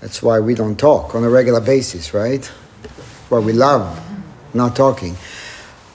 That's 0.00 0.22
why 0.22 0.38
we 0.38 0.54
don't 0.54 0.78
talk 0.78 1.14
on 1.14 1.24
a 1.24 1.30
regular 1.30 1.60
basis, 1.60 2.14
right? 2.14 2.44
Why 3.28 3.38
we 3.40 3.52
love 3.52 4.00
not 4.54 4.76
talking. 4.76 5.16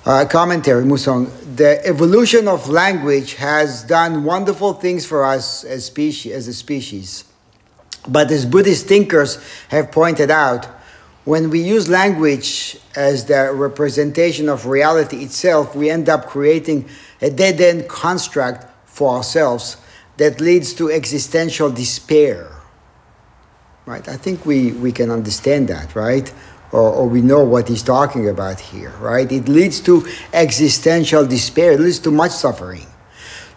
Uh, 0.09 0.25
commentary, 0.25 0.83
Mu 0.83 0.97
Soeng. 0.97 1.29
The 1.55 1.85
evolution 1.85 2.47
of 2.47 2.67
language 2.67 3.35
has 3.35 3.83
done 3.83 4.23
wonderful 4.23 4.73
things 4.73 5.05
for 5.05 5.23
us 5.23 5.63
as 5.63 5.85
species, 5.85 6.33
as 6.33 6.47
a 6.47 6.53
species. 6.55 7.25
But 8.07 8.31
as 8.31 8.43
Buddhist 8.43 8.87
thinkers 8.87 9.37
have 9.67 9.91
pointed 9.91 10.31
out, 10.31 10.65
when 11.25 11.51
we 11.51 11.61
use 11.61 11.87
language 11.89 12.79
as 12.95 13.25
the 13.25 13.53
representation 13.53 14.49
of 14.49 14.65
reality 14.65 15.17
itself, 15.17 15.75
we 15.75 15.91
end 15.91 16.09
up 16.09 16.25
creating 16.25 16.89
a 17.21 17.29
dead 17.29 17.61
end 17.61 17.87
construct 17.87 18.65
for 18.87 19.15
ourselves 19.15 19.77
that 20.17 20.41
leads 20.41 20.73
to 20.73 20.89
existential 20.89 21.69
despair. 21.69 22.49
Right? 23.85 24.07
I 24.09 24.17
think 24.17 24.43
we, 24.43 24.71
we 24.71 24.91
can 24.91 25.11
understand 25.11 25.67
that, 25.67 25.93
right? 25.93 26.33
Or, 26.71 26.81
or 26.81 27.07
we 27.07 27.21
know 27.21 27.43
what 27.43 27.67
he's 27.67 27.83
talking 27.83 28.29
about 28.29 28.59
here, 28.59 28.91
right? 28.99 29.31
It 29.31 29.47
leads 29.47 29.79
to 29.81 30.07
existential 30.33 31.25
despair, 31.25 31.71
it 31.73 31.79
leads 31.79 31.99
to 31.99 32.11
much 32.11 32.31
suffering. 32.31 32.85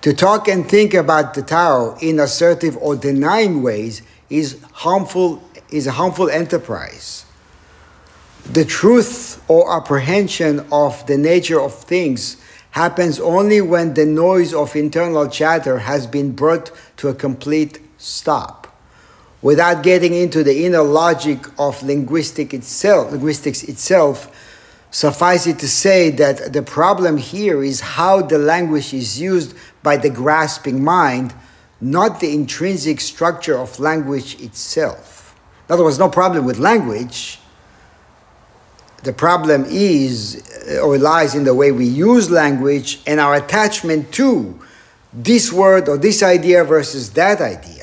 To 0.02 0.12
talk 0.12 0.48
and 0.48 0.68
think 0.68 0.94
about 0.94 1.34
the 1.34 1.42
Tao 1.42 1.96
in 2.00 2.18
assertive 2.18 2.76
or 2.78 2.96
denying 2.96 3.62
ways 3.62 4.02
is 4.30 4.60
harmful 4.72 5.42
is 5.70 5.86
a 5.86 5.92
harmful 5.92 6.28
enterprise. 6.28 7.24
The 8.44 8.64
truth 8.64 9.42
or 9.48 9.74
apprehension 9.74 10.66
of 10.72 11.06
the 11.06 11.16
nature 11.16 11.60
of 11.60 11.74
things 11.74 12.36
happens 12.72 13.20
only 13.20 13.60
when 13.60 13.94
the 13.94 14.06
noise 14.06 14.52
of 14.52 14.74
internal 14.74 15.28
chatter 15.28 15.78
has 15.78 16.06
been 16.06 16.32
brought 16.32 16.70
to 16.96 17.08
a 17.08 17.14
complete 17.14 17.78
stop. 17.98 18.61
Without 19.42 19.82
getting 19.82 20.14
into 20.14 20.42
the 20.42 20.64
inner 20.64 20.82
logic 20.82 21.46
of 21.58 21.82
linguistic 21.82 22.54
itself, 22.54 23.10
linguistics 23.10 23.64
itself, 23.64 24.30
suffice 24.90 25.46
it 25.46 25.58
to 25.58 25.68
say 25.68 26.10
that 26.10 26.52
the 26.52 26.62
problem 26.62 27.16
here 27.16 27.62
is 27.62 27.80
how 27.80 28.22
the 28.22 28.38
language 28.38 28.94
is 28.94 29.20
used 29.20 29.54
by 29.82 29.96
the 29.96 30.10
grasping 30.10 30.82
mind 30.82 31.34
not 31.82 32.20
the 32.20 32.32
intrinsic 32.32 33.00
structure 33.00 33.58
of 33.58 33.78
language 33.80 34.40
itself. 34.40 35.34
In 35.68 35.74
other 35.74 35.84
words, 35.84 35.98
no 35.98 36.08
problem 36.08 36.44
with 36.44 36.58
language. 36.58 37.40
The 39.02 39.12
problem 39.12 39.66
is 39.68 40.48
uh, 40.70 40.78
or 40.78 40.96
lies 40.96 41.34
in 41.34 41.42
the 41.42 41.54
way 41.54 41.72
we 41.72 41.86
use 41.86 42.30
language 42.30 43.00
and 43.04 43.18
our 43.18 43.34
attachment 43.34 44.12
to 44.12 44.60
this 45.12 45.52
word 45.52 45.88
or 45.88 45.98
this 45.98 46.22
idea 46.22 46.62
versus 46.62 47.10
that 47.14 47.40
idea. 47.40 47.81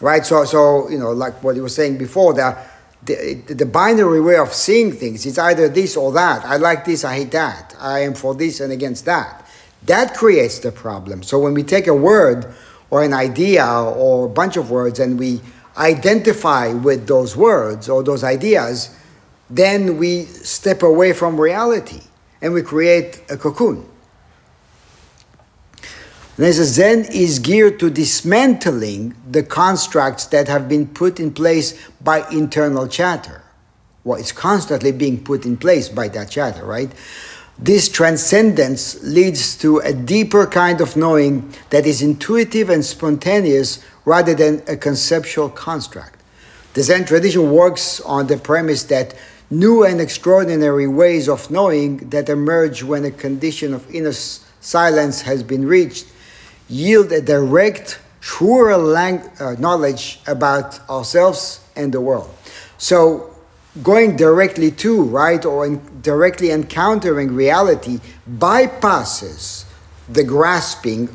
Right? 0.00 0.24
So, 0.24 0.44
so 0.44 0.88
you 0.88 0.98
know, 0.98 1.12
like 1.12 1.42
what 1.42 1.56
you 1.56 1.62
were 1.62 1.68
saying 1.68 1.98
before, 1.98 2.34
that 2.34 2.70
the, 3.02 3.34
the 3.48 3.66
binary 3.66 4.20
way 4.20 4.36
of 4.36 4.52
seeing 4.52 4.92
things 4.92 5.24
is 5.26 5.38
either 5.38 5.68
this 5.68 5.96
or 5.96 6.12
that. 6.12 6.44
I 6.44 6.56
like 6.56 6.84
this, 6.84 7.04
I 7.04 7.16
hate 7.16 7.30
that. 7.32 7.74
I 7.78 8.00
am 8.00 8.14
for 8.14 8.34
this 8.34 8.60
and 8.60 8.72
against 8.72 9.04
that. 9.06 9.46
That 9.84 10.14
creates 10.14 10.58
the 10.58 10.72
problem. 10.72 11.22
So 11.22 11.38
when 11.38 11.54
we 11.54 11.62
take 11.62 11.86
a 11.86 11.94
word 11.94 12.52
or 12.90 13.02
an 13.02 13.14
idea 13.14 13.66
or 13.66 14.26
a 14.26 14.28
bunch 14.28 14.56
of 14.56 14.70
words 14.70 14.98
and 14.98 15.18
we 15.18 15.40
identify 15.76 16.68
with 16.72 17.06
those 17.06 17.36
words 17.36 17.88
or 17.88 18.02
those 18.02 18.22
ideas, 18.22 18.94
then 19.48 19.96
we 19.96 20.24
step 20.24 20.82
away 20.82 21.12
from 21.12 21.40
reality 21.40 22.02
and 22.42 22.52
we 22.52 22.62
create 22.62 23.22
a 23.30 23.36
cocoon. 23.36 23.86
And 26.40 26.48
it 26.48 26.54
says, 26.54 26.68
Zen 26.68 27.04
is 27.12 27.38
geared 27.38 27.78
to 27.80 27.90
dismantling 27.90 29.14
the 29.30 29.42
constructs 29.42 30.24
that 30.28 30.48
have 30.48 30.70
been 30.70 30.86
put 30.86 31.20
in 31.20 31.34
place 31.34 31.78
by 32.00 32.26
internal 32.30 32.88
chatter. 32.88 33.42
Well, 34.04 34.18
it's 34.18 34.32
constantly 34.32 34.90
being 34.90 35.22
put 35.22 35.44
in 35.44 35.58
place 35.58 35.90
by 35.90 36.08
that 36.08 36.30
chatter, 36.30 36.64
right? 36.64 36.90
This 37.58 37.90
transcendence 37.90 39.04
leads 39.04 39.54
to 39.58 39.80
a 39.80 39.92
deeper 39.92 40.46
kind 40.46 40.80
of 40.80 40.96
knowing 40.96 41.52
that 41.68 41.84
is 41.84 42.00
intuitive 42.00 42.70
and 42.70 42.86
spontaneous 42.86 43.84
rather 44.06 44.32
than 44.32 44.62
a 44.66 44.78
conceptual 44.78 45.50
construct. 45.50 46.22
The 46.72 46.84
Zen 46.84 47.04
tradition 47.04 47.50
works 47.52 48.00
on 48.00 48.28
the 48.28 48.38
premise 48.38 48.84
that 48.84 49.14
new 49.50 49.84
and 49.84 50.00
extraordinary 50.00 50.86
ways 50.86 51.28
of 51.28 51.50
knowing 51.50 51.98
that 52.08 52.30
emerge 52.30 52.82
when 52.82 53.04
a 53.04 53.10
condition 53.10 53.74
of 53.74 53.94
inner 53.94 54.14
silence 54.14 55.20
has 55.20 55.42
been 55.42 55.66
reached 55.66 56.06
yield 56.70 57.12
a 57.12 57.20
direct, 57.20 58.00
truer 58.20 58.76
lang- 58.78 59.28
uh, 59.40 59.56
knowledge 59.58 60.20
about 60.26 60.80
ourselves 60.88 61.60
and 61.76 61.92
the 61.92 62.00
world. 62.00 62.30
So, 62.78 63.34
going 63.82 64.16
directly 64.16 64.70
to, 64.72 65.02
right, 65.02 65.44
or 65.44 65.66
in 65.66 65.80
directly 66.02 66.50
encountering 66.50 67.34
reality 67.34 68.00
bypasses 68.28 69.64
the 70.08 70.24
grasping 70.24 71.08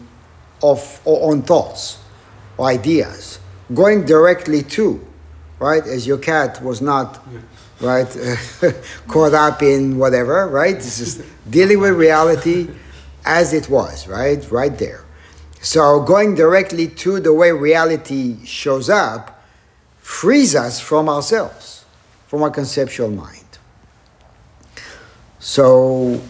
of 0.64 1.02
on 1.06 1.42
thoughts. 1.42 2.00
or 2.58 2.68
ideas, 2.70 3.40
going 3.74 4.06
directly 4.06 4.64
to, 4.64 5.06
right? 5.60 5.84
As 5.86 6.08
your 6.08 6.18
cat 6.18 6.64
was 6.64 6.82
not, 6.82 7.26
right, 7.82 8.08
caught 9.08 9.34
up 9.34 9.62
in 9.62 9.98
whatever, 9.98 10.48
right? 10.48 10.76
This 10.76 11.00
is 11.00 11.24
dealing 11.50 11.80
with 11.80 11.94
reality 11.96 12.70
as 13.26 13.54
it 13.54 13.70
was, 13.70 14.08
right? 14.08 14.50
Right 14.52 14.78
there. 14.78 15.05
So 15.66 16.00
going 16.00 16.36
directly 16.36 16.88
to 16.90 17.20
the 17.20 17.34
way 17.34 17.52
reality 17.52 18.46
shows 18.46 18.88
up 18.88 19.44
frees 19.98 20.56
us 20.56 20.80
from 20.80 21.10
ourselves, 21.10 21.84
from 22.28 22.44
our 22.44 22.52
conceptual 22.52 23.10
mind. 23.10 23.58
So, 25.40 26.22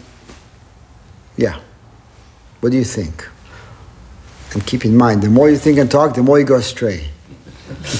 yeah. 1.36 1.60
What 2.60 2.72
do 2.72 2.78
you 2.78 2.84
think? 2.84 3.28
And 4.54 4.66
keep 4.66 4.86
in 4.86 4.96
mind, 4.96 5.20
the 5.20 5.28
more 5.28 5.50
you 5.50 5.58
think 5.58 5.76
and 5.76 5.90
talk, 5.90 6.14
the 6.14 6.22
more 6.22 6.38
you 6.38 6.46
go 6.46 6.54
astray. 6.54 7.06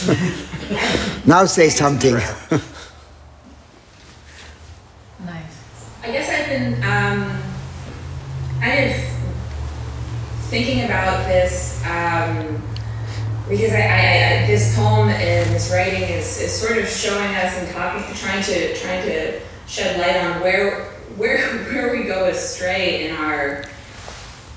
now 1.27 1.45
say 1.45 1.69
something. 1.69 2.17
Nice. 5.23 5.91
I 6.03 6.13
guess 6.13 6.31
I've 6.31 6.49
been 6.49 6.75
um, 6.83 7.43
kind 8.59 8.91
of 8.91 9.17
thinking 10.57 10.85
about 10.85 11.27
this 11.27 11.85
um, 11.85 12.63
because 13.47 13.75
I, 13.75 13.83
I, 13.83 14.45
I, 14.45 14.47
this 14.47 14.75
poem 14.75 15.11
and 15.11 15.55
this 15.55 15.71
writing 15.71 16.01
is, 16.05 16.41
is 16.41 16.51
sort 16.51 16.79
of 16.79 16.89
showing 16.89 17.35
us 17.35 17.59
and 17.59 17.71
talking, 17.73 18.03
trying 18.15 18.43
to 18.45 18.75
trying 18.75 19.07
to 19.07 19.39
shed 19.67 20.01
light 20.01 20.17
on 20.17 20.41
where 20.41 20.85
where 21.17 21.47
where 21.71 21.93
we 21.95 22.05
go 22.05 22.25
astray 22.25 23.07
in 23.07 23.17
our 23.17 23.67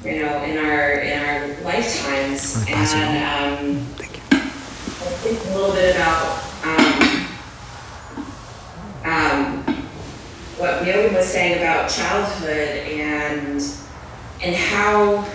you 0.06 0.24
know 0.24 0.42
in 0.44 0.58
our 0.58 0.92
in 1.00 1.20
our 1.20 1.48
lifetimes. 1.64 2.66
And 2.70 3.76
um, 3.76 3.86
I 3.92 4.40
think 5.20 5.38
a 5.48 5.58
little 5.58 5.74
bit 5.74 5.98
about 5.98 6.42
um, 6.64 7.28
um, 9.04 9.76
what 10.56 10.88
Yogi 10.88 11.14
was 11.14 11.26
saying 11.26 11.58
about 11.58 11.90
childhood 11.90 12.88
and 12.88 13.62
and 14.42 14.56
how 14.56 15.28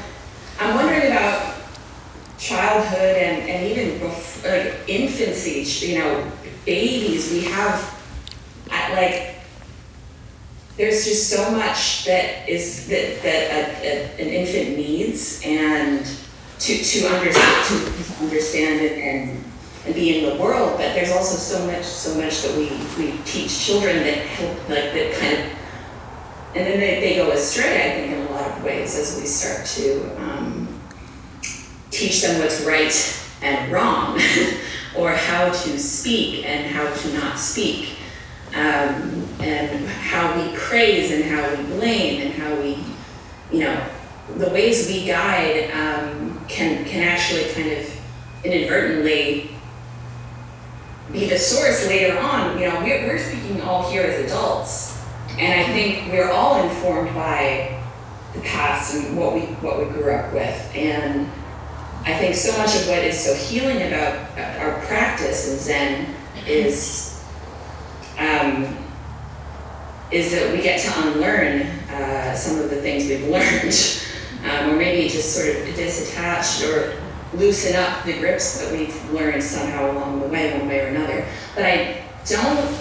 I'm 0.59 0.75
wondering 0.75 1.11
about 1.11 1.57
childhood 2.39 3.17
and, 3.17 3.49
and 3.49 3.67
even 3.67 4.01
like 4.03 4.75
infancy, 4.89 5.87
you 5.87 5.99
know, 5.99 6.31
babies, 6.65 7.33
we 7.33 7.45
have 7.45 7.95
like 8.95 9.35
there's 10.77 11.05
just 11.05 11.31
so 11.31 11.51
much 11.53 12.05
that 12.05 12.49
is 12.49 12.89
that 12.89 13.23
that 13.23 13.51
a, 13.51 13.87
a, 13.87 14.23
an 14.23 14.29
infant 14.29 14.77
needs 14.77 15.41
and 15.45 16.05
to 16.59 16.83
to 16.83 17.07
understand 17.09 17.67
to 17.67 18.25
understand 18.25 18.81
it 18.81 18.99
and 18.99 19.45
and 19.87 19.95
be 19.95 20.19
in 20.19 20.31
the 20.31 20.43
world 20.43 20.77
but 20.77 20.95
there's 20.95 21.13
also 21.13 21.37
so 21.37 21.65
much 21.67 21.85
so 21.85 22.15
much 22.21 22.43
that 22.43 22.57
we 22.57 22.71
we 22.99 23.17
teach 23.25 23.67
children 23.67 23.99
that 23.99 24.19
help 24.19 24.57
like 24.69 24.93
that 24.93 25.15
kind 25.21 25.39
of 25.39 25.64
and 26.55 26.67
then 26.67 26.79
they, 26.79 27.01
they 27.01 27.17
go 27.17 27.31
astray 27.31 27.91
i 27.91 27.95
think 27.97 28.13
in 28.13 28.27
a 28.27 28.31
lot 28.31 28.51
of 28.51 28.65
ways 28.65 28.97
as 28.99 29.21
we 29.21 29.27
start 29.27 29.67
to 29.67 30.23
um, 30.23 30.69
teach 31.91 32.23
them 32.23 32.41
what's 32.41 32.65
right 32.65 33.21
and 33.43 33.73
wrong 33.73 34.19
or 34.97 35.11
how 35.11 35.47
to 35.47 35.79
speak 35.79 36.45
and 36.45 36.67
how 36.67 36.93
to 36.95 37.15
not 37.15 37.39
speak 37.39 37.97
um, 38.55 39.27
and 39.41 39.87
how 39.89 40.41
we 40.41 40.57
praise 40.57 41.11
and 41.11 41.25
how 41.25 41.51
we 41.51 41.63
blame 41.75 42.23
and 42.23 42.35
how 42.35 42.55
we, 42.61 42.79
you 43.51 43.65
know, 43.65 43.87
the 44.37 44.49
ways 44.51 44.87
we 44.87 45.05
guide 45.05 45.71
um, 45.73 46.41
can 46.47 46.85
can 46.85 47.03
actually 47.03 47.53
kind 47.53 47.73
of 47.73 48.01
inadvertently 48.45 49.51
be 51.13 51.29
the 51.29 51.39
source 51.39 51.87
later 51.89 52.17
on. 52.19 52.59
You 52.59 52.69
know, 52.69 52.81
we're, 52.81 53.07
we're 53.09 53.19
speaking 53.19 53.61
all 53.63 53.91
here 53.91 54.03
as 54.03 54.31
adults, 54.31 54.94
and 55.39 55.61
I 55.61 55.73
think 55.73 56.13
we're 56.13 56.31
all 56.31 56.63
informed 56.63 57.15
by 57.15 57.81
the 58.35 58.41
past 58.41 58.95
and 58.95 59.17
what 59.17 59.35
we 59.35 59.41
what 59.63 59.79
we 59.79 59.87
grew 59.87 60.13
up 60.13 60.33
with, 60.33 60.75
and 60.75 61.31
I 62.05 62.17
think 62.19 62.35
so 62.35 62.57
much 62.59 62.77
of 62.77 62.89
what 62.89 62.99
is 62.99 63.19
so 63.19 63.35
healing 63.35 63.79
about 63.79 64.39
our 64.61 64.81
practice 64.83 65.51
in 65.51 65.59
Zen 65.59 66.15
is 66.47 67.25
um, 68.19 68.77
is 70.11 70.31
that 70.31 70.53
we 70.53 70.63
get 70.63 70.81
to 70.83 71.09
unlearn 71.09 71.63
uh, 71.91 72.35
some 72.35 72.61
of 72.61 72.71
the 72.71 72.77
things 72.77 73.09
we've 73.09 73.29
learned, 73.29 73.75
um, 74.45 74.71
or 74.71 74.77
maybe 74.77 75.09
just 75.09 75.35
sort 75.35 75.49
of 75.49 75.75
disattach 75.75 76.69
or 76.69 77.01
loosen 77.37 77.75
up 77.75 78.05
the 78.05 78.19
grips 78.19 78.61
that 78.61 78.71
we've 78.73 79.11
learned 79.11 79.43
somehow 79.43 79.91
along 79.91 80.21
the 80.21 80.29
way, 80.29 80.57
one 80.57 80.69
way 80.69 80.81
or 80.81 80.89
another. 80.89 81.27
But 81.57 81.65
I 81.65 82.05
don't, 82.25 82.79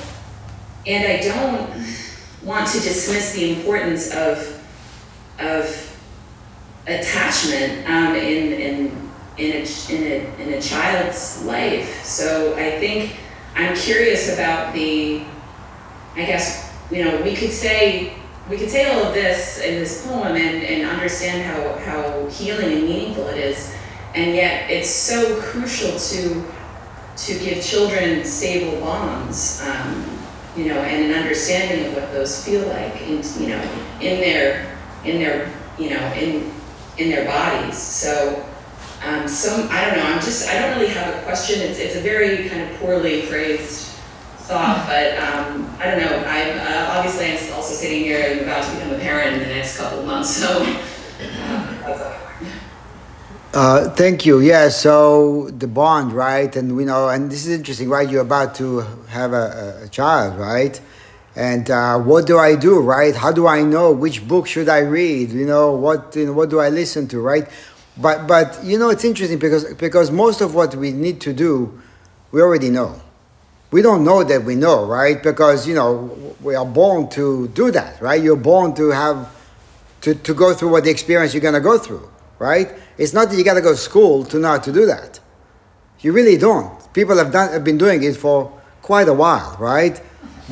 and 0.86 1.08
I 1.08 1.22
don't 1.24 2.13
want 2.44 2.68
to 2.68 2.80
dismiss 2.80 3.34
the 3.34 3.54
importance 3.54 4.14
of 4.14 4.62
of 5.40 5.98
attachment 6.88 7.90
um, 7.90 8.16
in 8.16 8.54
in 8.54 9.10
in 9.38 9.52
a, 9.52 9.66
in 9.90 10.04
a 10.04 10.42
in 10.42 10.54
a 10.54 10.62
child's 10.62 11.44
life. 11.46 12.04
So 12.04 12.56
I 12.56 12.80
think 12.80 13.18
I'm 13.56 13.76
curious 13.76 14.34
about 14.34 14.74
the, 14.74 15.24
I 16.16 16.26
guess, 16.26 16.74
you 16.90 17.06
know, 17.06 17.22
we 17.22 17.36
could 17.36 17.52
say, 17.52 18.14
we 18.50 18.58
could 18.58 18.70
say 18.70 18.92
all 18.92 19.04
of 19.04 19.14
this 19.14 19.62
in 19.62 19.76
this 19.76 20.06
poem 20.06 20.36
and, 20.36 20.64
and 20.64 20.90
understand 20.90 21.44
how, 21.44 21.78
how 21.86 22.28
healing 22.30 22.74
and 22.74 22.84
meaningful 22.84 23.28
it 23.28 23.38
is, 23.38 23.76
and 24.16 24.36
yet 24.36 24.70
it's 24.72 24.90
so 24.90 25.40
crucial 25.42 25.98
to, 26.00 26.44
to 27.16 27.40
give 27.40 27.64
children 27.64 28.26
stable 28.26 28.80
bonds, 28.80 29.62
um, 29.68 30.04
you 30.56 30.66
know, 30.66 30.80
and 30.80 31.12
an 31.12 31.20
understanding 31.20 31.88
of 31.88 31.96
what 31.96 32.12
those 32.12 32.44
feel 32.46 32.68
like, 32.68 33.02
and, 33.02 33.26
you 33.40 33.48
know, 33.50 33.62
in 34.02 34.20
their, 34.20 34.78
in 35.04 35.20
their, 35.20 35.52
you 35.78 35.90
know, 35.90 36.14
in, 36.14 36.52
in 36.98 37.10
their 37.10 37.26
bodies. 37.26 37.78
So, 37.78 38.46
um, 39.06 39.28
some, 39.28 39.68
I 39.70 39.86
don't 39.86 39.98
know, 39.98 40.04
I'm 40.04 40.22
just, 40.22 40.50
I 40.50 40.60
don't 40.60 40.78
really 40.78 40.94
have 40.94 41.16
a 41.16 41.22
question. 41.24 41.60
It's, 41.62 41.80
it's 41.80 41.96
a 41.96 42.02
very 42.02 42.48
kind 42.50 42.62
of 42.62 42.78
poorly 42.80 43.24
phrased 43.24 43.90
thought, 44.44 44.86
but 44.88 45.18
um, 45.18 45.74
I 45.80 45.90
don't 45.90 46.00
know. 46.00 46.18
I'm, 46.28 46.60
uh, 46.60 46.98
obviously 46.98 47.32
I'm 47.32 47.54
also 47.56 47.74
sitting 47.74 48.04
here 48.04 48.24
and 48.30 48.42
about 48.42 48.64
to 48.66 48.72
become 48.76 48.92
a 48.92 49.00
parent 49.00 49.36
in 49.38 49.40
the 49.40 49.56
next 49.56 49.78
couple 49.78 50.00
of 50.00 50.06
months, 50.06 50.30
so 50.30 50.62
uh, 53.54 53.90
thank 53.92 54.26
you. 54.26 54.40
Yeah, 54.40 54.70
so 54.70 55.50
the 55.50 55.68
bond, 55.68 56.14
right? 56.14 56.54
And 56.56 56.76
we 56.76 56.86
know, 56.86 57.10
and 57.10 57.32
this 57.32 57.46
is 57.46 57.58
interesting, 57.58 57.90
right? 57.90 58.10
You're 58.10 58.22
about 58.22 58.56
to 58.56 58.80
have 59.10 59.34
a, 59.34 59.82
a 59.84 59.90
child, 59.90 60.38
right? 60.40 60.80
And 61.36 61.70
uh, 61.70 62.00
what 62.00 62.28
do 62.28 62.38
I 62.38 62.56
do, 62.56 62.80
right? 62.80 63.16
How 63.16 63.32
do 63.32 63.48
I 63.48 63.64
know 63.64 63.92
which 63.92 64.28
book 64.28 64.48
should 64.48 64.70
I 64.70 64.80
read? 64.80 65.32
You 65.32 65.46
know, 65.46 65.72
what 65.72 66.16
you 66.16 66.28
know, 66.28 66.34
what 66.34 66.50
do 66.50 66.60
I 66.60 66.70
listen 66.70 67.08
to, 67.10 67.20
right? 67.20 67.48
But 67.98 68.28
but 68.28 68.60
you 68.64 68.78
know 68.78 68.90
it's 68.90 69.04
interesting 69.04 69.40
because 69.40 69.74
because 69.76 70.12
most 70.12 70.42
of 70.42 70.56
what 70.56 70.76
we 70.76 70.92
need 70.92 71.22
to 71.22 71.34
do, 71.34 71.80
we 72.32 72.42
already 72.42 72.70
know. 72.70 73.02
We 73.72 73.82
don't 73.82 74.04
know 74.04 74.24
that 74.24 74.44
we 74.44 74.56
know, 74.56 74.86
right? 74.86 75.22
Because 75.22 75.68
you 75.68 75.74
know 75.74 76.36
we 76.42 76.54
are 76.56 76.66
born 76.66 77.10
to 77.12 77.48
do 77.50 77.72
that, 77.72 78.02
right? 78.02 78.22
You're 78.22 78.36
born 78.36 78.76
to 78.76 78.90
have 78.92 79.36
to, 80.02 80.14
to 80.14 80.34
go 80.34 80.54
through 80.54 80.70
what 80.70 80.84
the 80.84 80.92
experience 80.92 81.34
you're 81.34 81.42
gonna 81.42 81.60
go 81.60 81.78
through, 81.80 82.08
right? 82.40 82.74
It's 82.98 83.14
not 83.14 83.30
that 83.30 83.38
you 83.38 83.44
gotta 83.44 83.62
go 83.62 83.72
to 83.72 83.78
school 83.78 84.24
to 84.26 84.40
know 84.40 84.60
to 84.60 84.72
do 84.72 84.86
that. 84.86 85.20
You 86.02 86.12
really 86.14 86.38
don't. 86.38 86.72
People 86.94 87.18
have 87.18 87.32
done 87.32 87.52
have 87.54 87.64
been 87.64 87.78
doing 87.78 88.04
it 88.04 88.16
for 88.16 88.52
quite 88.82 89.08
a 89.08 89.14
while, 89.14 89.56
right? 89.60 90.02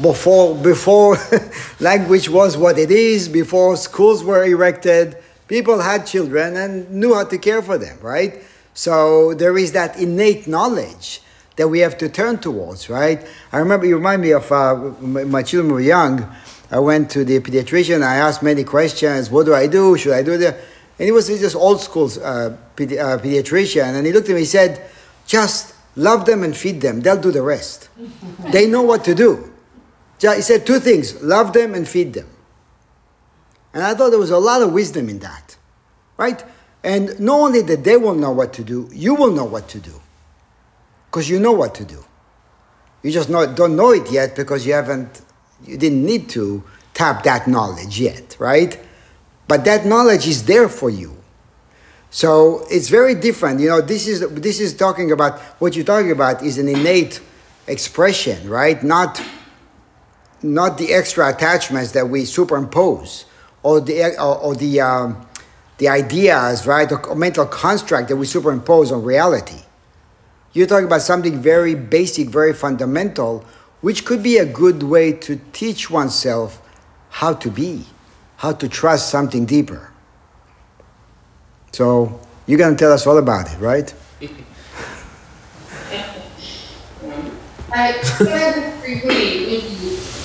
Before 0.02 0.56
before 0.56 1.18
language 1.80 2.30
was 2.30 2.58
what 2.58 2.78
it 2.80 2.92
is, 2.92 3.28
before 3.28 3.76
schools 3.78 4.24
were 4.24 4.46
erected 4.46 5.18
people 5.52 5.82
had 5.82 6.08
children 6.08 6.56
and 6.56 6.90
knew 6.90 7.14
how 7.14 7.26
to 7.26 7.38
care 7.38 7.62
for 7.62 7.78
them, 7.78 8.00
right? 8.02 8.42
So 8.74 9.34
there 9.34 9.58
is 9.58 9.74
that 9.74 10.00
innate 10.00 10.48
knowledge 10.48 11.22
that 11.58 11.68
we 11.68 11.80
have 11.80 11.98
to 11.98 12.08
turn 12.08 12.38
towards, 12.38 12.90
right? 12.90 13.20
I 13.52 13.58
remember, 13.58 13.86
you 13.86 13.98
remind 13.98 14.22
me 14.22 14.32
of 14.32 14.50
uh, 14.50 14.76
my 15.02 15.44
children 15.44 15.74
were 15.74 15.82
young. 15.82 16.34
I 16.72 16.80
went 16.80 17.12
to 17.12 17.26
the 17.26 17.42
pediatrician. 17.42 18.02
I 18.02 18.16
asked 18.16 18.42
many 18.42 18.64
questions. 18.64 19.30
What 19.30 19.46
do 19.46 19.54
I 19.54 19.68
do? 19.68 19.98
Should 19.98 20.14
I 20.14 20.24
do 20.24 20.38
that? 20.38 20.56
And 21.02 21.08
he 21.08 21.12
was 21.12 21.30
just 21.30 21.56
old 21.56 21.82
school 21.82 22.06
uh, 22.24 22.52
pedi- 22.76 23.00
uh, 23.00 23.18
pediatrician. 23.18 23.96
And 23.96 24.06
he 24.06 24.14
looked 24.14 24.30
at 24.30 24.36
me. 24.36 24.42
He 24.42 24.46
said, 24.46 24.88
"Just 25.26 25.74
love 25.96 26.28
them 26.28 26.44
and 26.44 26.56
feed 26.56 26.80
them. 26.80 27.02
They'll 27.02 27.20
do 27.20 27.32
the 27.32 27.42
rest. 27.42 27.90
they 28.52 28.68
know 28.68 28.84
what 28.84 29.04
to 29.06 29.16
do." 29.16 29.52
He 30.22 30.42
said 30.44 30.64
two 30.64 30.80
things: 30.80 31.20
love 31.24 31.54
them 31.54 31.74
and 31.74 31.88
feed 31.88 32.14
them. 32.14 32.28
And 33.74 33.82
I 33.82 33.96
thought 33.96 34.12
there 34.12 34.20
was 34.20 34.30
a 34.30 34.38
lot 34.38 34.62
of 34.62 34.74
wisdom 34.74 35.10
in 35.10 35.18
that, 35.20 35.58
right? 36.18 36.46
And 36.84 37.20
not 37.20 37.40
only 37.40 37.64
that 37.64 37.84
they 37.84 37.98
will 37.98 38.14
know 38.14 38.32
what 38.32 38.54
to 38.54 38.64
do, 38.64 38.88
you 38.94 39.16
will 39.16 39.32
know 39.32 39.46
what 39.46 39.68
to 39.70 39.80
do. 39.80 40.00
Because 41.10 41.28
you 41.28 41.40
know 41.40 41.52
what 41.52 41.74
to 41.76 41.84
do. 41.84 42.06
You 43.02 43.10
just 43.10 43.28
know, 43.28 43.52
don't 43.52 43.76
know 43.76 43.90
it 43.90 44.12
yet 44.12 44.36
because 44.36 44.68
you 44.68 44.74
haven't, 44.74 45.24
you 45.66 45.80
didn't 45.80 46.06
need 46.06 46.30
to 46.30 46.64
tap 46.94 47.24
that 47.24 47.48
knowledge 47.48 48.00
yet, 48.00 48.36
right? 48.38 48.80
But 49.48 49.66
that 49.66 49.86
knowledge 49.86 50.28
is 50.28 50.46
there 50.46 50.70
for 50.70 50.90
you. 50.90 51.18
So 52.10 52.66
it's 52.70 52.90
very 52.90 53.16
different. 53.16 53.60
You 53.60 53.70
know, 53.70 53.82
this 53.82 54.08
is 54.08 54.20
this 54.32 54.60
is 54.60 54.74
talking 54.76 55.12
about 55.12 55.40
what 55.60 55.76
you're 55.76 55.86
talking 55.86 56.12
about 56.12 56.44
is 56.44 56.58
an 56.58 56.68
innate 56.68 57.22
expression, 57.68 58.50
right? 58.50 58.84
Not 58.84 59.22
not 60.44 60.78
the 60.78 60.94
extra 60.94 61.30
attachments 61.30 61.92
that 61.94 62.10
we 62.10 62.26
superimpose, 62.26 63.26
or 63.64 63.80
the 63.80 64.18
or, 64.20 64.38
or 64.38 64.56
the 64.56 64.82
um, 64.82 65.26
the 65.78 65.88
ideas, 65.88 66.68
right, 66.68 66.92
or 66.92 67.16
mental 67.16 67.46
construct 67.46 68.10
that 68.10 68.16
we 68.16 68.26
superimpose 68.26 68.92
on 68.92 69.04
reality. 69.04 69.62
You're 70.54 70.68
talking 70.68 70.86
about 70.86 71.02
something 71.02 71.42
very 71.42 71.76
basic, 71.76 72.28
very 72.28 72.54
fundamental, 72.54 73.46
which 73.80 74.04
could 74.04 74.22
be 74.22 74.38
a 74.38 74.46
good 74.46 74.84
way 74.84 75.14
to 75.14 75.40
teach 75.54 75.90
oneself 75.90 76.62
how 77.10 77.34
to 77.36 77.50
be, 77.50 77.86
how 78.42 78.52
to 78.52 78.68
trust 78.68 79.10
something 79.12 79.46
deeper. 79.46 79.92
So 81.74 82.20
you're 82.48 82.58
going 82.58 82.76
to 82.76 82.80
tell 82.80 82.92
us 82.92 83.06
all 83.06 83.20
about 83.20 83.54
it, 83.54 83.60
right? 83.60 83.94
I 87.72 87.94
could 88.02 88.82
briefly 88.82 89.46
maybe 89.46 89.62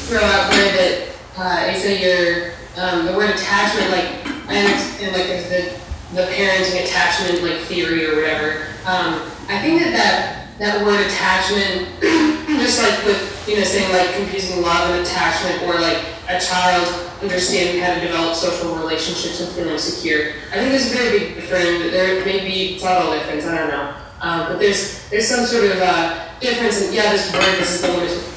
throw 0.08 0.22
out 0.22 0.50
there 0.50 0.72
that 0.72 1.08
uh, 1.36 1.70
you 1.70 1.78
said 1.78 2.00
your 2.00 2.52
um, 2.82 3.04
the 3.04 3.12
word 3.12 3.28
attachment, 3.28 3.90
like 3.90 4.08
understand 4.48 5.12
like 5.12 5.26
there's 5.26 5.50
the 5.50 5.78
the 6.16 6.22
parenting 6.32 6.84
attachment 6.84 7.42
like 7.42 7.60
theory 7.68 8.06
or 8.06 8.16
whatever. 8.16 8.66
Um, 8.86 9.20
I 9.48 9.60
think 9.60 9.82
that 9.82 9.92
that 9.92 10.58
that 10.58 10.86
word 10.86 11.06
attachment, 11.06 12.00
just 12.64 12.82
like 12.82 13.04
with 13.04 13.46
you 13.46 13.58
know 13.58 13.64
saying 13.64 13.92
like 13.92 14.16
confusing 14.16 14.62
love 14.62 14.90
and 14.90 15.06
attachment, 15.06 15.62
or 15.64 15.78
like 15.78 16.02
a 16.28 16.40
child 16.40 17.05
understanding 17.22 17.82
how 17.82 17.94
to 17.94 18.00
develop 18.00 18.34
social 18.34 18.74
relationships 18.76 19.40
and 19.40 19.50
feeling 19.52 19.78
secure. 19.78 20.32
I 20.52 20.56
think 20.56 20.70
there's 20.70 20.92
a 20.92 20.94
very 20.94 21.18
big 21.18 21.34
difference. 21.34 21.90
There 21.92 22.24
may 22.24 22.44
be 22.46 22.78
subtle 22.78 23.12
difference. 23.12 23.44
I 23.44 23.58
don't 23.58 23.68
know, 23.68 23.94
um, 24.20 24.52
but 24.52 24.58
there's 24.58 25.08
there's 25.10 25.28
some 25.28 25.46
sort 25.46 25.64
of 25.64 25.78
uh, 25.80 26.38
difference. 26.40 26.82
In, 26.82 26.94
yeah, 26.94 27.12
this 27.12 27.32
word. 27.32 27.58
This 27.58 27.74
is 27.74 27.82
the 27.82 27.88
word. 27.88 28.32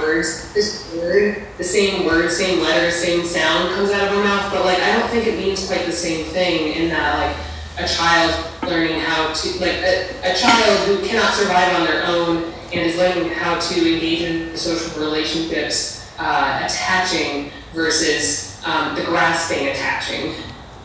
Words. 0.00 0.54
This 0.54 0.94
word, 0.96 1.42
the 1.58 1.64
same 1.64 2.06
word, 2.06 2.30
same 2.30 2.60
letter, 2.60 2.90
same 2.90 3.26
sound 3.26 3.74
comes 3.74 3.90
out 3.90 4.08
of 4.08 4.16
our 4.16 4.24
mouth, 4.24 4.52
but 4.52 4.64
like 4.64 4.78
I 4.78 4.96
don't 4.96 5.10
think 5.10 5.26
it 5.26 5.38
means 5.38 5.66
quite 5.66 5.86
the 5.86 5.92
same 5.92 6.24
thing. 6.26 6.72
In 6.74 6.88
that, 6.88 7.18
like 7.18 7.84
a 7.84 7.88
child 7.88 8.46
learning 8.62 9.00
how 9.00 9.32
to, 9.32 9.48
like 9.60 9.74
a, 9.82 10.08
a 10.22 10.34
child 10.34 10.88
who 10.88 11.06
cannot 11.06 11.34
survive 11.34 11.74
on 11.74 11.84
their 11.84 12.06
own 12.06 12.52
and 12.72 12.80
is 12.86 12.96
learning 12.96 13.30
how 13.30 13.58
to 13.58 13.94
engage 13.94 14.22
in 14.22 14.56
social 14.56 15.02
relationships, 15.02 16.10
uh, 16.18 16.60
attaching 16.64 17.50
versus 17.72 18.60
um, 18.64 18.94
the 18.94 19.02
grasping 19.04 19.68
attaching 19.68 20.34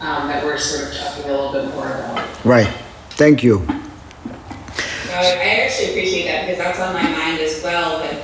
um, 0.02 0.28
that 0.28 0.44
we're 0.44 0.58
sort 0.58 0.90
of 0.90 0.98
talking 0.98 1.24
a 1.26 1.28
little 1.28 1.52
bit 1.52 1.68
more 1.74 1.86
about. 1.88 2.46
Right. 2.46 2.68
Thank 3.12 3.44
you. 3.44 3.60
No, 3.60 5.20
I 5.20 5.38
I 5.40 5.50
actually 5.66 5.92
appreciate 5.92 6.26
that 6.26 6.46
because 6.46 6.58
that's 6.58 6.80
on 6.80 6.94
my 6.94 7.04
mind 7.04 7.40
as 7.40 7.62
well, 7.64 8.00
but 8.00 8.24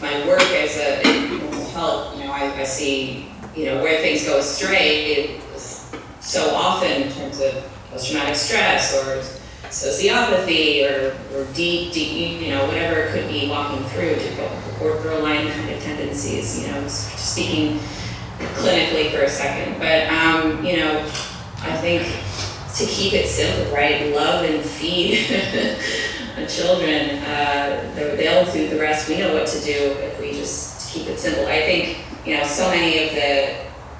my 0.00 0.26
work 0.26 0.42
as 0.42 0.76
a, 0.76 1.00
in 1.06 1.38
mental 1.38 1.64
health, 1.70 2.16
you 2.16 2.24
know, 2.24 2.32
I, 2.32 2.60
I 2.60 2.64
see, 2.64 3.28
you 3.54 3.66
know, 3.66 3.82
where 3.82 4.00
things 4.00 4.24
go 4.24 4.38
astray 4.38 5.40
is 5.54 5.90
so 6.20 6.54
often 6.54 7.02
in 7.02 7.12
terms 7.12 7.40
of 7.40 7.68
post-traumatic 7.90 8.36
stress 8.36 8.94
or 8.94 9.22
sociopathy 9.70 10.84
or, 10.90 11.16
or 11.36 11.44
deep, 11.54 11.92
deep, 11.92 12.40
you 12.40 12.50
know, 12.50 12.66
whatever 12.66 13.00
it 13.00 13.12
could 13.12 13.28
be 13.28 13.48
walking 13.48 13.84
through 13.88 14.14
to 14.14 14.50
borderline 14.78 15.50
kind 15.50 15.70
of 15.70 15.82
tendencies, 15.82 16.62
you 16.64 16.70
know, 16.72 16.86
speaking 16.88 17.78
clinically 18.38 19.10
for 19.10 19.22
a 19.22 19.28
second. 19.28 19.78
But, 19.78 20.08
um, 20.08 20.64
you 20.64 20.76
know, 20.76 21.00
I 21.62 21.76
think 21.78 22.02
to 22.76 22.84
keep 22.86 23.14
it 23.14 23.26
simple, 23.28 23.74
right? 23.74 24.14
Love 24.14 24.44
and 24.44 24.62
feed 24.64 25.26
the 26.36 26.46
children. 26.46 27.18
Uh, 27.24 27.92
they- 27.94 28.16
they'll 28.16 28.50
do 28.52 28.68
the 28.68 28.78
rest. 28.78 29.08
We 29.08 29.18
know 29.18 29.32
what 29.32 29.46
to 29.46 29.60
do 29.60 29.72
if 29.72 30.20
we 30.20 30.32
just 30.32 30.92
keep 30.92 31.06
it 31.08 31.18
simple. 31.18 31.46
I 31.46 31.62
think 31.62 31.98
you 32.26 32.36
know 32.36 32.44
so 32.44 32.68
many 32.68 33.08
of 33.08 33.14
the 33.14 33.56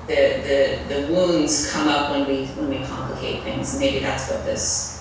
the 0.06 0.78
the, 0.88 0.94
the 1.06 1.12
wounds 1.12 1.72
come 1.72 1.88
up 1.88 2.10
when 2.10 2.26
we 2.28 2.44
when 2.48 2.68
we 2.68 2.84
complicate 2.86 3.42
things. 3.42 3.78
Maybe 3.80 4.00
that's 4.00 4.30
what 4.30 4.44
this 4.44 4.95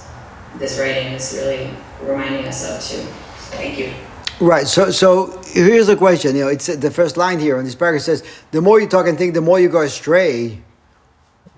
this 0.57 0.79
writing 0.79 1.13
is 1.13 1.33
really 1.41 1.69
reminding 2.01 2.45
us 2.45 2.69
of 2.69 2.81
too. 2.81 3.03
So 3.03 3.57
thank 3.57 3.77
you. 3.77 3.91
Right. 4.39 4.67
So, 4.67 4.91
so 4.91 5.41
here's 5.45 5.87
the 5.87 5.95
question. 5.95 6.35
You 6.35 6.43
know, 6.43 6.49
it's 6.49 6.67
the 6.67 6.91
first 6.91 7.15
line 7.15 7.39
here 7.39 7.57
in 7.57 7.65
this 7.65 7.75
paragraph 7.75 8.03
says, 8.03 8.23
"The 8.51 8.61
more 8.61 8.79
you 8.81 8.87
talk 8.87 9.07
and 9.07 9.17
think, 9.17 9.33
the 9.33 9.41
more 9.41 9.59
you 9.59 9.69
go 9.69 9.81
astray." 9.81 10.61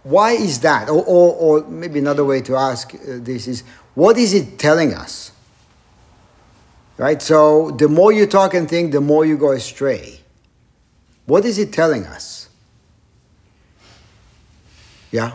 Why 0.08 0.32
is 0.32 0.62
that? 0.62 0.88
Or, 0.88 1.04
or, 1.04 1.34
or 1.34 1.68
maybe 1.68 2.00
another 2.00 2.24
way 2.24 2.42
to 2.44 2.56
ask 2.56 2.96
uh, 2.96 3.20
this 3.20 3.46
is, 3.46 3.64
what 3.94 4.18
is 4.18 4.34
it 4.34 4.58
telling 4.58 4.94
us? 4.94 5.34
Right. 6.96 7.22
So, 7.22 7.72
the 7.72 7.90
more 7.90 8.14
you 8.14 8.26
talk 8.26 8.54
and 8.54 8.70
think, 8.70 8.94
the 8.94 9.02
more 9.02 9.26
you 9.26 9.38
go 9.38 9.52
astray. 9.52 10.22
What 11.26 11.44
is 11.44 11.60
it 11.60 11.74
telling 11.74 12.06
us? 12.06 12.48
Yeah. 15.12 15.32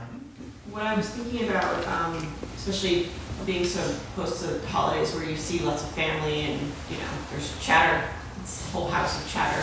What 0.70 0.84
I 0.84 0.94
was 0.94 1.08
thinking 1.10 1.50
about, 1.50 1.86
um, 1.86 2.34
especially 2.56 3.08
being 3.46 3.64
so 3.64 3.80
close 4.14 4.40
to 4.40 4.46
the 4.46 4.66
holidays 4.68 5.14
where 5.14 5.24
you 5.24 5.36
see 5.36 5.60
lots 5.60 5.82
of 5.82 5.90
family 5.90 6.42
and, 6.42 6.60
you 6.90 6.96
know, 6.96 7.10
there's 7.30 7.58
chatter, 7.60 8.08
it's 8.40 8.68
a 8.68 8.70
whole 8.72 8.88
house 8.88 9.22
of 9.22 9.30
chatter. 9.30 9.62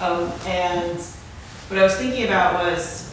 Um, 0.00 0.32
and 0.46 0.98
what 1.68 1.78
I 1.78 1.82
was 1.82 1.96
thinking 1.96 2.24
about 2.24 2.54
was 2.54 3.12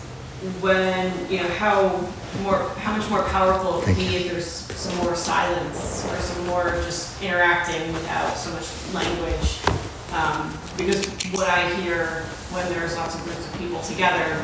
when, 0.61 1.11
you 1.29 1.38
know, 1.38 1.47
how 1.49 2.07
more, 2.43 2.69
how 2.77 2.95
much 2.95 3.09
more 3.09 3.23
powerful 3.23 3.79
it 3.79 3.88
would 3.88 3.95
be 3.95 4.15
if 4.17 4.31
there's 4.31 4.47
some 4.47 4.95
more 4.97 5.15
silence 5.15 6.05
or 6.05 6.15
some 6.17 6.45
more 6.47 6.69
just 6.83 7.21
interacting 7.21 7.91
without 7.93 8.38
so 8.38 8.51
much 8.51 8.93
language. 8.93 9.59
Um, 10.13 10.57
because 10.77 11.05
what 11.33 11.49
I 11.49 11.73
hear 11.75 12.23
when 12.51 12.67
there's 12.69 12.95
lots 12.95 13.15
of 13.15 13.23
groups 13.23 13.45
of 13.45 13.59
people 13.59 13.81
together 13.81 14.41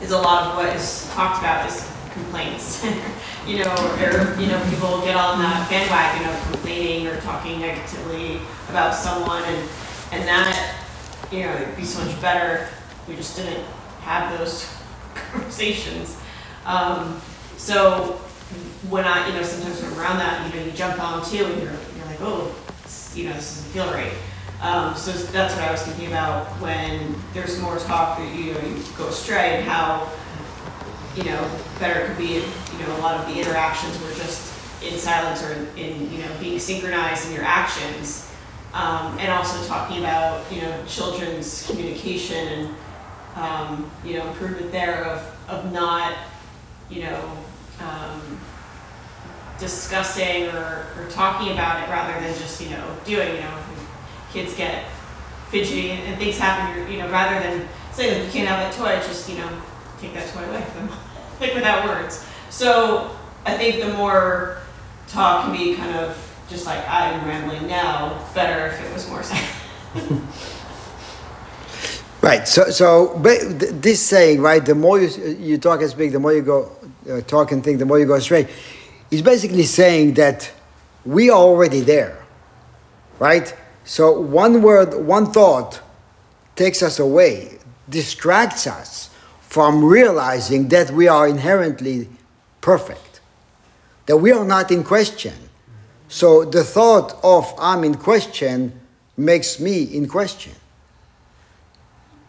is 0.00 0.12
a 0.12 0.18
lot 0.18 0.46
of 0.46 0.56
what 0.56 0.76
is 0.76 1.08
talked 1.14 1.38
about 1.38 1.68
is 1.68 1.82
complaints. 2.16 2.84
you 3.46 3.62
know, 3.62 3.74
or 4.00 4.40
you 4.40 4.48
know, 4.48 4.60
people 4.70 5.00
get 5.02 5.16
on 5.16 5.38
that 5.38 5.68
bandwagon 5.70 6.28
of 6.28 6.52
complaining 6.52 7.06
or 7.06 7.20
talking 7.20 7.60
negatively 7.60 8.40
about 8.68 8.94
someone, 8.94 9.42
and 9.44 9.68
and 10.12 10.28
that 10.28 10.76
you 11.30 11.40
know, 11.40 11.54
it'd 11.54 11.76
be 11.76 11.84
so 11.84 12.04
much 12.04 12.20
better 12.20 12.68
if 12.68 13.08
we 13.08 13.16
just 13.16 13.36
didn't 13.36 13.64
have 14.00 14.38
those 14.38 14.68
conversations. 15.32 16.16
Um, 16.64 17.20
so 17.56 18.20
when 18.88 19.04
I, 19.04 19.26
you 19.28 19.34
know, 19.34 19.42
sometimes 19.42 19.82
when 19.82 19.92
I'm 19.92 19.98
around 19.98 20.18
that, 20.18 20.46
you 20.46 20.60
know, 20.60 20.66
you 20.66 20.72
jump 20.72 21.02
on 21.02 21.24
too, 21.24 21.44
and 21.44 21.62
you're 21.62 21.72
you're 21.96 22.06
like, 22.06 22.20
oh, 22.20 22.54
you 23.14 23.24
know, 23.24 23.32
this 23.32 23.56
doesn't 23.56 23.72
feel 23.72 23.86
right. 23.92 24.12
Um, 24.60 24.96
so 24.96 25.12
that's 25.12 25.54
what 25.54 25.64
I 25.64 25.70
was 25.70 25.82
thinking 25.82 26.06
about 26.06 26.46
when 26.62 27.14
there's 27.34 27.60
more 27.60 27.76
talk 27.78 28.18
that 28.18 28.34
you 28.34 28.54
know 28.54 28.60
you 28.60 28.82
go 28.96 29.08
astray 29.08 29.56
and 29.56 29.64
how 29.64 30.10
you 31.16 31.24
know 31.24 31.50
better 31.78 32.00
it 32.00 32.06
could 32.08 32.18
be 32.18 32.36
if 32.36 32.72
you 32.72 32.86
know 32.86 32.96
a 32.96 33.00
lot 33.00 33.18
of 33.18 33.26
the 33.26 33.40
interactions 33.40 33.98
were 34.02 34.12
just 34.12 34.52
in 34.82 34.98
silence 34.98 35.42
or 35.42 35.52
in, 35.52 35.66
in 35.76 36.12
you 36.12 36.18
know 36.18 36.28
being 36.40 36.58
synchronized 36.58 37.28
in 37.28 37.34
your 37.34 37.44
actions, 37.44 38.30
um, 38.74 39.18
and 39.18 39.30
also 39.32 39.66
talking 39.66 39.98
about 39.98 40.50
you 40.52 40.60
know 40.60 40.84
children's 40.86 41.66
communication 41.66 42.48
and 42.48 42.74
um, 43.36 43.90
you 44.04 44.14
know 44.14 44.26
improvement 44.28 44.70
there 44.72 45.04
of 45.04 45.48
of 45.48 45.72
not 45.72 46.14
you 46.90 47.02
know 47.02 47.32
um, 47.80 48.40
discussing 49.58 50.44
or, 50.48 50.86
or 50.98 51.08
talking 51.10 51.52
about 51.52 51.82
it 51.82 51.90
rather 51.90 52.20
than 52.20 52.38
just 52.38 52.60
you 52.60 52.70
know 52.70 52.96
doing 53.04 53.34
you 53.34 53.40
know 53.40 53.58
kids 54.32 54.54
get 54.54 54.84
fidgety 55.48 55.90
and, 55.90 56.02
and 56.02 56.18
things 56.18 56.38
happen, 56.38 56.76
you're, 56.76 56.88
know, 56.98 57.10
rather 57.10 57.40
than 57.40 57.68
saying 57.92 58.18
that 58.18 58.26
you 58.26 58.32
can't 58.32 58.48
have 58.48 58.58
that 58.58 58.72
toy, 58.74 58.96
just, 59.06 59.28
you 59.28 59.38
know, 59.38 59.48
take 60.00 60.12
that 60.14 60.28
toy 60.28 60.44
away 60.44 60.62
from 60.62 60.88
them, 60.88 60.98
like 61.40 61.54
without 61.54 61.84
words. 61.86 62.24
So 62.50 63.16
I 63.44 63.56
think 63.56 63.82
the 63.82 63.92
more 63.92 64.58
talk 65.08 65.44
can 65.44 65.56
be 65.56 65.74
kind 65.74 65.94
of 65.96 66.16
just 66.48 66.66
like 66.66 66.86
I'm 66.88 67.26
rambling 67.26 67.66
now, 67.66 68.24
better 68.34 68.66
if 68.66 68.80
it 68.80 68.92
was 68.92 69.08
more 69.08 69.22
silent. 69.22 70.22
Right. 72.22 72.48
So, 72.48 72.70
so 72.70 73.14
this 73.18 74.02
saying, 74.02 74.40
right? 74.40 74.64
The 74.64 74.74
more 74.74 75.00
you 75.00 75.08
you 75.38 75.58
talk 75.58 75.80
and 75.80 75.90
speak, 75.90 76.12
the 76.12 76.18
more 76.18 76.32
you 76.32 76.42
go 76.42 76.72
uh, 77.08 77.20
talk 77.20 77.52
and 77.52 77.62
think, 77.62 77.78
the 77.78 77.84
more 77.84 77.98
you 77.98 78.06
go 78.06 78.14
astray. 78.14 78.48
Is 79.10 79.22
basically 79.22 79.62
saying 79.62 80.14
that 80.14 80.50
we 81.04 81.30
are 81.30 81.38
already 81.38 81.80
there, 81.80 82.18
right? 83.20 83.54
So 83.84 84.18
one 84.18 84.62
word, 84.62 84.94
one 84.94 85.30
thought 85.30 85.80
takes 86.56 86.82
us 86.82 86.98
away, 86.98 87.58
distracts 87.88 88.66
us 88.66 89.10
from 89.56 89.82
realizing 89.82 90.68
that 90.68 90.90
we 90.90 91.08
are 91.08 91.26
inherently 91.26 92.06
perfect, 92.60 93.22
that 94.04 94.18
we 94.18 94.30
are 94.30 94.44
not 94.44 94.70
in 94.70 94.84
question. 94.84 95.32
So 96.08 96.44
the 96.44 96.62
thought 96.62 97.18
of 97.22 97.54
I'm 97.58 97.82
in 97.82 97.94
question 97.94 98.78
makes 99.16 99.58
me 99.58 99.84
in 99.84 100.08
question. 100.08 100.52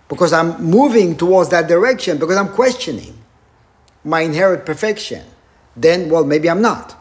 Because 0.08 0.32
I'm 0.32 0.64
moving 0.64 1.18
towards 1.18 1.50
that 1.50 1.68
direction, 1.68 2.18
because 2.18 2.38
I'm 2.38 2.54
questioning 2.54 3.18
my 4.06 4.22
inherent 4.22 4.66
perfection. 4.66 5.26
then, 5.76 6.10
well, 6.10 6.24
maybe 6.24 6.50
I'm 6.50 6.62
not. 6.62 6.96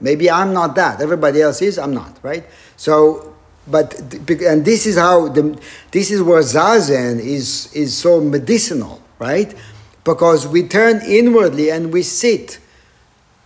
Maybe 0.00 0.30
I'm 0.30 0.54
not 0.54 0.74
that. 0.76 1.02
Everybody 1.02 1.42
else 1.42 1.60
is, 1.60 1.78
I'm 1.78 1.92
not, 1.92 2.18
right? 2.22 2.44
So, 2.78 3.34
but, 3.66 3.94
and 4.30 4.64
this 4.64 4.86
is 4.86 4.96
how, 4.96 5.28
the, 5.28 5.60
this 5.90 6.10
is 6.10 6.22
where 6.22 6.40
Zazen 6.40 7.18
is, 7.20 7.70
is 7.74 7.94
so 7.94 8.22
medicinal, 8.22 9.02
right? 9.18 9.54
Because 10.04 10.46
we 10.46 10.62
turn 10.66 11.00
inwardly 11.06 11.70
and 11.70 11.92
we 11.92 12.02
sit 12.02 12.58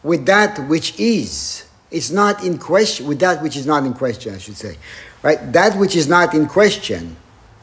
with 0.03 0.27
that 0.27 0.59
which 0.69 0.99
is. 0.99 1.67
It's 1.91 2.11
not 2.11 2.45
in 2.45 2.59
question, 2.59 3.07
with 3.07 3.19
that 3.21 3.43
which 3.43 3.57
is 3.57 3.67
not 3.67 3.85
in 3.85 3.95
question, 3.95 4.35
I 4.35 4.39
should 4.39 4.57
say. 4.57 4.77
Right? 5.23 5.53
That 5.53 5.77
which 5.79 5.97
is 5.97 6.09
not 6.09 6.35
in 6.35 6.47
question 6.47 7.17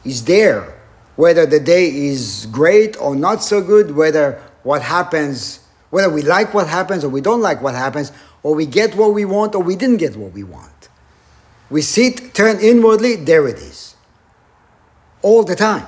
is 0.03 0.25
there. 0.25 0.75
Whether 1.15 1.45
the 1.45 1.59
day 1.59 1.87
is 1.87 2.47
great 2.51 2.99
or 2.99 3.15
not 3.15 3.41
so 3.41 3.61
good, 3.61 3.95
whether 3.95 4.41
what 4.63 4.81
happens, 4.81 5.59
whether 5.89 6.09
we 6.09 6.21
like 6.21 6.53
what 6.53 6.67
happens 6.67 7.03
or 7.03 7.09
we 7.09 7.21
don't 7.21 7.41
like 7.41 7.61
what 7.61 7.73
happens, 7.73 8.11
or 8.43 8.53
we 8.53 8.65
get 8.65 8.95
what 8.95 9.13
we 9.13 9.25
want 9.25 9.55
or 9.55 9.63
we 9.63 9.75
didn't 9.75 9.97
get 9.97 10.15
what 10.15 10.33
we 10.33 10.43
want. 10.43 10.89
We 11.69 11.81
sit, 11.81 12.33
turn 12.33 12.59
inwardly, 12.59 13.15
there 13.15 13.47
it 13.47 13.57
is. 13.57 13.95
All 15.21 15.43
the 15.43 15.55
time. 15.55 15.87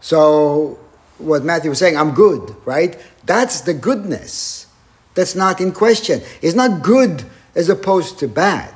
So, 0.00 0.78
what 1.18 1.44
Matthew 1.44 1.70
was 1.70 1.78
saying, 1.78 1.96
I'm 1.96 2.12
good, 2.12 2.54
right? 2.64 2.96
That's 3.24 3.62
the 3.62 3.74
goodness. 3.74 4.66
That's 5.14 5.34
not 5.34 5.60
in 5.60 5.72
question. 5.72 6.22
It's 6.42 6.54
not 6.54 6.82
good 6.82 7.24
as 7.54 7.68
opposed 7.68 8.18
to 8.20 8.28
bad. 8.28 8.74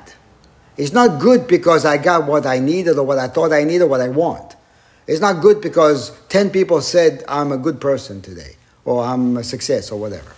It's 0.77 0.93
not 0.93 1.21
good 1.21 1.47
because 1.47 1.85
I 1.85 1.99
got 1.99 2.27
what 2.27 2.47
I 2.47 2.59
needed 2.59 2.99
or 2.99 3.05
what 3.05 3.19
I 3.19 3.29
thought 3.29 3.53
I 3.53 3.65
needed 3.65 3.83
or 3.83 3.87
what 3.89 4.01
I 4.01 4.09
want. 4.09 4.57
It's 5.07 5.21
not 5.21 5.41
good 5.43 5.61
because 5.61 6.11
10 6.29 6.51
people 6.51 6.81
said 6.81 7.25
I'm 7.29 7.53
a 7.53 7.59
good 7.59 7.81
person 7.81 8.23
today 8.23 8.57
or 8.85 9.05
I'm 9.05 9.37
a 9.37 9.45
success 9.45 9.91
or 9.91 10.01
whatever. 10.01 10.33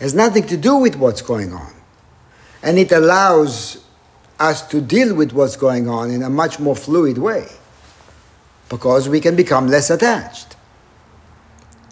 It 0.00 0.04
has 0.04 0.14
nothing 0.14 0.46
to 0.48 0.56
do 0.56 0.76
with 0.76 0.96
what's 0.96 1.22
going 1.22 1.52
on. 1.52 1.72
And 2.62 2.78
it 2.78 2.92
allows 2.92 3.84
us 4.40 4.66
to 4.68 4.80
deal 4.80 5.14
with 5.14 5.32
what's 5.32 5.56
going 5.56 5.88
on 5.88 6.10
in 6.10 6.22
a 6.22 6.30
much 6.30 6.58
more 6.58 6.74
fluid 6.74 7.18
way 7.18 7.46
because 8.72 9.06
we 9.06 9.20
can 9.20 9.36
become 9.36 9.68
less 9.68 9.90
attached. 9.90 10.56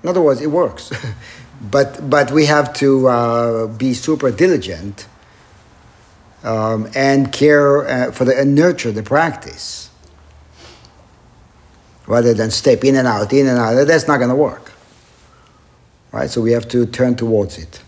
In 0.03 0.09
other 0.09 0.23
words, 0.23 0.41
it 0.41 0.47
works. 0.47 0.91
but, 1.61 2.09
but 2.09 2.31
we 2.31 2.47
have 2.47 2.73
to 2.75 3.07
uh, 3.07 3.67
be 3.67 3.93
super 3.93 4.31
diligent 4.31 5.07
um, 6.43 6.89
and 6.95 7.31
care 7.31 7.87
uh, 7.87 8.13
for 8.13 8.25
the 8.25 8.41
and 8.41 8.55
nurture 8.55 8.91
the 8.91 9.03
practice 9.03 9.91
rather 12.07 12.33
than 12.33 12.51
step 12.51 12.83
in 12.83 12.97
and 12.97 13.07
out, 13.07 13.31
in 13.31 13.47
and 13.47 13.59
out. 13.59 13.87
That's 13.87 14.09
not 14.09 14.17
going 14.17 14.31
to 14.31 14.35
work. 14.35 14.73
Right? 16.13 16.31
So 16.31 16.41
we 16.41 16.53
have 16.53 16.67
to 16.69 16.87
turn 16.87 17.15
towards 17.15 17.59
it. 17.59 17.83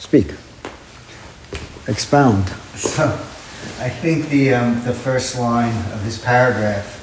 Speak. 0.00 0.34
Expound. 1.86 2.48
So, 2.74 3.06
I 3.78 3.88
think 3.88 4.28
the 4.28 4.54
um, 4.54 4.82
the 4.84 4.92
first 4.92 5.38
line 5.38 5.76
of 5.92 6.04
this 6.04 6.18
paragraph, 6.22 7.01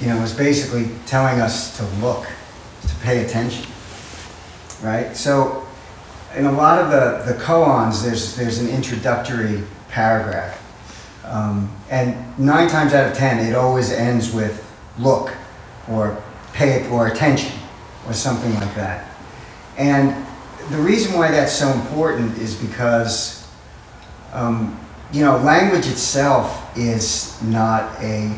you 0.00 0.08
know, 0.08 0.20
is 0.22 0.34
basically 0.34 0.90
telling 1.06 1.40
us 1.40 1.76
to 1.78 1.84
look, 2.04 2.26
to 2.82 2.94
pay 3.02 3.24
attention, 3.24 3.66
right? 4.82 5.16
So, 5.16 5.66
in 6.34 6.46
a 6.46 6.52
lot 6.52 6.78
of 6.78 6.90
the 6.90 7.32
the 7.32 7.38
koans, 7.38 8.02
there's 8.02 8.36
there's 8.36 8.58
an 8.58 8.68
introductory 8.68 9.62
paragraph, 9.88 10.60
um, 11.24 11.70
and 11.90 12.16
nine 12.38 12.68
times 12.68 12.92
out 12.92 13.10
of 13.10 13.16
ten, 13.16 13.44
it 13.46 13.54
always 13.54 13.90
ends 13.90 14.32
with 14.32 14.62
look, 14.98 15.32
or 15.90 16.22
pay 16.52 16.88
or 16.90 17.06
attention, 17.06 17.52
or 18.06 18.12
something 18.12 18.52
like 18.54 18.74
that, 18.74 19.10
and 19.78 20.26
the 20.70 20.78
reason 20.78 21.16
why 21.16 21.30
that's 21.30 21.52
so 21.52 21.70
important 21.70 22.36
is 22.38 22.54
because, 22.56 23.46
um, 24.32 24.78
you 25.12 25.24
know, 25.24 25.36
language 25.38 25.86
itself 25.86 26.76
is 26.76 27.40
not 27.42 27.94
a, 28.02 28.36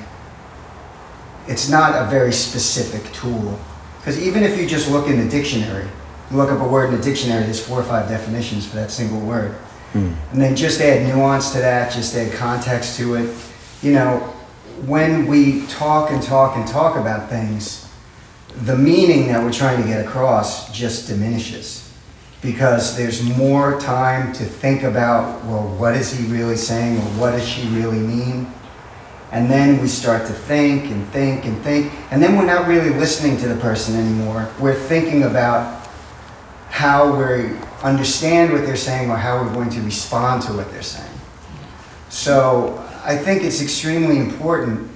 it's 1.49 1.68
not 1.68 2.01
a 2.01 2.09
very 2.11 2.32
specific 2.32 3.11
tool. 3.12 3.59
Because 3.99 4.20
even 4.20 4.42
if 4.42 4.59
you 4.59 4.66
just 4.66 4.90
look 4.90 5.09
in 5.09 5.18
the 5.18 5.28
dictionary, 5.28 5.88
you 6.30 6.36
look 6.36 6.51
up 6.51 6.61
a 6.61 6.68
word 6.68 6.90
in 6.90 6.96
the 6.96 7.03
dictionary, 7.03 7.44
there's 7.44 7.64
four 7.64 7.80
or 7.80 7.84
five 7.84 8.09
definitions 8.09 8.66
for 8.66 8.76
that 8.76 8.90
single 8.90 9.20
word. 9.20 9.57
Mm. 9.94 10.14
And 10.32 10.42
then 10.42 10.55
just 10.55 10.80
add 10.80 11.07
nuance 11.07 11.51
to 11.53 11.59
that, 11.59 11.92
just 11.92 12.14
add 12.14 12.32
context 12.34 12.99
to 12.99 13.14
it. 13.14 13.34
You 13.82 13.92
know, 13.92 14.18
when 14.86 15.26
we 15.26 15.66
talk 15.66 16.11
and 16.11 16.22
talk 16.22 16.57
and 16.57 16.66
talk 16.68 16.96
about 16.96 17.28
things, 17.28 17.88
the 18.62 18.76
meaning 18.76 19.28
that 19.28 19.42
we're 19.42 19.53
trying 19.53 19.80
to 19.82 19.88
get 19.88 20.05
across 20.05 20.72
just 20.72 21.09
diminishes 21.09 21.92
because 22.42 22.96
there's 22.96 23.22
more 23.36 23.80
time 23.80 24.32
to 24.32 24.44
think 24.44 24.82
about, 24.82 25.44
well, 25.44 25.66
what 25.76 25.94
is 25.94 26.12
he 26.12 26.24
really 26.26 26.57
saying 26.57 26.99
or 26.99 27.11
what 27.20 27.32
does 27.32 27.46
she 27.46 27.66
really 27.68 27.99
mean? 27.99 28.46
And 29.30 29.50
then 29.50 29.80
we 29.80 29.88
start 29.88 30.26
to 30.26 30.32
think 30.32 30.84
and 30.84 31.06
think 31.08 31.44
and 31.44 31.60
think. 31.62 31.92
And 32.10 32.22
then 32.22 32.36
we're 32.36 32.46
not 32.46 32.66
really 32.66 32.90
listening 32.90 33.36
to 33.38 33.48
the 33.48 33.60
person 33.60 33.94
anymore. 33.94 34.50
We're 34.58 34.74
thinking 34.74 35.24
about 35.24 35.86
how 36.70 37.14
we 37.14 37.56
understand 37.82 38.52
what 38.52 38.64
they're 38.64 38.76
saying 38.76 39.10
or 39.10 39.16
how 39.16 39.42
we're 39.42 39.52
going 39.52 39.70
to 39.70 39.80
respond 39.82 40.42
to 40.42 40.52
what 40.52 40.70
they're 40.70 40.82
saying. 40.82 41.12
So 42.08 42.82
I 43.04 43.16
think 43.16 43.42
it's 43.42 43.60
extremely 43.62 44.18
important 44.18 44.90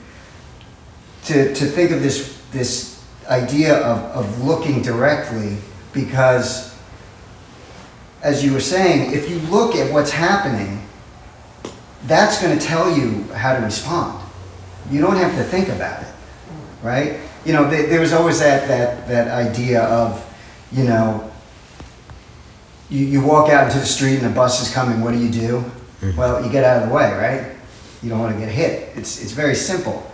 to, 1.25 1.55
to 1.55 1.65
think 1.67 1.91
of 1.91 2.03
this, 2.03 2.43
this 2.53 3.05
idea 3.29 3.77
of, 3.79 3.99
of 4.27 4.45
looking 4.45 4.83
directly 4.83 5.59
because 5.93 6.73
as 8.23 8.45
you 8.45 8.53
were 8.53 8.61
saying, 8.61 9.13
if 9.13 9.29
you 9.29 9.39
look 9.51 9.75
at 9.75 9.93
what's 9.93 10.11
happening, 10.11 10.87
that's 12.07 12.41
going 12.41 12.57
to 12.57 12.65
tell 12.65 12.97
you 12.97 13.25
how 13.35 13.57
to 13.57 13.63
respond. 13.63 14.22
You 14.91 15.01
don't 15.01 15.17
have 15.17 15.35
to 15.37 15.45
think 15.45 15.69
about 15.69 16.03
it, 16.03 16.09
right? 16.83 17.21
You 17.45 17.53
know, 17.53 17.69
there, 17.69 17.87
there's 17.87 18.13
always 18.13 18.41
that, 18.41 18.69
that, 18.69 19.09
that 19.09 19.29
idea 19.29 19.83
of, 19.83 20.25
you 20.71 20.85
know, 20.85 21.31
you, 22.91 23.07
you 23.07 23.25
walk 23.25 23.51
out 23.51 23.67
into 23.67 23.79
the 23.79 23.87
street 23.87 24.17
and 24.17 24.25
the 24.27 24.35
bus 24.35 24.61
is 24.61 24.73
coming, 24.73 25.01
what 25.01 25.13
do 25.13 25.19
you 25.19 25.31
do? 25.31 25.65
Mm-hmm. 26.01 26.17
Well, 26.17 26.45
you 26.45 26.51
get 26.51 26.65
out 26.65 26.83
of 26.83 26.89
the 26.89 26.95
way, 26.95 27.13
right? 27.13 27.57
You 28.03 28.11
don't 28.11 28.19
want 28.19 28.35
to 28.35 28.41
get 28.41 28.51
hit. 28.51 28.97
It's, 28.97 29.23
it's 29.23 29.33
very 29.33 29.55
simple. 29.55 30.07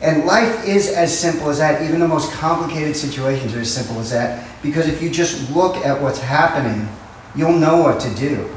And 0.00 0.24
life 0.24 0.66
is 0.66 0.88
as 0.88 1.16
simple 1.16 1.50
as 1.50 1.58
that. 1.58 1.82
Even 1.82 2.00
the 2.00 2.08
most 2.08 2.32
complicated 2.32 2.96
situations 2.96 3.54
are 3.54 3.60
as 3.60 3.72
simple 3.72 3.98
as 3.98 4.10
that. 4.10 4.46
Because 4.62 4.88
if 4.88 5.02
you 5.02 5.10
just 5.10 5.50
look 5.54 5.76
at 5.76 6.00
what's 6.00 6.20
happening, 6.20 6.88
you'll 7.34 7.58
know 7.58 7.82
what 7.82 8.00
to 8.00 8.14
do. 8.14 8.48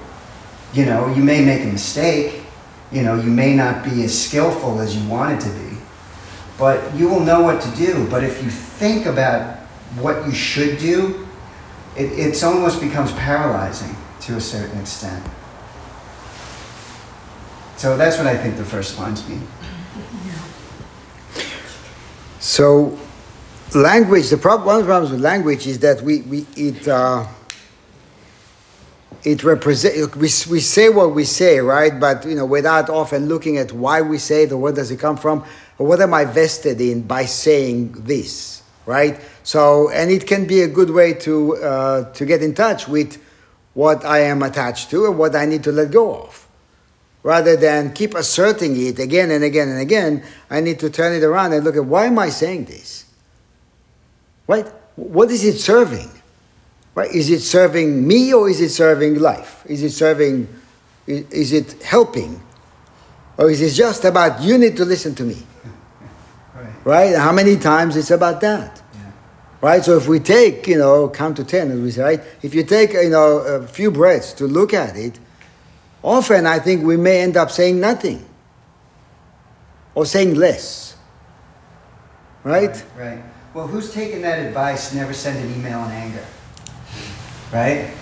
You 0.74 0.86
know, 0.86 1.14
you 1.14 1.24
may 1.24 1.44
make 1.44 1.62
a 1.62 1.72
mistake, 1.72 2.43
you 2.94 3.02
know, 3.02 3.16
you 3.16 3.32
may 3.32 3.56
not 3.56 3.84
be 3.84 4.04
as 4.04 4.28
skillful 4.28 4.80
as 4.80 4.96
you 4.96 5.10
wanted 5.10 5.42
to 5.42 5.50
be, 5.50 5.78
but 6.60 6.94
you 6.96 7.10
will 7.10 7.20
know 7.20 7.42
what 7.42 7.60
to 7.62 7.76
do. 7.76 8.08
But 8.10 8.24
if 8.24 8.44
you 8.44 8.50
think 8.50 9.08
about 9.08 9.58
what 10.00 10.26
you 10.26 10.32
should 10.32 10.78
do, 10.78 11.28
it 11.98 12.12
it's 12.14 12.44
almost 12.44 12.80
becomes 12.80 13.12
paralyzing 13.14 13.96
to 14.22 14.38
a 14.38 14.42
certain 14.42 14.80
extent. 14.80 15.26
So 17.78 17.98
that's 17.98 18.18
what 18.18 18.28
I 18.28 18.38
think 18.38 18.58
the 18.58 18.64
first 18.64 18.98
lines 19.00 19.28
mean. 19.28 19.46
So, 22.40 22.98
language. 23.74 24.30
The 24.30 24.38
problem, 24.38 24.68
one 24.68 24.76
of 24.76 24.82
the 24.84 24.88
problems 24.88 25.12
with 25.12 25.22
language 25.22 25.66
is 25.66 25.80
that 25.80 26.02
we, 26.02 26.22
we 26.22 26.46
it 26.56 26.88
uh, 26.88 27.26
it 29.24 29.44
represent. 29.44 30.16
We, 30.16 30.22
we 30.22 30.60
say 30.60 30.90
what 30.90 31.14
we 31.14 31.24
say, 31.24 31.60
right? 31.60 31.98
But 32.00 32.26
you 32.26 32.36
know, 32.36 32.46
without 32.46 32.90
often 32.90 33.28
looking 33.28 33.58
at 33.58 33.72
why 33.72 34.02
we 34.02 34.18
say 34.18 34.44
it 34.44 34.52
or 34.52 34.58
where 34.58 34.74
does 34.74 34.92
it 34.92 35.00
come 35.00 35.18
from, 35.18 35.46
or 35.78 35.88
what 35.88 36.02
am 36.02 36.14
I 36.14 36.26
vested 36.26 36.82
in 36.82 37.04
by 37.04 37.26
saying 37.26 37.94
this, 38.04 38.64
right? 38.86 39.20
So, 39.44 39.90
and 39.90 40.12
it 40.12 40.28
can 40.28 40.46
be 40.46 40.62
a 40.62 40.68
good 40.68 40.90
way 40.90 41.14
to 41.16 41.56
uh, 41.58 42.14
to 42.14 42.26
get 42.26 42.42
in 42.42 42.54
touch 42.54 42.88
with 42.88 43.22
what 43.74 44.06
I 44.06 44.20
am 44.20 44.44
attached 44.44 44.90
to 44.92 45.06
and 45.06 45.18
what 45.18 45.36
I 45.36 45.46
need 45.46 45.64
to 45.64 45.72
let 45.72 45.92
go 45.92 46.16
of 46.16 46.44
rather 47.24 47.56
than 47.56 47.94
keep 47.94 48.14
asserting 48.14 48.76
it 48.86 49.00
again 49.00 49.32
and 49.32 49.44
again 49.44 49.70
and 49.70 49.80
again, 49.80 50.24
I 50.50 50.60
need 50.60 50.80
to 50.80 50.90
turn 50.90 51.14
it 51.14 51.24
around 51.24 51.54
and 51.54 51.64
look 51.64 51.78
at 51.78 51.86
why 51.86 52.06
am 52.06 52.20
I 52.20 52.30
saying 52.30 52.66
this? 52.66 53.06
Right? 54.46 54.68
What 54.96 55.32
is 55.32 55.44
it 55.46 55.58
serving? 55.58 56.12
Right? 56.96 57.12
Is 57.12 57.30
it 57.30 57.42
serving 57.42 58.08
me 58.08 58.34
or 58.34 58.50
is 58.50 58.62
it 58.62 58.70
serving 58.70 59.20
life? 59.20 59.64
Is 59.66 59.82
it 59.82 59.92
serving, 59.92 60.48
is 61.08 61.26
is 61.32 61.54
it 61.54 61.82
helping? 61.84 62.42
Or 63.38 63.50
is 63.50 63.62
it 63.62 63.72
just 63.72 64.06
about 64.06 64.44
you 64.44 64.58
need 64.58 64.78
to 64.78 64.86
listen 64.86 65.16
to 65.16 65.24
me? 65.24 65.38
Right. 66.54 66.86
Right? 66.86 67.16
How 67.16 67.32
many 67.32 67.58
times 67.58 67.96
it's 67.96 68.12
about 68.12 68.42
that? 68.42 68.84
Yeah. 68.94 69.12
Right? 69.60 69.84
So 69.84 69.98
if 69.98 70.08
we 70.08 70.20
take, 70.20 70.68
you 70.68 70.78
know, 70.78 71.10
count 71.10 71.38
to 71.38 71.44
10, 71.44 71.72
as 71.72 71.80
we 71.80 71.90
say, 71.90 72.04
right? 72.04 72.22
If 72.44 72.54
you 72.54 72.64
take, 72.64 72.94
you 72.94 73.10
know, 73.10 73.40
a 73.40 73.66
few 73.66 73.90
breaths 73.90 74.34
to 74.34 74.46
look 74.46 74.72
at 74.72 74.96
it, 74.96 75.20
often 76.04 76.46
I 76.46 76.60
think 76.60 76.84
we 76.84 76.96
may 76.96 77.22
end 77.22 77.38
up 77.38 77.50
saying 77.50 77.80
nothing 77.80 78.24
or 79.96 80.06
saying 80.06 80.36
less. 80.36 80.96
Right? 82.44 82.84
Right. 82.96 83.24
Well, 83.56 83.68
who's 83.68 83.92
taken 83.92 84.22
that 84.22 84.46
advice? 84.46 84.94
Never 84.94 85.14
send 85.14 85.40
an 85.40 85.60
email 85.60 85.84
in 85.86 85.92
anger. 85.92 86.26
Right? 87.54 87.94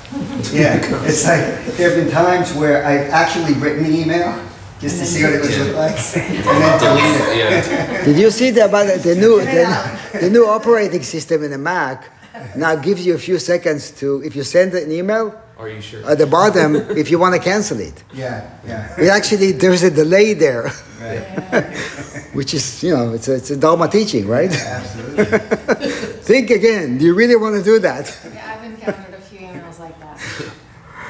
Yeah, 0.51 0.79
it's 1.05 1.25
like, 1.27 1.75
there 1.77 1.89
have 1.89 1.97
been 2.03 2.11
times 2.11 2.53
where 2.53 2.83
I've 2.85 3.09
actually 3.11 3.53
written 3.55 3.83
the 3.83 4.01
email 4.01 4.41
just 4.79 4.99
to 4.99 5.05
see 5.05 5.23
what 5.23 5.33
it 5.33 5.41
would 5.41 5.57
look 5.67 5.75
like. 5.75 5.95
And 6.15 6.63
then 6.63 6.79
delete 6.79 7.21
it. 7.21 7.37
Yeah. 7.37 8.05
Did 8.05 8.17
you 8.17 8.31
see 8.31 8.49
the, 8.51 8.65
about 8.65 8.87
the 9.03 9.15
new, 9.15 9.39
the, 9.39 10.19
the 10.19 10.29
new 10.29 10.45
operating 10.47 11.03
system 11.03 11.43
in 11.43 11.51
the 11.51 11.57
Mac 11.57 12.09
now 12.55 12.75
gives 12.75 13.05
you 13.05 13.13
a 13.15 13.17
few 13.19 13.37
seconds 13.37 13.91
to, 13.91 14.21
if 14.23 14.35
you 14.35 14.43
send 14.43 14.73
an 14.73 14.91
email, 14.91 15.39
Are 15.57 15.69
you 15.69 15.79
sure? 15.81 16.09
at 16.09 16.17
the 16.17 16.25
bottom, 16.27 16.75
if 16.97 17.11
you 17.11 17.19
want 17.19 17.35
to 17.35 17.39
cancel 17.41 17.79
it. 17.79 18.03
Yeah, 18.13 18.49
yeah, 18.65 18.95
It 18.99 19.09
actually, 19.09 19.51
there's 19.51 19.83
a 19.83 19.91
delay 19.91 20.33
there, 20.33 20.71
right, 20.99 21.63
which 22.33 22.53
is, 22.53 22.83
you 22.83 22.95
know, 22.95 23.13
it's 23.13 23.27
a, 23.27 23.35
it's 23.35 23.51
a 23.51 23.57
Dharma 23.57 23.87
teaching, 23.87 24.27
right? 24.27 24.51
absolutely. 24.51 25.39
Think 26.31 26.49
again. 26.49 26.97
Do 26.97 27.05
you 27.05 27.13
really 27.13 27.35
want 27.35 27.55
to 27.55 27.63
do 27.63 27.77
that? 27.79 28.05
Yeah, 28.33 28.57
I've 28.57 28.63
encountered 28.63 29.13
a 29.13 29.21
few 29.21 29.39
emails 29.39 29.77
like 29.79 29.99
that. 29.99 30.17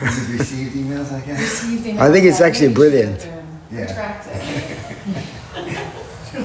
You've 0.01 0.39
received 0.39 0.75
emails 0.75 1.11
like 1.11 1.25
that? 1.27 1.39
Received 1.39 1.85
emails 1.85 1.99
I 1.99 2.11
think 2.11 2.25
it's 2.25 2.41
actually 2.41 2.73
brilliant. 2.73 3.21
should, 3.21 3.31
um, 3.33 3.45
Yeah. 3.71 3.81
Retract 3.81 4.27
it. 4.27 5.27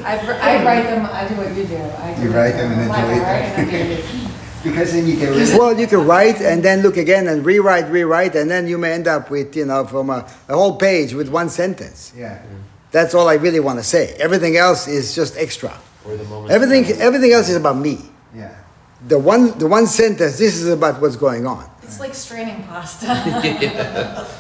I, 0.05 0.19
I 0.19 0.65
write 0.65 0.83
them, 0.85 1.07
I 1.07 1.29
do 1.29 1.35
what 1.37 1.57
you 1.57 1.65
do. 1.65 1.77
I 1.77 2.23
You 2.23 2.31
write 2.31 2.53
them 2.53 2.73
and 2.73 2.91
then 2.91 2.91
delete 2.91 3.23
them. 3.23 3.69
and 3.69 3.71
I 3.71 3.95
delete. 3.97 4.31
Because 4.65 4.93
then 4.93 5.07
you 5.07 5.15
get 5.17 5.29
rid 5.29 5.43
of 5.43 5.49
it. 5.55 5.59
Well, 5.59 5.79
you 5.79 5.87
can 5.87 6.05
write 6.07 6.41
and 6.41 6.61
then 6.61 6.83
look 6.83 6.97
again 6.97 7.29
and 7.29 7.47
rewrite, 7.47 7.89
rewrite, 7.89 8.35
and 8.35 8.51
then 8.51 8.67
you 8.67 8.79
may 8.79 8.93
end 8.95 9.07
up 9.07 9.31
with, 9.31 9.55
you 9.55 9.65
know, 9.65 9.87
from 9.87 10.11
a, 10.11 10.29
a 10.49 10.55
whole 10.55 10.77
page 10.77 11.15
with 11.15 11.29
one 11.29 11.49
sentence. 11.51 12.13
Yeah, 12.17 12.43
That's 12.91 13.15
all 13.15 13.29
I 13.29 13.35
really 13.35 13.61
want 13.61 13.79
to 13.79 13.85
say. 13.85 14.15
Everything 14.19 14.57
else 14.57 14.89
is 14.89 15.15
just 15.15 15.37
extra. 15.37 15.73
Or 16.05 16.17
the 16.17 16.25
moment. 16.25 16.51
Everything, 16.51 16.85
everything 17.01 17.33
else 17.33 17.49
is 17.49 17.55
about 17.57 17.77
me. 17.77 18.11
yeah. 18.35 18.57
The 19.07 19.19
one, 19.19 19.57
the 19.59 19.69
one 19.69 19.87
sentence, 19.87 20.37
this 20.39 20.57
is 20.57 20.67
about 20.69 21.01
what's 21.01 21.17
going 21.17 21.47
on, 21.47 21.71
It's 21.87 22.01
like 22.01 22.15
straining 22.15 22.65
pasta. 22.65 24.27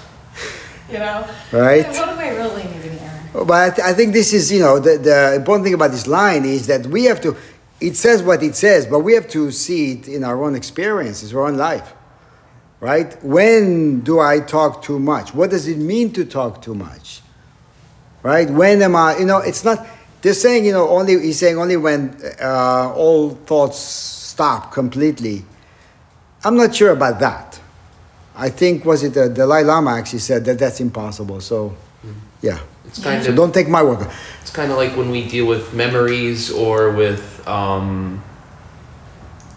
You 0.89 1.01
know? 1.01 1.29
right? 1.51 1.85
What 1.85 1.95
do 1.95 2.21
I 2.21 2.29
really 2.29 2.63
need 2.63 2.85
in 2.85 2.99
here? 2.99 3.23
But 3.45 3.81
I, 3.81 3.91
I 3.91 3.93
think 3.93 4.13
this 4.13 4.33
is, 4.33 4.53
you 4.53 4.61
know, 4.61 4.79
the, 4.79 4.97
the 4.99 5.35
important 5.35 5.65
thing 5.65 5.75
about 5.75 5.91
this 5.91 6.07
line 6.07 6.45
is 6.45 6.69
that 6.69 6.87
we 6.87 7.05
have 7.07 7.21
to, 7.23 7.37
it 7.81 7.97
says 7.97 8.23
what 8.23 8.41
it 8.45 8.55
says, 8.55 8.87
but 8.87 9.01
we 9.01 9.15
have 9.15 9.29
to 9.31 9.51
see 9.51 9.93
it 9.93 10.07
in 10.07 10.23
our 10.23 10.45
own 10.45 10.55
experiences, 10.55 11.35
our 11.35 11.45
own 11.45 11.57
life, 11.57 11.93
right? 12.79 13.21
When 13.25 14.01
do 14.03 14.21
I 14.21 14.39
talk 14.39 14.83
too 14.83 15.01
much? 15.01 15.35
What 15.35 15.51
does 15.51 15.67
it 15.67 15.79
mean 15.79 16.13
to 16.13 16.25
talk 16.25 16.63
too 16.63 16.75
much? 16.75 17.21
Right? 18.23 18.49
When 18.49 18.81
am 18.81 18.95
I, 18.95 19.19
you 19.19 19.27
know, 19.27 19.39
it's 19.39 19.65
not, 19.65 19.85
they're 20.23 20.35
saying, 20.35 20.65
you 20.65 20.73
know, 20.73 20.89
only, 20.89 21.21
he's 21.21 21.41
saying 21.41 21.59
only 21.59 21.77
when 21.77 22.17
uh, 22.41 22.93
all 22.95 23.31
thoughts 23.31 23.79
stop 23.79 24.73
completely. 24.73 25.45
I'm 26.45 26.57
not 26.57 26.75
sure 26.75 26.91
about 26.91 27.21
that. 27.21 27.61
I 28.37 28.51
think, 28.51 28.85
was 28.85 29.03
it 29.03 29.15
the 29.15 29.29
Dalai 29.29 29.63
Lama 29.65 29.93
actually 29.93 30.19
said 30.19 30.45
that 30.45 30.59
that's 30.59 30.81
impossible. 30.81 31.41
So, 31.41 31.75
yeah. 32.43 32.59
It's 32.85 33.03
kind 33.03 33.23
So 33.23 33.31
of 33.31 33.37
don't 33.37 33.53
take 33.53 33.69
my 33.69 33.83
word. 33.83 34.07
It's 34.43 34.51
kind 34.53 34.71
of 34.71 34.77
like 34.77 34.97
when 34.97 35.11
we 35.11 35.27
deal 35.27 35.47
with 35.47 35.73
memories 35.75 36.53
or 36.53 36.91
with, 36.93 37.47
um, 37.49 38.23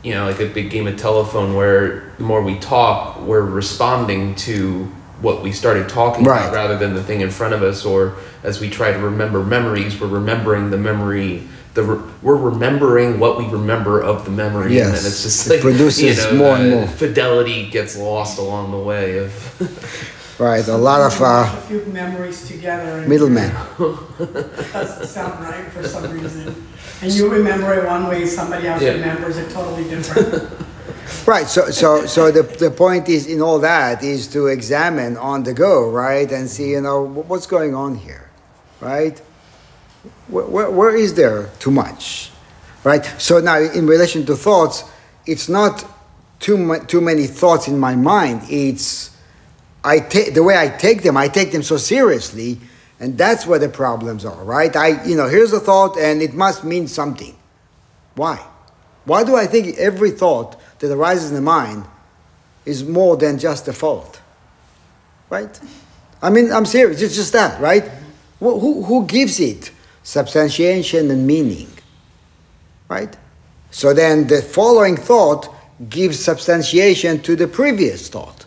you 0.02 0.14
know, 0.14 0.26
like 0.26 0.40
a 0.40 0.48
big 0.48 0.72
game 0.72 0.88
of 0.88 0.98
telephone 0.98 1.56
where 1.56 2.12
the 2.18 2.24
more 2.24 2.42
we 2.42 2.58
talk, 2.58 3.20
we're 3.22 3.42
responding 3.42 4.34
to 4.36 4.86
what 5.22 5.44
we 5.44 5.52
started 5.52 5.90
talking 5.90 6.24
Right. 6.24 6.40
about 6.42 6.54
rather 6.54 6.78
than 6.78 6.96
the 6.96 7.04
thing 7.04 7.20
in 7.22 7.30
front 7.30 7.54
of 7.54 7.62
us. 7.62 7.84
Or 7.86 8.16
as 8.44 8.62
we 8.62 8.70
try 8.70 8.92
to 8.94 8.98
remember 9.00 9.44
memories, 9.44 10.00
we're 10.00 10.08
remembering 10.08 10.70
the 10.70 10.78
memory. 10.78 11.44
The 11.76 11.84
re- 11.84 12.12
we're 12.24 12.36
remembering 12.36 13.20
what 13.20 13.38
we 13.38 13.46
remember 13.46 14.02
of 14.02 14.26
the 14.26 14.32
memory, 14.32 14.80
and 14.80 14.88
then 14.90 15.06
it's 15.06 15.24
just 15.24 15.48
It 15.48 15.52
like 15.54 15.62
produces 15.62 16.18
you 16.26 16.32
know, 16.32 16.38
more 16.38 16.56
and 16.58 16.70
more. 16.72 16.88
Fidelity 16.88 17.70
gets 17.70 17.96
lost 17.96 18.40
along 18.40 18.72
the 18.72 18.80
way 18.80 19.20
of. 19.20 19.32
Right, 20.40 20.66
a 20.70 20.78
lot 20.78 21.02
of 21.02 21.22
uh, 21.22 21.26
A 21.54 21.62
few 21.68 21.84
memories 21.92 22.48
together. 22.48 23.00
and 23.00 23.10
middlemen. 23.10 23.52
it 23.52 24.72
Doesn't 24.72 25.08
sound 25.08 25.44
right 25.44 25.66
for 25.74 25.84
some 25.86 26.10
reason. 26.14 26.56
And 27.02 27.12
you 27.12 27.28
remember 27.30 27.74
it 27.74 27.86
one 27.86 28.08
way, 28.08 28.26
somebody 28.26 28.66
else 28.70 28.82
Yeah. 28.82 28.92
remembers 28.94 29.36
it 29.36 29.50
totally 29.52 29.84
different. 29.84 30.50
Right, 31.26 31.46
so, 31.48 31.72
so, 31.72 32.06
so 32.06 32.32
the, 32.32 32.44
the 32.44 32.72
point 32.72 33.10
is 33.10 33.28
in 33.28 33.42
all 33.42 33.60
that 33.60 34.02
is 34.04 34.28
to 34.28 34.48
examine 34.48 35.18
on 35.18 35.44
the 35.44 35.54
go, 35.54 35.90
right, 35.90 36.32
and 36.32 36.48
see, 36.50 36.70
you 36.72 36.82
know, 36.82 37.04
what's 37.04 37.46
going 37.48 37.76
on 37.76 37.96
here, 37.96 38.30
right? 38.80 39.20
Where, 40.30 40.70
where, 40.70 40.96
is 40.96 41.16
there 41.16 41.50
too 41.60 41.72
much, 41.72 42.32
right? 42.84 43.04
So 43.18 43.40
now, 43.40 43.58
in 43.58 43.88
relation 43.88 44.26
to 44.28 44.36
thoughts, 44.36 44.84
it's 45.26 45.50
not 45.50 45.84
too 46.40 46.80
too 46.88 47.02
many 47.02 47.26
thoughts 47.26 47.68
in 47.68 47.80
my 47.80 47.96
mind. 47.96 48.44
It's 48.50 49.18
I 49.84 50.00
take 50.00 50.34
the 50.34 50.44
way 50.44 50.58
I 50.58 50.70
take 50.70 51.04
them. 51.04 51.18
I 51.18 51.30
take 51.30 51.52
them 51.52 51.64
so 51.64 51.78
seriously, 51.78 52.60
and 53.00 53.18
that's 53.18 53.48
where 53.48 53.60
the 53.60 53.70
problems 53.70 54.24
are, 54.26 54.44
right? 54.44 54.76
I, 54.76 55.04
you 55.04 55.16
know, 55.16 55.28
here's 55.28 55.54
a 55.54 55.60
thought, 55.60 55.98
and 55.98 56.22
it 56.22 56.34
must 56.34 56.64
mean 56.64 56.88
something. 56.88 57.36
Why? 58.16 58.46
Why 59.06 59.24
do 59.24 59.36
I 59.36 59.48
think 59.48 59.78
every 59.78 60.12
thought 60.12 60.60
that 60.80 60.92
arises 60.92 61.30
in 61.30 61.36
the 61.36 61.42
mind 61.42 61.86
is 62.66 62.84
more 62.84 63.18
than 63.18 63.40
just 63.40 63.68
a 63.68 63.74
thought? 63.74 64.20
Right? 65.30 65.60
I 66.22 66.30
mean, 66.30 66.52
I'm 66.52 66.66
serious. 66.66 67.02
It's 67.02 67.16
just 67.16 67.34
that, 67.34 67.60
right? 67.62 67.90
Who, 68.40 68.60
who, 68.60 68.84
who 68.84 69.06
gives 69.06 69.40
it 69.40 69.72
substantiation 70.10 71.12
and 71.12 71.28
meaning? 71.28 71.70
Right? 72.88 73.16
So 73.70 73.93
then 73.93 74.26
the 74.26 74.41
following 74.41 74.97
thought 74.97 75.53
gives 75.88 76.20
substantiation 76.20 77.22
to 77.22 77.36
the 77.36 77.47
previous 77.47 78.10
thought. 78.10 78.45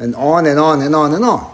And 0.00 0.16
on 0.16 0.46
and 0.46 0.58
on 0.58 0.82
and 0.82 0.94
on 0.94 1.14
and 1.14 1.24
on. 1.24 1.52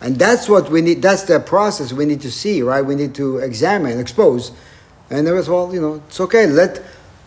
And 0.00 0.18
that's 0.18 0.48
what 0.48 0.70
we 0.70 0.80
need, 0.80 1.02
that's 1.02 1.24
the 1.24 1.38
process 1.38 1.92
we 1.92 2.06
need 2.06 2.22
to 2.22 2.30
see, 2.30 2.62
right? 2.62 2.80
We 2.80 2.94
need 2.94 3.14
to 3.16 3.38
examine, 3.38 3.98
expose. 3.98 4.52
And 5.10 5.26
there 5.26 5.34
was, 5.34 5.48
well, 5.48 5.74
you 5.74 5.80
know, 5.80 6.02
it's 6.08 6.20
okay. 6.20 6.46
Let, 6.46 6.80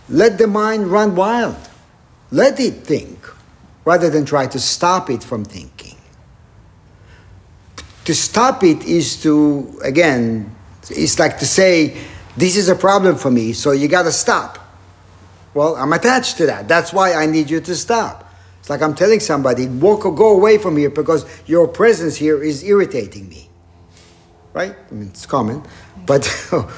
let 0.09 0.39
the 0.39 0.47
mind 0.47 0.87
run 0.87 1.15
wild. 1.15 1.57
Let 2.31 2.59
it 2.59 2.85
think, 2.85 3.19
rather 3.85 4.09
than 4.09 4.25
try 4.25 4.47
to 4.47 4.59
stop 4.59 5.09
it 5.11 5.23
from 5.23 5.45
thinking. 5.45 5.97
To 8.05 8.15
stop 8.15 8.63
it 8.63 8.83
is 8.85 9.21
to, 9.21 9.79
again, 9.83 10.55
it's 10.95 11.19
like 11.19 11.39
to 11.39 11.45
say, 11.45 11.97
this 12.37 12.55
is 12.55 12.69
a 12.69 12.75
problem 12.75 13.15
for 13.15 13.29
me, 13.31 13.53
so 13.53 13.71
you 13.71 13.87
got 13.87 14.03
to 14.03 14.11
stop. 14.11 14.57
Well, 15.53 15.75
I'm 15.75 15.91
attached 15.93 16.37
to 16.37 16.45
that. 16.45 16.67
That's 16.67 16.93
why 16.93 17.13
I 17.13 17.25
need 17.25 17.49
you 17.49 17.59
to 17.61 17.75
stop. 17.75 18.29
It's 18.59 18.69
like 18.69 18.81
I'm 18.81 18.95
telling 18.95 19.19
somebody, 19.19 19.67
walk 19.67 20.05
or 20.05 20.13
go 20.15 20.31
away 20.35 20.57
from 20.57 20.77
here 20.77 20.89
because 20.89 21.25
your 21.47 21.67
presence 21.67 22.15
here 22.15 22.41
is 22.43 22.63
irritating 22.63 23.27
me. 23.27 23.49
Right? 24.53 24.75
I 24.89 24.93
mean, 24.93 25.07
it's 25.09 25.25
common, 25.25 25.63
but 26.05 26.23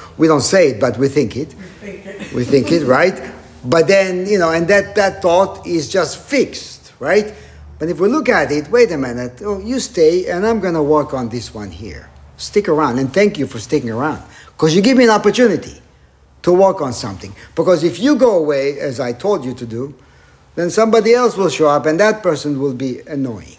we 0.18 0.26
don't 0.28 0.40
say 0.40 0.70
it, 0.70 0.80
but 0.80 0.96
we 0.98 1.08
think 1.08 1.36
it. 1.36 1.52
Think 1.52 2.06
it- 2.06 2.32
We 2.32 2.44
think 2.44 2.72
it, 2.72 2.84
right? 2.86 3.32
But 3.64 3.86
then, 3.86 4.26
you 4.26 4.38
know, 4.38 4.50
and 4.50 4.66
that, 4.68 4.94
that 4.96 5.22
thought 5.22 5.66
is 5.66 5.88
just 5.88 6.18
fixed, 6.18 6.92
right? 6.98 7.32
But 7.78 7.88
if 7.88 7.98
we 8.00 8.08
look 8.08 8.28
at 8.28 8.50
it, 8.52 8.70
wait 8.70 8.90
a 8.92 8.96
minute, 8.98 9.40
oh, 9.44 9.58
you 9.58 9.80
stay, 9.80 10.26
and 10.30 10.46
I'm 10.46 10.60
going 10.60 10.74
to 10.74 10.82
work 10.82 11.14
on 11.14 11.28
this 11.28 11.52
one 11.54 11.70
here. 11.70 12.08
Stick 12.44 12.68
around, 12.68 12.98
and 12.98 13.10
thank 13.10 13.38
you 13.38 13.46
for 13.46 13.58
sticking 13.58 13.88
around. 13.88 14.22
Because 14.48 14.76
you 14.76 14.82
give 14.82 14.98
me 14.98 15.04
an 15.04 15.10
opportunity 15.10 15.80
to 16.42 16.52
work 16.52 16.82
on 16.82 16.92
something. 16.92 17.34
Because 17.54 17.82
if 17.82 17.98
you 17.98 18.16
go 18.16 18.36
away, 18.36 18.78
as 18.78 19.00
I 19.00 19.14
told 19.14 19.46
you 19.46 19.54
to 19.54 19.64
do, 19.64 19.94
then 20.54 20.68
somebody 20.68 21.14
else 21.14 21.38
will 21.38 21.48
show 21.48 21.68
up, 21.68 21.86
and 21.86 21.98
that 22.00 22.22
person 22.22 22.60
will 22.60 22.74
be 22.74 23.00
annoying. 23.00 23.56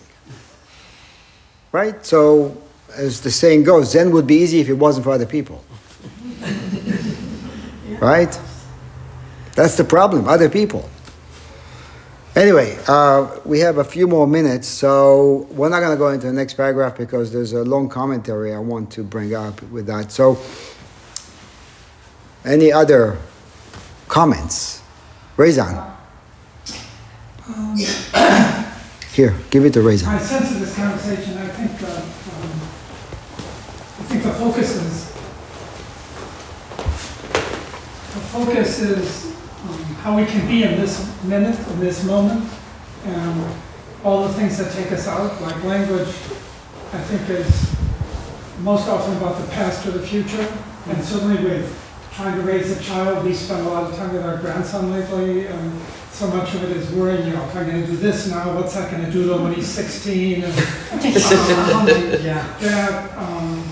Right? 1.71 2.05
So, 2.05 2.61
as 2.95 3.21
the 3.21 3.31
saying 3.31 3.63
goes, 3.63 3.91
Zen 3.91 4.11
would 4.11 4.27
be 4.27 4.35
easy 4.35 4.59
if 4.59 4.69
it 4.69 4.75
wasn't 4.75 5.05
for 5.05 5.11
other 5.11 5.25
people. 5.25 5.65
Right? 7.99 8.37
That's 9.55 9.77
the 9.77 9.85
problem, 9.85 10.27
other 10.27 10.49
people. 10.49 10.87
Anyway, 12.35 12.77
uh, 12.89 13.39
we 13.45 13.59
have 13.59 13.77
a 13.77 13.83
few 13.83 14.07
more 14.07 14.27
minutes, 14.27 14.67
so 14.67 15.47
we're 15.51 15.69
not 15.69 15.79
going 15.79 15.93
to 15.93 15.97
go 15.97 16.09
into 16.09 16.27
the 16.27 16.33
next 16.33 16.55
paragraph 16.55 16.97
because 16.97 17.31
there's 17.31 17.53
a 17.53 17.63
long 17.63 17.87
commentary 17.87 18.53
I 18.53 18.59
want 18.59 18.91
to 18.91 19.03
bring 19.05 19.33
up 19.33 19.61
with 19.71 19.85
that. 19.87 20.11
So, 20.11 20.37
any 22.43 22.73
other 22.73 23.17
comments? 24.09 24.81
Raise 25.37 25.57
on. 25.57 25.95
Here, 29.13 29.33
give 29.49 29.63
it 29.63 29.71
to 29.73 29.81
Raise 29.81 30.03
My 30.03 30.17
sense 30.17 30.51
of 30.51 30.59
this 30.59 30.75
conversation, 30.75 31.37
I 31.37 31.47
think, 31.47 31.81
uh, 31.83 31.85
um, 31.85 32.51
I 33.97 34.03
think 34.09 34.23
the 34.23 34.31
focus 34.33 34.75
is, 34.75 35.07
the 38.13 38.19
focus 38.27 38.81
is 38.81 39.24
um, 39.24 39.24
how 40.05 40.15
we 40.15 40.23
can 40.23 40.47
be 40.47 40.61
in 40.61 40.79
this 40.79 41.01
minute, 41.23 41.57
in 41.69 41.79
this 41.79 42.03
moment, 42.03 42.47
and 43.05 43.43
all 44.03 44.21
the 44.27 44.33
things 44.35 44.55
that 44.59 44.71
take 44.71 44.91
us 44.91 45.07
out, 45.07 45.41
like 45.41 45.63
language, 45.63 46.07
I 46.93 47.01
think 47.09 47.27
is 47.27 47.73
most 48.59 48.87
often 48.87 49.17
about 49.17 49.41
the 49.41 49.47
past 49.47 49.83
or 49.87 49.91
the 49.91 50.05
future, 50.05 50.47
and 50.89 51.03
certainly 51.03 51.43
with 51.43 51.65
trying 52.13 52.35
to 52.35 52.43
raise 52.43 52.69
a 52.69 52.83
child. 52.83 53.25
We 53.25 53.33
spend 53.33 53.65
a 53.65 53.69
lot 53.71 53.89
of 53.89 53.97
time 53.97 54.13
with 54.13 54.23
our 54.23 54.37
grandson 54.37 54.91
lately, 54.91 55.47
and 55.47 55.81
so 56.11 56.27
much 56.27 56.53
of 56.53 56.61
it 56.65 56.77
is 56.77 56.91
worrying, 56.91 57.25
you 57.25 57.33
know, 57.33 57.43
if 57.43 57.55
I'm 57.55 57.65
gonna 57.65 57.87
do 57.87 57.95
this 57.97 58.29
now, 58.29 58.53
what's 58.53 58.75
that 58.75 58.91
gonna 58.91 59.09
do 59.11 59.25
to 59.27 59.33
him 59.33 59.43
when 59.45 59.55
he's 59.55 59.67
sixteen? 59.67 60.43
And, 60.43 60.53
um, 60.93 61.87
Yeah. 62.23 62.45
that, 62.59 63.17
um, 63.17 63.63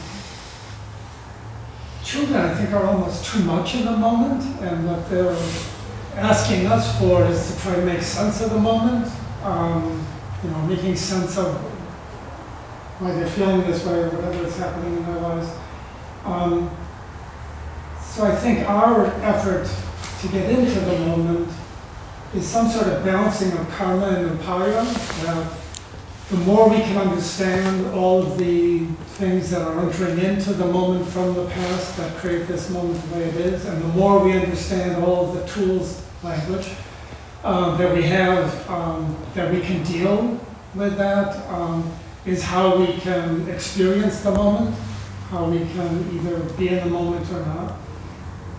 children, 2.04 2.38
I 2.42 2.56
think, 2.56 2.74
are 2.74 2.88
almost 2.88 3.24
too 3.24 3.44
much 3.44 3.76
in 3.76 3.86
the 3.86 3.96
moment, 3.96 4.42
and 4.64 4.88
what 4.88 5.08
they're 5.12 5.38
asking 6.16 6.68
us 6.68 7.00
for 7.00 7.26
is 7.26 7.54
to 7.54 7.62
try 7.62 7.76
to 7.76 7.82
make 7.82 8.02
sense 8.02 8.42
of 8.42 8.52
the 8.52 8.60
moment, 8.60 9.12
um, 9.44 10.06
you 10.44 10.50
know, 10.50 10.62
making 10.64 10.96
sense 10.96 11.38
of 11.38 11.56
why 13.00 13.12
they're 13.14 13.28
feeling 13.28 13.62
this 13.62 13.86
way 13.86 14.00
or 14.02 14.10
whatever 14.10 14.46
is 14.46 14.58
happening 14.58 14.98
in 14.98 15.06
their 15.06 15.22
lives. 15.22 15.50
Um, 16.26 16.70
so 18.02 18.26
I 18.26 18.36
think 18.36 18.70
our 18.70 19.08
effort 19.24 19.70
to 20.22 20.28
get 20.28 20.50
into 20.50 20.80
the 20.80 21.00
moment 21.00 21.50
is 22.34 22.48
some 22.48 22.70
sort 22.70 22.88
of 22.88 23.04
balancing 23.04 23.52
of 23.58 23.70
karma 23.72 24.06
and 24.08 24.40
upaya, 24.40 24.84
that 25.24 25.63
the 26.30 26.38
more 26.38 26.70
we 26.70 26.78
can 26.78 26.98
understand 26.98 27.86
all 27.94 28.24
of 28.24 28.38
the 28.38 28.86
things 29.18 29.52
that 29.52 29.62
are 29.62 29.80
entering 29.80 30.20
into 30.20 30.54
the 30.54 30.66
moment 30.66 31.08
from 31.08 31.34
the 31.34 31.46
past 31.48 31.98
that 31.98 32.16
create 32.18 32.48
this 32.48 32.70
moment 32.70 33.00
the 33.10 33.16
way 33.16 33.24
it 33.26 33.36
is, 33.36 33.66
and 33.66 33.82
the 33.82 33.88
more 33.90 34.24
we 34.24 34.34
understand 34.34 35.04
all 35.04 35.30
of 35.30 35.36
the 35.36 35.48
tools, 35.48 36.02
language, 36.24 36.70
um, 37.44 37.78
that 37.78 37.94
we 37.94 38.04
have, 38.04 38.70
um, 38.70 39.16
that 39.34 39.54
we 39.54 39.60
can 39.60 39.84
deal 39.84 40.40
with 40.76 40.98
that, 40.98 41.36
um, 41.50 41.92
is 42.26 42.42
how 42.42 42.78
we 42.78 42.88
can 43.00 43.48
experience 43.50 44.22
the 44.22 44.32
moment, 44.32 44.74
how 45.30 45.46
we 45.46 45.60
can 45.60 46.10
either 46.16 46.40
be 46.54 46.70
in 46.70 46.80
the 46.80 46.90
moment 46.90 47.30
or 47.32 47.46
not. 47.46 47.78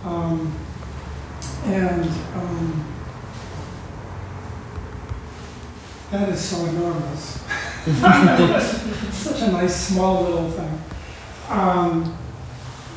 Um, 0.05 0.55
and 1.65 2.05
um, 2.35 2.95
that 6.15 6.29
is 6.29 6.41
so 6.41 6.65
enormous. 6.67 7.43
Such 9.13 9.43
a 9.43 9.53
nice, 9.53 9.89
small 9.89 10.23
little 10.23 10.51
thing. 10.51 10.81
Um, 11.49 12.17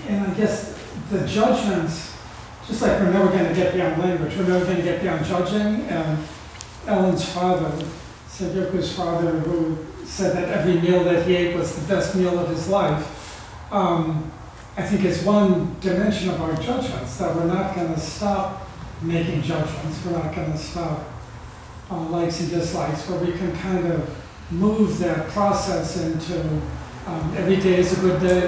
and 0.07 0.27
I 0.27 0.33
guess 0.35 0.77
the 1.09 1.25
judgments, 1.27 2.15
just 2.67 2.81
like 2.81 2.91
we're 2.99 3.11
never 3.11 3.27
going 3.27 3.47
to 3.47 3.55
get 3.55 3.73
beyond 3.73 4.01
language, 4.01 4.37
we're 4.37 4.47
never 4.47 4.65
going 4.65 4.77
to 4.77 4.83
get 4.83 5.01
beyond 5.01 5.25
judging. 5.25 5.85
And 5.87 6.23
Ellen's 6.85 7.27
father, 7.27 7.71
Sedyoku's 8.29 8.95
father, 8.95 9.31
who 9.39 9.77
said 10.05 10.35
that 10.37 10.49
every 10.49 10.79
meal 10.79 11.03
that 11.03 11.25
he 11.25 11.35
ate 11.35 11.55
was 11.55 11.75
the 11.75 11.87
best 11.93 12.15
meal 12.15 12.37
of 12.37 12.49
his 12.49 12.67
life, 12.69 13.73
um, 13.73 14.31
I 14.77 14.83
think 14.83 15.03
is 15.03 15.23
one 15.23 15.75
dimension 15.81 16.29
of 16.29 16.41
our 16.41 16.55
judgments, 16.57 17.17
that 17.17 17.35
we're 17.35 17.45
not 17.45 17.75
going 17.75 17.93
to 17.93 17.99
stop 17.99 18.67
making 19.01 19.41
judgments. 19.41 20.05
We're 20.05 20.11
not 20.11 20.35
going 20.35 20.51
to 20.51 20.57
stop 20.57 21.16
uh, 21.89 22.01
likes 22.09 22.39
and 22.41 22.49
dislikes, 22.49 23.07
where 23.09 23.19
we 23.19 23.31
can 23.33 23.55
kind 23.57 23.87
of 23.91 24.09
move 24.51 24.97
that 24.99 25.27
process 25.29 25.97
into 26.01 26.41
um, 27.07 27.33
every 27.37 27.57
day 27.57 27.77
is 27.77 27.97
a 27.97 28.01
good 28.01 28.19
day, 28.21 28.47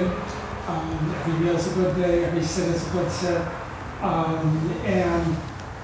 um, 0.68 1.14
every 1.20 1.44
meal 1.44 1.56
is 1.56 1.70
a 1.72 1.74
good 1.74 1.96
day, 1.96 2.24
every 2.24 2.42
sit 2.42 2.68
is 2.68 2.86
a 2.88 2.90
good 2.90 3.10
sit. 3.10 3.42
Um, 4.02 4.70
and 4.84 5.36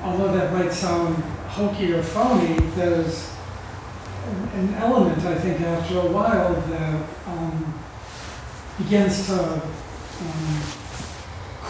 although 0.02 0.32
that 0.32 0.52
might 0.52 0.72
sound 0.72 1.16
hokey 1.48 1.92
or 1.92 2.02
phony, 2.02 2.58
there's 2.74 3.30
an- 4.54 4.74
element, 4.74 5.24
I 5.24 5.34
think, 5.36 5.60
after 5.60 5.98
a 6.00 6.06
while 6.06 6.54
that 6.54 7.06
um, 7.26 7.74
begins 8.78 9.26
to 9.28 9.42
um, 9.42 10.62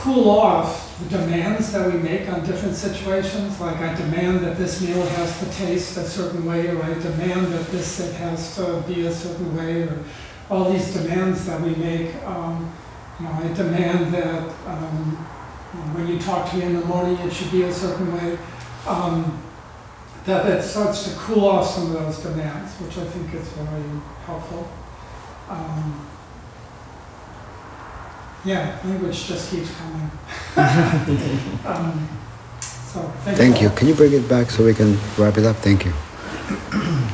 cool 0.03 0.31
off 0.31 0.99
the 0.99 1.19
demands 1.19 1.73
that 1.73 1.93
we 1.93 1.99
make 1.99 2.29
on 2.29 2.45
different 2.45 2.75
situations. 2.75 3.61
Like 3.61 3.77
I 3.79 3.95
demand 3.95 4.41
that 4.41 4.57
this 4.57 4.81
meal 4.81 5.05
has 5.05 5.39
to 5.41 5.51
taste 5.53 5.97
a 5.97 6.05
certain 6.05 6.45
way, 6.45 6.69
or 6.69 6.83
I 6.83 6.95
demand 6.95 7.53
that 7.53 7.67
this 7.69 7.87
sit 7.87 8.15
has 8.15 8.55
to 8.57 8.83
be 8.87 9.07
a 9.07 9.13
certain 9.13 9.57
way, 9.57 9.83
or 9.83 10.05
all 10.51 10.73
these 10.73 10.93
demands 10.95 11.47
that 11.47 11.61
we 11.61 11.75
make. 11.75 12.15
Um, 12.25 12.73
you 13.19 13.25
know, 13.25 13.33
I 13.33 13.53
demand 13.55 14.15
that 14.15 14.43
um, 14.67 15.17
when 15.95 16.07
you 16.07 16.19
talk 16.19 16.51
to 16.51 16.57
me 16.57 16.65
in 16.65 16.75
the 16.75 16.85
morning, 16.85 17.17
it 17.27 17.33
should 17.33 17.51
be 17.51 17.63
a 17.63 17.73
certain 17.73 18.13
way. 18.15 18.39
Um, 18.87 19.43
that 20.27 20.45
that 20.45 20.65
starts 20.65 21.05
to 21.05 21.17
cool 21.19 21.45
off 21.47 21.71
some 21.71 21.87
of 21.87 21.93
those 21.93 22.19
demands, 22.19 22.73
which 22.81 22.99
I 22.99 23.05
think 23.05 23.33
is 23.35 23.49
very 23.49 24.01
helpful. 24.25 24.69
Um, 25.49 26.07
yeah, 28.47 28.79
language 28.85 29.27
just 29.27 29.51
keeps 29.51 29.71
coming. 29.77 30.11
um, 31.67 32.09
so 32.61 33.03
thank, 33.25 33.37
Thank 33.37 33.63
you. 33.63 33.71
Can 33.71 33.89
you 33.89 33.95
bring 33.95 34.13
it 34.13 34.29
back 34.29 34.51
so 34.51 34.65
we 34.65 34.73
can 34.73 34.97
wrap 35.19 35.37
it 35.37 35.45
up? 35.45 35.57
Thank 35.57 35.85
you. 35.85 35.93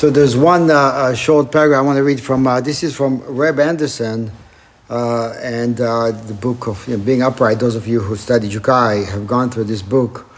So 0.00 0.08
there's 0.08 0.34
one 0.34 0.70
uh, 0.70 0.74
uh, 0.74 1.14
short 1.14 1.52
paragraph 1.52 1.80
I 1.80 1.82
want 1.82 1.98
to 1.98 2.02
read 2.02 2.22
from. 2.22 2.46
Uh, 2.46 2.62
this 2.62 2.82
is 2.82 2.96
from 2.96 3.20
Reb 3.20 3.60
Anderson, 3.60 4.32
uh, 4.88 5.34
and 5.42 5.78
uh, 5.78 6.12
the 6.12 6.32
book 6.32 6.68
of 6.68 6.88
you 6.88 6.96
know, 6.96 7.04
being 7.04 7.22
upright. 7.22 7.58
Those 7.58 7.74
of 7.74 7.86
you 7.86 8.00
who 8.00 8.16
study 8.16 8.48
Jukai 8.48 9.06
have 9.06 9.26
gone 9.26 9.50
through 9.50 9.64
this 9.64 9.82
book, 9.82 10.29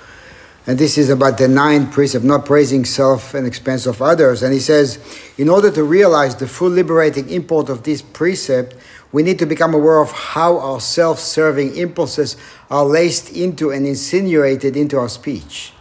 and 0.66 0.78
this 0.78 0.96
is 0.96 1.10
about 1.10 1.38
the 1.38 1.48
nine 1.48 1.90
precept, 1.90 2.24
not 2.24 2.46
praising 2.46 2.84
self 2.84 3.34
and 3.34 3.46
expense 3.46 3.86
of 3.86 4.00
others. 4.00 4.42
And 4.42 4.52
he 4.52 4.60
says, 4.60 4.98
in 5.36 5.48
order 5.48 5.72
to 5.72 5.82
realize 5.82 6.36
the 6.36 6.46
full 6.46 6.70
liberating 6.70 7.28
import 7.30 7.68
of 7.68 7.82
this 7.82 8.00
precept, 8.00 8.76
we 9.10 9.22
need 9.24 9.40
to 9.40 9.46
become 9.46 9.74
aware 9.74 10.00
of 10.00 10.12
how 10.12 10.58
our 10.58 10.80
self-serving 10.80 11.76
impulses 11.76 12.36
are 12.70 12.84
laced 12.84 13.32
into 13.32 13.70
and 13.70 13.86
insinuated 13.86 14.76
into 14.76 14.98
our 14.98 15.08
speech. 15.08 15.72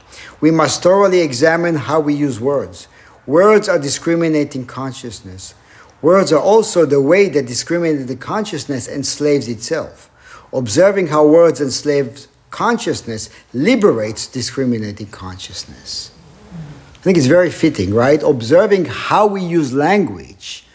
We 0.42 0.50
must 0.50 0.82
thoroughly 0.82 1.22
examine 1.22 1.76
how 1.76 2.00
we 2.00 2.16
use 2.16 2.40
words. 2.40 2.88
Words 3.28 3.70
are 3.70 3.78
discriminating 3.78 4.66
consciousness. 4.66 5.54
Words 6.02 6.34
are 6.34 6.42
also 6.42 6.88
the 6.88 7.00
way 7.00 7.30
that 7.30 7.46
discriminated 7.46 8.20
consciousness 8.20 8.88
enslaves 8.88 9.48
itself. 9.48 10.10
Observing 10.52 11.08
how 11.08 11.28
words 11.28 11.62
enslave 11.62 12.28
consciousness 12.52 13.30
liberates 13.54 14.28
discriminating 14.28 15.08
consciousness. 15.08 16.12
I 16.54 17.04
think 17.04 17.18
it's 17.18 17.28
very 17.28 17.50
fitting, 17.50 17.94
right? 17.94 18.22
Observing 18.22 18.86
how 18.86 19.26
we 19.26 19.42
use 19.42 19.74
language 19.74 20.66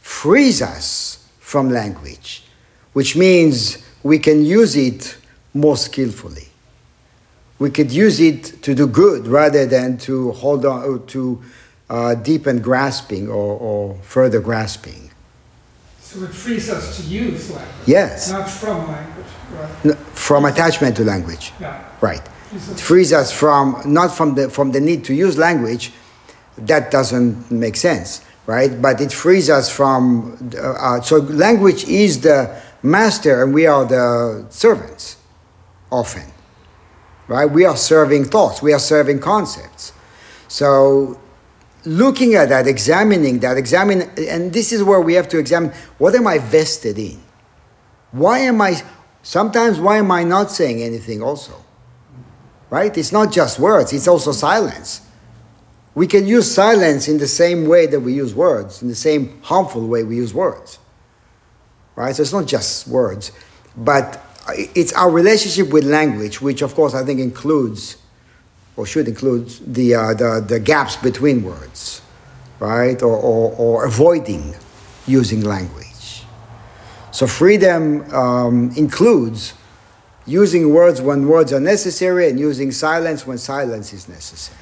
frees 0.00 0.60
us 0.60 1.28
from 1.38 1.70
language, 1.70 2.42
which 2.92 3.14
means 3.16 3.78
we 4.02 4.18
can 4.18 4.44
use 4.44 4.74
it 4.74 5.16
more 5.54 5.76
skillfully. 5.76 6.48
We 7.58 7.70
could 7.70 7.90
use 7.90 8.20
it 8.20 8.62
to 8.62 8.74
do 8.74 8.86
good 8.86 9.26
rather 9.26 9.64
than 9.64 9.96
to 9.98 10.32
hold 10.32 10.66
on 10.66 11.06
to 11.06 11.42
uh, 11.88 12.14
deepen 12.16 12.60
grasping 12.60 13.28
or, 13.28 13.58
or 13.58 13.94
further 14.02 14.40
grasping. 14.40 15.10
So 16.00 16.22
it 16.24 16.30
frees 16.30 16.68
us 16.68 16.96
to 16.98 17.02
use 17.04 17.50
language. 17.50 17.74
Yes. 17.86 18.30
Not 18.30 18.48
from 18.48 18.88
language, 18.88 19.15
right? 19.56 19.96
From 20.14 20.44
attachment 20.44 20.96
to 20.96 21.04
language. 21.04 21.52
Yeah. 21.60 21.82
Right. 22.00 22.22
It 22.52 22.80
frees 22.80 23.12
us 23.12 23.32
from 23.32 23.82
not 23.84 24.14
from 24.14 24.34
the 24.34 24.48
from 24.48 24.72
the 24.72 24.80
need 24.80 25.04
to 25.04 25.14
use 25.14 25.36
language. 25.36 25.92
That 26.58 26.90
doesn't 26.90 27.50
make 27.50 27.76
sense, 27.76 28.22
right? 28.46 28.80
But 28.80 29.00
it 29.00 29.12
frees 29.12 29.50
us 29.50 29.68
from. 29.68 30.50
Uh, 30.56 30.72
uh, 30.72 31.00
so 31.00 31.16
language 31.16 31.84
is 31.84 32.20
the 32.20 32.60
master, 32.82 33.42
and 33.42 33.52
we 33.52 33.66
are 33.66 33.84
the 33.84 34.46
servants. 34.50 35.16
Often, 35.90 36.32
right? 37.28 37.50
We 37.50 37.64
are 37.64 37.76
serving 37.76 38.24
thoughts. 38.24 38.60
We 38.60 38.72
are 38.72 38.78
serving 38.78 39.20
concepts. 39.20 39.92
So 40.48 41.20
looking 41.86 42.34
at 42.34 42.48
that, 42.48 42.66
examining 42.66 43.38
that, 43.40 43.56
examine, 43.56 44.02
and 44.18 44.52
this 44.52 44.72
is 44.72 44.82
where 44.82 45.00
we 45.00 45.14
have 45.14 45.28
to 45.28 45.38
examine 45.38 45.72
what 45.98 46.14
am 46.14 46.26
I 46.26 46.38
vested 46.38 46.98
in? 46.98 47.22
Why 48.10 48.40
am 48.40 48.60
I, 48.60 48.82
sometimes 49.26 49.80
why 49.80 49.98
am 49.98 50.12
I 50.12 50.22
not 50.22 50.52
saying 50.52 50.80
anything 50.80 51.20
also? 51.20 51.52
Right? 52.70 52.96
It's 52.96 53.10
not 53.10 53.32
just 53.32 53.58
words, 53.58 53.92
it's 53.92 54.06
also 54.06 54.30
silence. 54.32 55.02
We 55.94 56.06
can 56.06 56.26
use 56.26 56.52
silence 56.52 57.08
in 57.08 57.18
the 57.18 57.26
same 57.26 57.66
way 57.66 57.86
that 57.86 58.00
we 58.00 58.12
use 58.12 58.34
words, 58.34 58.82
in 58.82 58.88
the 58.88 58.94
same 58.94 59.40
harmful 59.42 59.86
way 59.86 60.04
we 60.04 60.16
use 60.16 60.32
words. 60.32 60.78
Right? 61.96 62.14
So 62.14 62.22
it's 62.22 62.32
not 62.32 62.46
just 62.46 62.86
words, 62.86 63.32
but 63.76 64.22
it's 64.48 64.92
our 64.92 65.10
relationship 65.10 65.72
with 65.72 65.84
language, 65.84 66.40
which 66.40 66.62
of 66.62 66.74
course 66.74 66.94
I 66.94 67.04
think 67.04 67.18
includes 67.18 67.96
or 68.76 68.86
should 68.86 69.08
include 69.08 69.48
the, 69.66 69.94
uh, 69.94 70.14
the, 70.14 70.44
the 70.46 70.60
gaps 70.60 70.96
between 70.96 71.42
words, 71.42 72.02
right? 72.60 73.02
Or, 73.02 73.16
or, 73.16 73.54
or 73.56 73.86
avoiding 73.86 74.54
using 75.06 75.40
language. 75.40 75.95
So 77.16 77.26
freedom 77.26 78.04
um, 78.12 78.70
includes 78.76 79.54
using 80.26 80.74
words 80.74 81.00
when 81.00 81.26
words 81.26 81.50
are 81.50 81.60
necessary 81.60 82.28
and 82.28 82.38
using 82.38 82.70
silence 82.72 83.26
when 83.26 83.38
silence 83.38 83.94
is 83.94 84.06
necessary. 84.06 84.60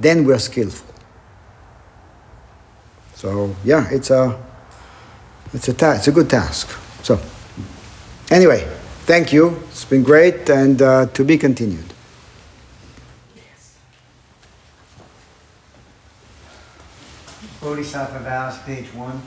Then 0.00 0.24
we're 0.24 0.40
skillful. 0.40 0.92
So 3.14 3.54
yeah, 3.64 3.86
it's 3.92 4.10
a 4.10 4.36
It's 5.54 5.68
a 5.68 5.72
ta- 5.72 5.92
it's 5.92 6.08
a 6.08 6.12
good 6.12 6.28
task. 6.28 6.68
So, 7.02 7.18
anyway, 8.30 8.66
thank 9.06 9.32
you. 9.32 9.62
It's 9.70 9.84
been 9.84 10.02
great 10.02 10.50
and 10.50 10.82
uh, 10.82 11.06
to 11.06 11.24
be 11.24 11.38
continued. 11.38 11.94
Bodhisattva 17.62 18.18
vows, 18.24 18.58
page 18.66 18.92
one. 18.92 19.22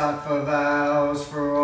Bodhisattva 0.00 0.44
vows 0.46 1.24
for 1.28 1.59